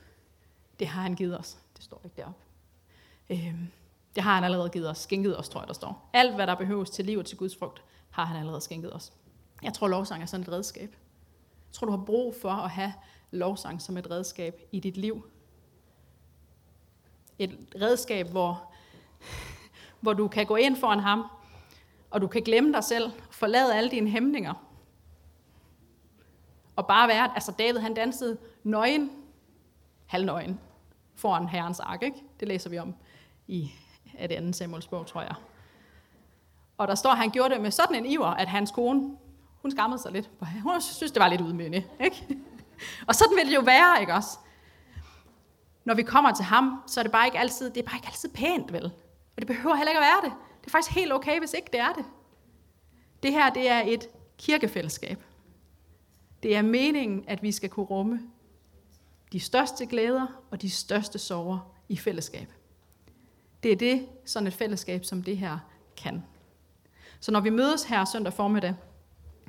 det 0.79 0.87
har 0.87 1.01
han 1.01 1.15
givet 1.15 1.39
os. 1.39 1.57
Det 1.75 1.83
står 1.83 2.01
ikke 2.03 2.15
deroppe. 2.15 2.39
Øhm, 3.29 3.67
det 4.15 4.23
har 4.23 4.35
han 4.35 4.43
allerede 4.43 4.69
givet 4.69 4.89
os, 4.89 4.97
skænket 4.97 5.39
os, 5.39 5.49
tror 5.49 5.61
jeg, 5.61 5.67
der 5.67 5.73
står. 5.73 6.09
Alt, 6.13 6.35
hvad 6.35 6.47
der 6.47 6.55
behøves 6.55 6.89
til 6.89 7.05
liv 7.05 7.19
og 7.19 7.25
til 7.25 7.37
Guds 7.37 7.55
frugt, 7.55 7.83
har 8.09 8.25
han 8.25 8.37
allerede 8.37 8.61
skænket 8.61 8.93
os. 8.93 9.13
Jeg 9.61 9.73
tror, 9.73 9.87
lovsang 9.87 10.21
er 10.21 10.25
sådan 10.25 10.41
et 10.41 10.49
redskab. 10.49 10.89
Jeg 11.67 11.73
tror, 11.73 11.85
du 11.85 11.91
har 11.91 12.05
brug 12.05 12.35
for 12.41 12.49
at 12.49 12.69
have 12.69 12.93
lovsang 13.31 13.81
som 13.81 13.97
et 13.97 14.11
redskab 14.11 14.61
i 14.71 14.79
dit 14.79 14.97
liv. 14.97 15.27
Et 17.39 17.59
redskab, 17.81 18.27
hvor, 18.27 18.73
hvor 20.01 20.13
du 20.13 20.27
kan 20.27 20.45
gå 20.45 20.55
ind 20.55 20.75
foran 20.75 20.99
ham, 20.99 21.25
og 22.11 22.21
du 22.21 22.27
kan 22.27 22.41
glemme 22.41 22.73
dig 22.73 22.83
selv, 22.83 23.11
forlade 23.31 23.75
alle 23.75 23.91
dine 23.91 24.09
hæmninger, 24.09 24.53
og 26.75 26.87
bare 26.87 27.07
være, 27.07 27.33
altså 27.33 27.51
David 27.51 27.79
han 27.79 27.93
dansede 27.93 28.37
nøgen, 28.63 29.11
halvnøgen, 30.05 30.59
foran 31.15 31.47
herrens 31.47 31.79
ark, 31.79 32.03
ikke? 32.03 32.23
Det 32.39 32.47
læser 32.47 32.69
vi 32.69 32.77
om 32.79 32.95
i 33.47 33.71
et 34.19 34.29
det 34.29 34.35
andet 34.35 34.55
Samuels 34.55 34.87
bog, 34.87 35.07
tror 35.07 35.21
jeg. 35.21 35.35
Og 36.77 36.87
der 36.87 36.95
står, 36.95 37.09
at 37.09 37.17
han 37.17 37.29
gjorde 37.29 37.53
det 37.53 37.61
med 37.61 37.71
sådan 37.71 37.95
en 37.95 38.05
iver, 38.05 38.27
at 38.27 38.47
hans 38.47 38.71
kone, 38.71 39.17
hun 39.63 39.71
skammede 39.71 40.02
sig 40.02 40.12
lidt. 40.12 40.30
Hun 40.63 40.82
synes, 40.82 41.12
det 41.12 41.19
var 41.19 41.28
lidt 41.28 41.41
udmyndende. 41.41 41.88
Ikke? 42.04 42.28
Og 43.08 43.15
sådan 43.15 43.36
vil 43.38 43.47
det 43.47 43.56
jo 43.56 43.62
være, 43.62 44.02
ikke 44.02 44.13
også? 44.13 44.38
Når 45.86 45.93
vi 45.93 46.04
kommer 46.04 46.34
til 46.34 46.45
ham, 46.45 46.84
så 46.88 46.99
er 46.99 47.04
det 47.04 47.12
bare 47.12 47.26
ikke 47.26 47.39
altid, 47.39 47.69
det 47.69 47.78
er 47.78 47.86
bare 47.86 47.97
ikke 47.97 48.08
altid 48.08 48.30
pænt, 48.30 48.73
vel? 48.73 48.86
Og 48.86 49.38
det 49.38 49.47
behøver 49.47 49.76
heller 49.76 49.91
ikke 49.91 49.99
at 49.99 50.08
være 50.13 50.30
det. 50.30 50.38
Det 50.62 50.67
er 50.67 50.71
faktisk 50.71 50.95
helt 50.95 51.13
okay, 51.13 51.39
hvis 51.39 51.54
ikke 51.54 51.69
det 51.71 51.80
er 51.80 51.93
det. 51.93 52.06
Det 53.23 53.32
her, 53.32 53.49
det 53.49 53.69
er 53.69 53.84
et 53.86 54.08
kirkefællesskab. 54.38 55.23
Det 56.43 56.56
er 56.56 56.62
meningen, 56.62 57.23
at 57.28 57.43
vi 57.43 57.52
skal 57.52 57.69
kunne 57.69 57.86
rumme 57.86 58.19
de 59.32 59.39
største 59.39 59.86
glæder 59.86 60.28
og 60.52 60.62
de 60.62 60.69
største 60.69 61.19
sorger 61.19 61.60
i 61.89 61.97
fællesskab. 61.97 62.54
Det 63.63 63.71
er 63.71 63.76
det, 63.76 64.08
sådan 64.26 64.47
et 64.47 64.54
fællesskab 64.54 65.06
som 65.06 65.23
det 65.23 65.38
her 65.38 65.58
kan. 65.97 66.23
Så 67.19 67.32
når 67.32 67.39
vi 67.39 67.49
mødes 67.49 67.84
her 67.84 68.06
søndag 68.06 68.34
formiddag, 68.34 68.76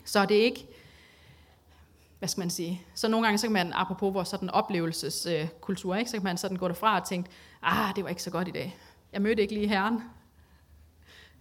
så 0.05 0.27
det 0.27 0.37
er 0.37 0.45
ikke, 0.45 0.69
hvad 2.19 2.29
skal 2.29 2.41
man 2.41 2.51
sige, 2.51 2.83
så 2.95 3.09
nogle 3.09 3.27
gange 3.27 3.39
så 3.39 3.47
kan 3.47 3.53
man, 3.53 3.73
apropos 3.73 4.15
vores 4.15 4.29
sådan 4.29 4.51
oplevelseskultur, 4.51 5.95
ikke, 5.95 6.11
så 6.11 6.17
kan 6.17 6.25
man 6.25 6.39
sådan 6.39 6.57
gå 6.57 6.69
derfra 6.69 7.01
og 7.01 7.07
tænke, 7.07 7.31
ah, 7.63 7.97
det 7.97 8.05
var 8.05 8.11
ikke 8.11 8.23
så 8.23 8.31
godt 8.31 8.49
i 8.49 8.51
dag. 8.51 8.77
Jeg 9.13 9.23
mødte 9.23 9.43
ikke 9.43 9.55
lige 9.55 9.69
herren. 9.69 10.03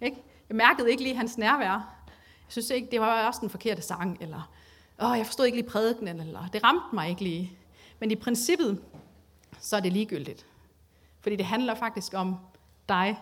Ikke? 0.02 0.18
Jeg 0.50 0.56
mærkede 0.56 0.92
ikke 0.92 1.04
lige 1.04 1.16
hans 1.16 1.38
nærvær. 1.38 1.72
Jeg 1.72 2.48
synes 2.48 2.70
ikke, 2.70 2.88
det 2.92 3.02
var 3.02 3.28
også 3.28 3.40
den 3.42 3.50
forkerte 3.50 3.82
sang, 3.82 4.18
eller 4.22 4.52
åh, 5.02 5.18
jeg 5.18 5.26
forstod 5.26 5.46
ikke 5.46 5.58
lige 5.58 5.70
prædiken, 5.70 6.08
eller 6.08 6.48
det 6.54 6.64
ramte 6.64 6.86
mig 6.96 7.10
ikke 7.10 7.24
lige. 7.24 7.58
Men 8.00 8.12
i 8.12 8.16
princippet, 8.16 8.82
så 9.60 9.76
er 9.76 9.80
det 9.80 9.94
ligegyldigt. 9.94 10.46
Fordi 11.22 11.36
det 11.36 11.46
handler 11.46 11.76
faktisk 11.76 12.14
om 12.14 12.36
dig 12.90 13.18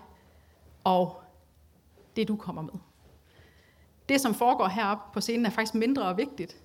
og 0.84 1.22
det, 2.16 2.28
du 2.28 2.36
kommer 2.36 2.62
med. 2.62 2.74
Det, 4.12 4.22
som 4.22 4.34
foregår 4.34 4.68
heroppe 4.68 5.04
på 5.14 5.22
scenen, 5.22 5.46
er 5.46 5.50
faktisk 5.50 5.76
mindre 5.76 6.04
og 6.04 6.18
vigtigt. 6.18 6.58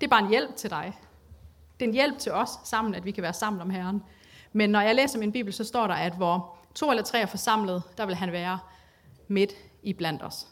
Det 0.00 0.06
er 0.06 0.10
bare 0.10 0.22
en 0.22 0.28
hjælp 0.28 0.56
til 0.56 0.70
dig. 0.70 0.98
Det 1.80 1.84
er 1.84 1.88
en 1.88 1.94
hjælp 1.94 2.18
til 2.18 2.32
os 2.32 2.48
sammen, 2.64 2.94
at 2.94 3.04
vi 3.04 3.10
kan 3.10 3.22
være 3.22 3.32
sammen 3.32 3.62
om 3.62 3.70
Herren. 3.70 4.02
Men 4.52 4.70
når 4.70 4.80
jeg 4.80 4.94
læser 4.94 5.18
min 5.18 5.32
bibel, 5.32 5.52
så 5.52 5.64
står 5.64 5.86
der, 5.86 5.94
at 5.94 6.12
hvor 6.12 6.56
to 6.74 6.90
eller 6.90 7.02
tre 7.02 7.20
er 7.20 7.26
forsamlet, 7.26 7.82
der 7.96 8.06
vil 8.06 8.14
han 8.14 8.32
være 8.32 8.58
midt 9.28 9.52
i 9.82 9.92
blandt 9.92 10.22
os. 10.22 10.48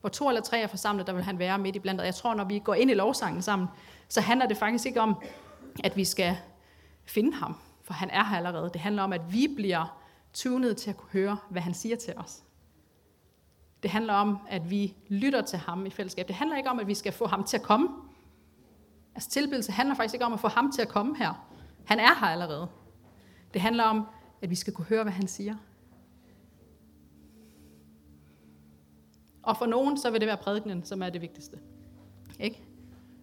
Hvor 0.00 0.08
to 0.08 0.28
eller 0.28 0.40
tre 0.40 0.60
er 0.60 0.66
forsamlet, 0.66 1.06
der 1.06 1.12
vil 1.12 1.22
han 1.24 1.38
være 1.38 1.58
midt 1.58 1.76
i 1.76 1.78
blandt 1.78 2.00
os. 2.00 2.04
Jeg 2.04 2.14
tror, 2.14 2.34
når 2.34 2.44
vi 2.44 2.58
går 2.58 2.74
ind 2.74 2.90
i 2.90 2.94
lovsangen 2.94 3.42
sammen, 3.42 3.68
så 4.08 4.20
handler 4.20 4.46
det 4.46 4.56
faktisk 4.56 4.86
ikke 4.86 5.00
om, 5.00 5.14
at 5.84 5.96
vi 5.96 6.04
skal 6.04 6.36
finde 7.04 7.36
ham, 7.36 7.56
for 7.84 7.94
han 7.94 8.10
er 8.10 8.24
her 8.24 8.36
allerede. 8.36 8.70
Det 8.72 8.80
handler 8.80 9.02
om, 9.02 9.12
at 9.12 9.32
vi 9.32 9.48
bliver 9.56 9.98
tunet 10.34 10.76
til 10.76 10.90
at 10.90 10.96
kunne 10.96 11.10
høre, 11.12 11.36
hvad 11.50 11.62
han 11.62 11.74
siger 11.74 11.96
til 11.96 12.14
os. 12.16 12.42
Det 13.82 13.90
handler 13.90 14.14
om, 14.14 14.38
at 14.48 14.70
vi 14.70 14.94
lytter 15.08 15.42
til 15.42 15.58
ham 15.58 15.86
i 15.86 15.90
fællesskab. 15.90 16.28
Det 16.28 16.36
handler 16.36 16.56
ikke 16.56 16.70
om, 16.70 16.78
at 16.78 16.86
vi 16.86 16.94
skal 16.94 17.12
få 17.12 17.26
ham 17.26 17.44
til 17.44 17.56
at 17.56 17.62
komme. 17.62 17.88
Altså 19.14 19.30
tilbedelse 19.30 19.72
handler 19.72 19.94
faktisk 19.94 20.14
ikke 20.14 20.24
om 20.24 20.32
at 20.32 20.40
få 20.40 20.48
ham 20.48 20.72
til 20.72 20.82
at 20.82 20.88
komme 20.88 21.16
her. 21.16 21.48
Han 21.84 21.98
er 21.98 22.14
her 22.20 22.26
allerede. 22.26 22.68
Det 23.54 23.60
handler 23.60 23.84
om, 23.84 24.06
at 24.42 24.50
vi 24.50 24.54
skal 24.54 24.72
kunne 24.72 24.84
høre, 24.84 25.02
hvad 25.02 25.12
han 25.12 25.28
siger. 25.28 25.56
Og 29.42 29.56
for 29.56 29.66
nogen, 29.66 29.98
så 29.98 30.10
vil 30.10 30.20
det 30.20 30.26
være 30.26 30.36
prædikenen, 30.36 30.84
som 30.84 31.02
er 31.02 31.10
det 31.10 31.20
vigtigste. 31.20 31.58
Ikke? 32.40 32.62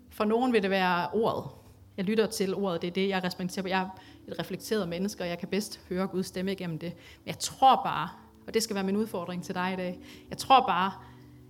For 0.10 0.26
nogen 0.26 0.54
vil 0.54 0.63
det 0.63 0.70
være 0.70 1.10
ordet. 1.10 1.52
Jeg 1.98 2.06
lytter 2.06 2.28
til 2.28 2.56
ordet, 2.56 2.82
det 2.82 2.88
er 2.88 2.91
det, 2.91 3.10
jeg 3.10 3.24
respekterer. 3.24 3.68
Jeg 3.68 3.82
er 3.82 3.89
et 4.28 4.39
reflekteret 4.39 4.89
menneske, 4.89 5.24
og 5.24 5.30
jeg 5.30 5.39
kan 5.39 5.48
bedst 5.48 5.82
høre 5.89 6.08
Guds 6.08 6.26
stemme 6.26 6.52
igennem 6.52 6.80
det. 6.80 6.94
Men 6.94 7.28
jeg 7.28 7.39
tror 7.39 7.84
bare, 7.84 8.10
og 8.47 8.53
det 8.53 8.63
skal 8.63 8.75
være 8.75 8.84
min 8.84 8.97
udfordring 8.97 9.43
til 9.43 9.55
dig 9.55 9.73
i 9.73 9.75
dag, 9.75 9.99
jeg 10.29 10.38
tror 10.38 10.67
bare, 10.67 10.91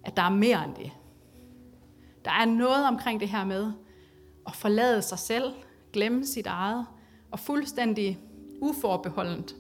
at 0.04 0.18
der 0.18 0.24
er 0.24 0.30
mere 0.30 0.66
end 0.66 0.76
det. 0.76 0.92
Der 2.26 2.32
er 2.32 2.46
noget 2.46 2.88
omkring 2.88 3.20
det 3.20 3.30
her 3.30 3.46
med 3.46 3.72
at 4.48 4.56
forlade 4.56 5.02
sig 5.02 5.20
selv, 5.20 5.54
glemme 5.94 6.26
sit 6.26 6.48
eget, 6.48 6.86
og 7.32 7.40
fuldstændig 7.40 8.20
uforbeholdent 8.62 9.56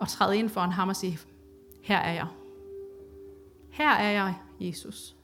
og 0.00 0.08
træde 0.08 0.38
ind 0.38 0.48
foran 0.48 0.72
ham 0.72 0.88
og 0.88 0.96
sige, 0.96 1.18
her 1.82 1.98
er 1.98 2.12
jeg. 2.12 2.26
Her 3.70 3.90
er 3.90 4.10
jeg, 4.10 4.34
Jesus. 4.60 5.16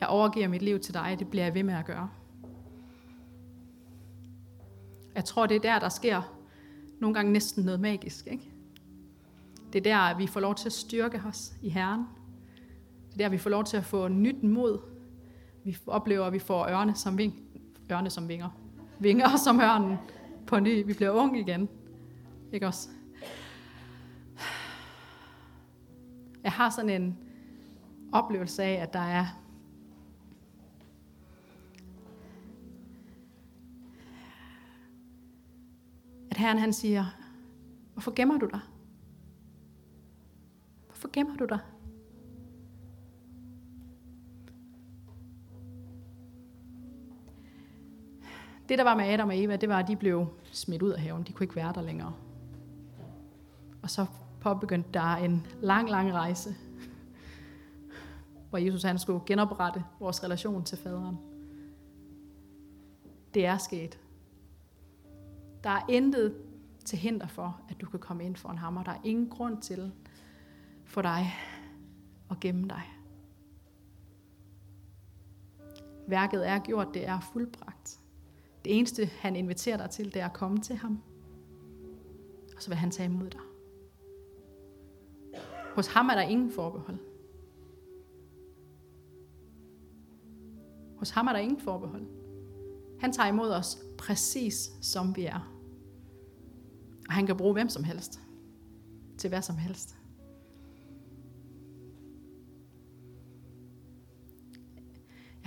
Jeg 0.00 0.08
overgiver 0.08 0.48
mit 0.48 0.62
liv 0.62 0.80
til 0.80 0.94
dig, 0.94 1.16
det 1.18 1.28
bliver 1.28 1.44
jeg 1.44 1.54
ved 1.54 1.62
med 1.62 1.74
at 1.74 1.84
gøre. 1.84 2.10
Jeg 5.14 5.24
tror, 5.24 5.46
det 5.46 5.56
er 5.56 5.60
der, 5.60 5.78
der 5.78 5.88
sker 5.88 6.22
nogle 7.00 7.14
gange 7.14 7.32
næsten 7.32 7.64
noget 7.64 7.80
magisk. 7.80 8.26
Ikke? 8.26 8.53
Det 9.74 9.86
er 9.86 9.94
der, 9.94 9.98
at 9.98 10.18
vi 10.18 10.26
får 10.26 10.40
lov 10.40 10.54
til 10.54 10.68
at 10.68 10.72
styrke 10.72 11.22
os 11.26 11.52
i 11.62 11.68
Herren. 11.68 12.00
Det 13.06 13.14
er 13.14 13.18
der, 13.18 13.28
vi 13.28 13.38
får 13.38 13.50
lov 13.50 13.64
til 13.64 13.76
at 13.76 13.84
få 13.84 14.08
nyt 14.08 14.42
mod. 14.42 14.78
Vi 15.64 15.76
oplever, 15.86 16.24
at 16.26 16.32
vi 16.32 16.38
får 16.38 16.68
ørne 16.68 16.94
som, 16.94 17.18
ving, 17.18 17.34
ørne 17.92 18.10
som 18.10 18.28
vinger. 18.28 18.48
Vinger 18.98 19.36
som 19.44 19.60
ørnen 19.60 19.96
på 20.46 20.60
ny. 20.60 20.86
Vi 20.86 20.92
bliver 20.92 21.10
unge 21.10 21.40
igen. 21.40 21.68
Ikke 22.52 22.66
også? 22.66 22.88
Jeg 26.42 26.52
har 26.52 26.70
sådan 26.70 27.02
en 27.02 27.18
oplevelse 28.12 28.62
af, 28.62 28.82
at 28.82 28.92
der 28.92 28.98
er 28.98 29.26
at 36.30 36.36
Herren 36.36 36.58
han 36.58 36.72
siger, 36.72 37.04
hvorfor 37.92 38.12
gemmer 38.14 38.38
du 38.38 38.46
dig? 38.46 38.60
Hvorfor 41.04 41.12
gemmer 41.12 41.36
du 41.36 41.44
dig? 41.44 41.58
Det, 48.68 48.78
der 48.78 48.84
var 48.84 48.96
med 48.96 49.04
Adam 49.04 49.28
og 49.28 49.42
Eva, 49.42 49.56
det 49.56 49.68
var, 49.68 49.78
at 49.78 49.88
de 49.88 49.96
blev 49.96 50.26
smidt 50.52 50.82
ud 50.82 50.90
af 50.90 51.00
haven. 51.00 51.22
De 51.22 51.32
kunne 51.32 51.44
ikke 51.44 51.56
være 51.56 51.72
der 51.72 51.82
længere. 51.82 52.14
Og 53.82 53.90
så 53.90 54.06
påbegyndte 54.40 54.90
der 54.94 55.16
en 55.16 55.46
lang, 55.60 55.90
lang 55.90 56.12
rejse, 56.12 56.54
hvor 58.50 58.58
Jesus 58.58 58.82
han 58.82 58.98
skulle 58.98 59.20
genoprette 59.26 59.84
vores 60.00 60.24
relation 60.24 60.64
til 60.64 60.78
faderen. 60.78 61.18
Det 63.34 63.46
er 63.46 63.58
sket. 63.58 63.98
Der 65.64 65.70
er 65.70 65.86
intet 65.88 66.34
til 66.84 66.98
hinder 66.98 67.26
for, 67.26 67.60
at 67.68 67.80
du 67.80 67.86
kan 67.86 68.00
komme 68.00 68.24
ind 68.24 68.36
for 68.36 68.48
en 68.48 68.58
hammer. 68.58 68.82
Der 68.82 68.92
er 68.92 69.00
ingen 69.04 69.28
grund 69.28 69.62
til 69.62 69.92
for 70.94 71.02
dig 71.02 71.34
og 72.28 72.40
gemme 72.40 72.68
dig. 72.68 72.82
Værket 76.08 76.48
er 76.48 76.58
gjort, 76.58 76.88
det 76.94 77.08
er 77.08 77.20
fuldbragt. 77.20 78.00
Det 78.64 78.78
eneste, 78.78 79.06
han 79.06 79.36
inviterer 79.36 79.76
dig 79.76 79.90
til, 79.90 80.14
det 80.14 80.22
er 80.22 80.26
at 80.26 80.32
komme 80.32 80.60
til 80.60 80.76
ham. 80.76 81.02
Og 82.56 82.62
så 82.62 82.68
vil 82.70 82.76
han 82.76 82.90
tage 82.90 83.06
imod 83.06 83.30
dig. 83.30 83.40
Hos 85.74 85.86
ham 85.86 86.08
er 86.08 86.14
der 86.14 86.22
ingen 86.22 86.52
forbehold. 86.52 86.98
Hos 90.98 91.10
ham 91.10 91.26
er 91.26 91.32
der 91.32 91.40
ingen 91.40 91.60
forbehold. 91.60 92.06
Han 93.00 93.12
tager 93.12 93.28
imod 93.28 93.50
os 93.50 93.78
præcis 93.98 94.70
som 94.82 95.16
vi 95.16 95.24
er. 95.24 95.52
Og 97.08 97.14
han 97.14 97.26
kan 97.26 97.36
bruge 97.36 97.52
hvem 97.52 97.68
som 97.68 97.84
helst. 97.84 98.20
Til 99.18 99.28
hvad 99.28 99.42
som 99.42 99.56
helst. 99.56 100.03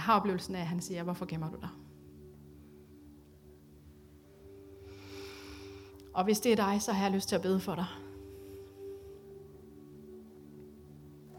Har 0.07 0.19
oplevelsen 0.19 0.55
af, 0.55 0.61
at 0.61 0.67
han 0.67 0.81
siger, 0.81 1.03
hvorfor 1.03 1.25
gemmer 1.25 1.49
du 1.49 1.57
dig? 1.61 1.69
Og 6.13 6.23
hvis 6.23 6.39
det 6.39 6.51
er 6.51 6.55
dig, 6.55 6.81
så 6.81 6.91
har 6.91 7.05
jeg 7.05 7.13
lyst 7.13 7.29
til 7.29 7.35
at 7.35 7.41
bede 7.41 7.59
for 7.59 7.75
dig. 7.75 7.85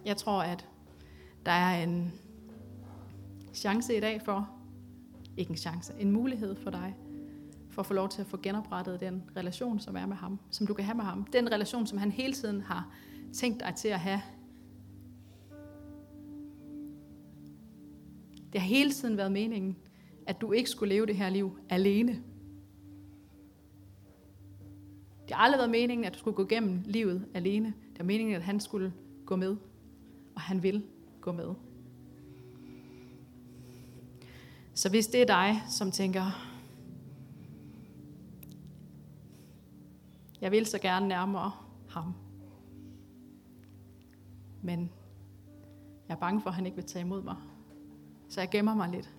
Jeg 0.04 0.16
tror, 0.16 0.42
at 0.42 0.68
der 1.46 1.52
er 1.52 1.82
en 1.82 2.12
chance 3.54 3.96
i 3.96 4.00
dag 4.00 4.22
for, 4.24 4.50
ikke 5.36 5.50
en 5.50 5.56
chance, 5.56 5.94
en 5.98 6.10
mulighed 6.10 6.56
for 6.56 6.70
dig, 6.70 6.96
for 7.70 7.82
at 7.82 7.86
få 7.86 7.94
lov 7.94 8.08
til 8.08 8.20
at 8.20 8.26
få 8.26 8.36
genoprettet 8.36 9.00
den 9.00 9.22
relation, 9.36 9.80
som 9.80 9.96
er 9.96 10.06
med 10.06 10.16
ham, 10.16 10.38
som 10.50 10.66
du 10.66 10.74
kan 10.74 10.84
have 10.84 10.96
med 10.96 11.04
ham. 11.04 11.24
Den 11.24 11.52
relation, 11.52 11.86
som 11.86 11.98
han 11.98 12.10
hele 12.10 12.32
tiden 12.32 12.60
har 12.60 12.88
tænkt 13.32 13.60
dig 13.60 13.74
til 13.74 13.88
at 13.88 14.00
have. 14.00 14.22
Det 18.52 18.60
har 18.60 18.68
hele 18.68 18.92
tiden 18.92 19.16
været 19.16 19.32
meningen, 19.32 19.76
at 20.26 20.40
du 20.40 20.52
ikke 20.52 20.70
skulle 20.70 20.94
leve 20.94 21.06
det 21.06 21.16
her 21.16 21.30
liv 21.30 21.58
alene. 21.68 22.22
Det 25.28 25.36
har 25.36 25.44
aldrig 25.44 25.58
været 25.58 25.70
meningen, 25.70 26.04
at 26.04 26.14
du 26.14 26.18
skulle 26.18 26.34
gå 26.34 26.44
gennem 26.44 26.82
livet 26.84 27.26
alene. 27.34 27.74
Det 27.92 28.00
er 28.00 28.04
meningen, 28.04 28.36
at 28.36 28.42
han 28.42 28.60
skulle 28.60 28.92
gå 29.26 29.36
med. 29.36 29.56
Og 30.34 30.40
han 30.40 30.62
vil 30.62 30.84
gå 31.20 31.32
med. 31.32 31.54
Så 34.74 34.90
hvis 34.90 35.06
det 35.06 35.22
er 35.22 35.26
dig, 35.26 35.62
som 35.68 35.90
tænker, 35.90 36.24
jeg 40.40 40.50
vil 40.50 40.66
så 40.66 40.78
gerne 40.78 41.08
nærmere 41.08 41.52
ham, 41.88 42.14
men 44.62 44.90
jeg 46.08 46.14
er 46.14 46.18
bange 46.18 46.40
for, 46.40 46.50
at 46.50 46.56
han 46.56 46.66
ikke 46.66 46.76
vil 46.76 46.86
tage 46.86 47.04
imod 47.04 47.22
mig. 47.22 47.36
Så 48.28 48.40
jeg 48.40 48.50
gemmer 48.50 48.74
mig 48.74 48.88
lidt. 48.88 49.10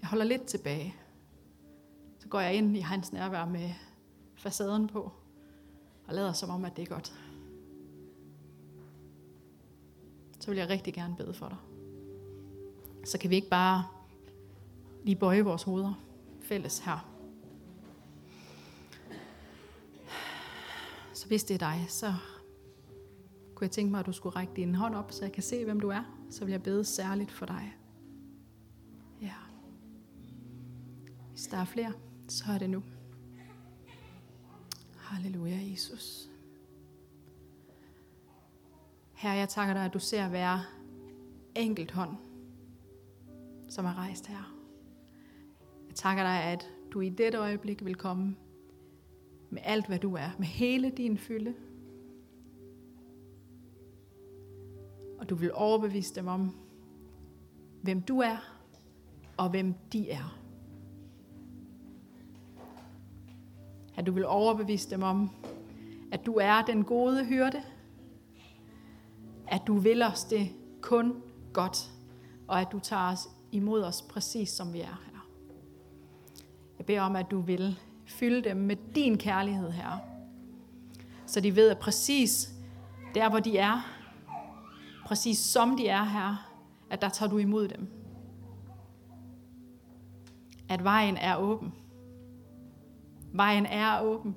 Jeg 0.00 0.08
holder 0.08 0.24
lidt 0.24 0.44
tilbage. 0.44 0.94
Så 2.18 2.28
går 2.28 2.40
jeg 2.40 2.54
ind 2.54 2.76
i 2.76 2.80
hans 2.80 3.12
nærvær 3.12 3.44
med 3.44 3.70
facaden 4.34 4.86
på, 4.86 5.12
og 6.06 6.14
lader 6.14 6.32
som 6.32 6.50
om, 6.50 6.64
at 6.64 6.76
det 6.76 6.82
er 6.82 6.86
godt. 6.86 7.14
Så 10.40 10.50
vil 10.50 10.58
jeg 10.58 10.68
rigtig 10.68 10.94
gerne 10.94 11.16
bede 11.16 11.34
for 11.34 11.48
dig. 11.48 11.58
Så 13.04 13.18
kan 13.18 13.30
vi 13.30 13.34
ikke 13.34 13.48
bare 13.48 13.84
lige 15.04 15.16
bøje 15.16 15.42
vores 15.42 15.62
hoveder 15.62 15.94
fælles 16.40 16.78
her. 16.78 17.08
Så 21.14 21.26
hvis 21.26 21.44
det 21.44 21.54
er 21.54 21.58
dig, 21.58 21.86
så 21.88 22.14
kunne 23.54 23.64
jeg 23.64 23.70
tænke 23.70 23.90
mig, 23.90 24.00
at 24.00 24.06
du 24.06 24.12
skulle 24.12 24.36
række 24.36 24.52
din 24.56 24.74
hånd 24.74 24.94
op, 24.94 25.12
så 25.12 25.24
jeg 25.24 25.32
kan 25.32 25.42
se, 25.42 25.64
hvem 25.64 25.80
du 25.80 25.88
er. 25.88 26.02
Så 26.30 26.44
vil 26.44 26.52
jeg 26.52 26.62
bede 26.62 26.84
særligt 26.84 27.30
for 27.30 27.46
dig. 27.46 27.76
Hvis 31.42 31.48
der 31.48 31.58
er 31.58 31.64
flere, 31.64 31.92
så 32.28 32.44
er 32.54 32.58
det 32.58 32.70
nu. 32.70 32.82
Halleluja, 34.96 35.58
Jesus. 35.70 36.30
Herre, 39.12 39.34
jeg 39.34 39.48
takker 39.48 39.74
dig, 39.74 39.84
at 39.84 39.94
du 39.94 39.98
ser 39.98 40.28
hver 40.28 40.58
enkelt 41.54 41.90
hånd, 41.90 42.16
som 43.68 43.84
er 43.84 43.94
rejst 43.94 44.26
her. 44.26 44.56
Jeg 45.88 45.94
takker 45.94 46.22
dig, 46.22 46.42
at 46.42 46.70
du 46.92 47.00
i 47.00 47.08
dette 47.08 47.38
øjeblik 47.38 47.84
vil 47.84 47.94
komme 47.94 48.36
med 49.50 49.62
alt, 49.64 49.86
hvad 49.86 49.98
du 49.98 50.14
er, 50.14 50.30
med 50.38 50.46
hele 50.46 50.90
din 50.90 51.18
fylde. 51.18 51.54
Og 55.18 55.30
du 55.30 55.34
vil 55.34 55.50
overbevise 55.54 56.14
dem 56.14 56.26
om, 56.26 56.56
hvem 57.82 58.02
du 58.02 58.18
er, 58.18 58.36
og 59.36 59.50
hvem 59.50 59.74
de 59.92 60.10
er. 60.10 60.41
At 63.96 64.06
du 64.06 64.12
vil 64.12 64.26
overbevise 64.26 64.90
dem 64.90 65.02
om, 65.02 65.30
at 66.12 66.26
du 66.26 66.34
er 66.34 66.62
den 66.62 66.84
gode 66.84 67.24
hyrde, 67.24 67.62
at 69.48 69.62
du 69.66 69.78
vil 69.78 70.02
os 70.02 70.24
det 70.24 70.50
kun 70.80 71.22
godt, 71.52 71.90
og 72.48 72.60
at 72.60 72.68
du 72.72 72.78
tager 72.78 73.12
os 73.12 73.28
imod 73.52 73.82
os 73.82 74.02
præcis 74.02 74.48
som 74.48 74.72
vi 74.72 74.80
er 74.80 75.02
her. 75.12 75.28
Jeg 76.78 76.86
beder 76.86 77.00
om, 77.00 77.16
at 77.16 77.30
du 77.30 77.40
vil 77.40 77.78
fylde 78.06 78.48
dem 78.48 78.56
med 78.56 78.76
din 78.94 79.18
kærlighed, 79.18 79.70
her, 79.70 79.98
Så 81.26 81.40
de 81.40 81.56
ved, 81.56 81.70
at 81.70 81.78
præcis 81.78 82.52
der, 83.14 83.28
hvor 83.28 83.40
de 83.40 83.58
er, 83.58 83.80
præcis 85.06 85.38
som 85.38 85.76
de 85.76 85.88
er 85.88 86.04
her, 86.04 86.50
at 86.90 87.02
der 87.02 87.08
tager 87.08 87.30
du 87.30 87.38
imod 87.38 87.68
dem. 87.68 87.88
At 90.68 90.84
vejen 90.84 91.16
er 91.16 91.36
åben. 91.36 91.72
Vejen 93.32 93.66
er 93.66 94.02
åben. 94.02 94.36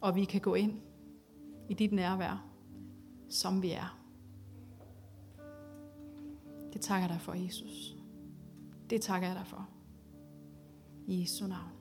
Og 0.00 0.14
vi 0.14 0.24
kan 0.24 0.40
gå 0.40 0.54
ind 0.54 0.80
i 1.68 1.74
dit 1.74 1.92
nærvær, 1.92 2.46
som 3.28 3.62
vi 3.62 3.70
er. 3.70 4.00
Det 6.72 6.80
takker 6.80 7.06
jeg 7.06 7.14
dig 7.14 7.20
for, 7.20 7.32
Jesus. 7.32 7.96
Det 8.90 9.00
takker 9.00 9.28
jeg 9.28 9.36
dig 9.36 9.46
for. 9.46 9.68
I 11.06 11.20
Jesu 11.20 11.46
navn. 11.46 11.73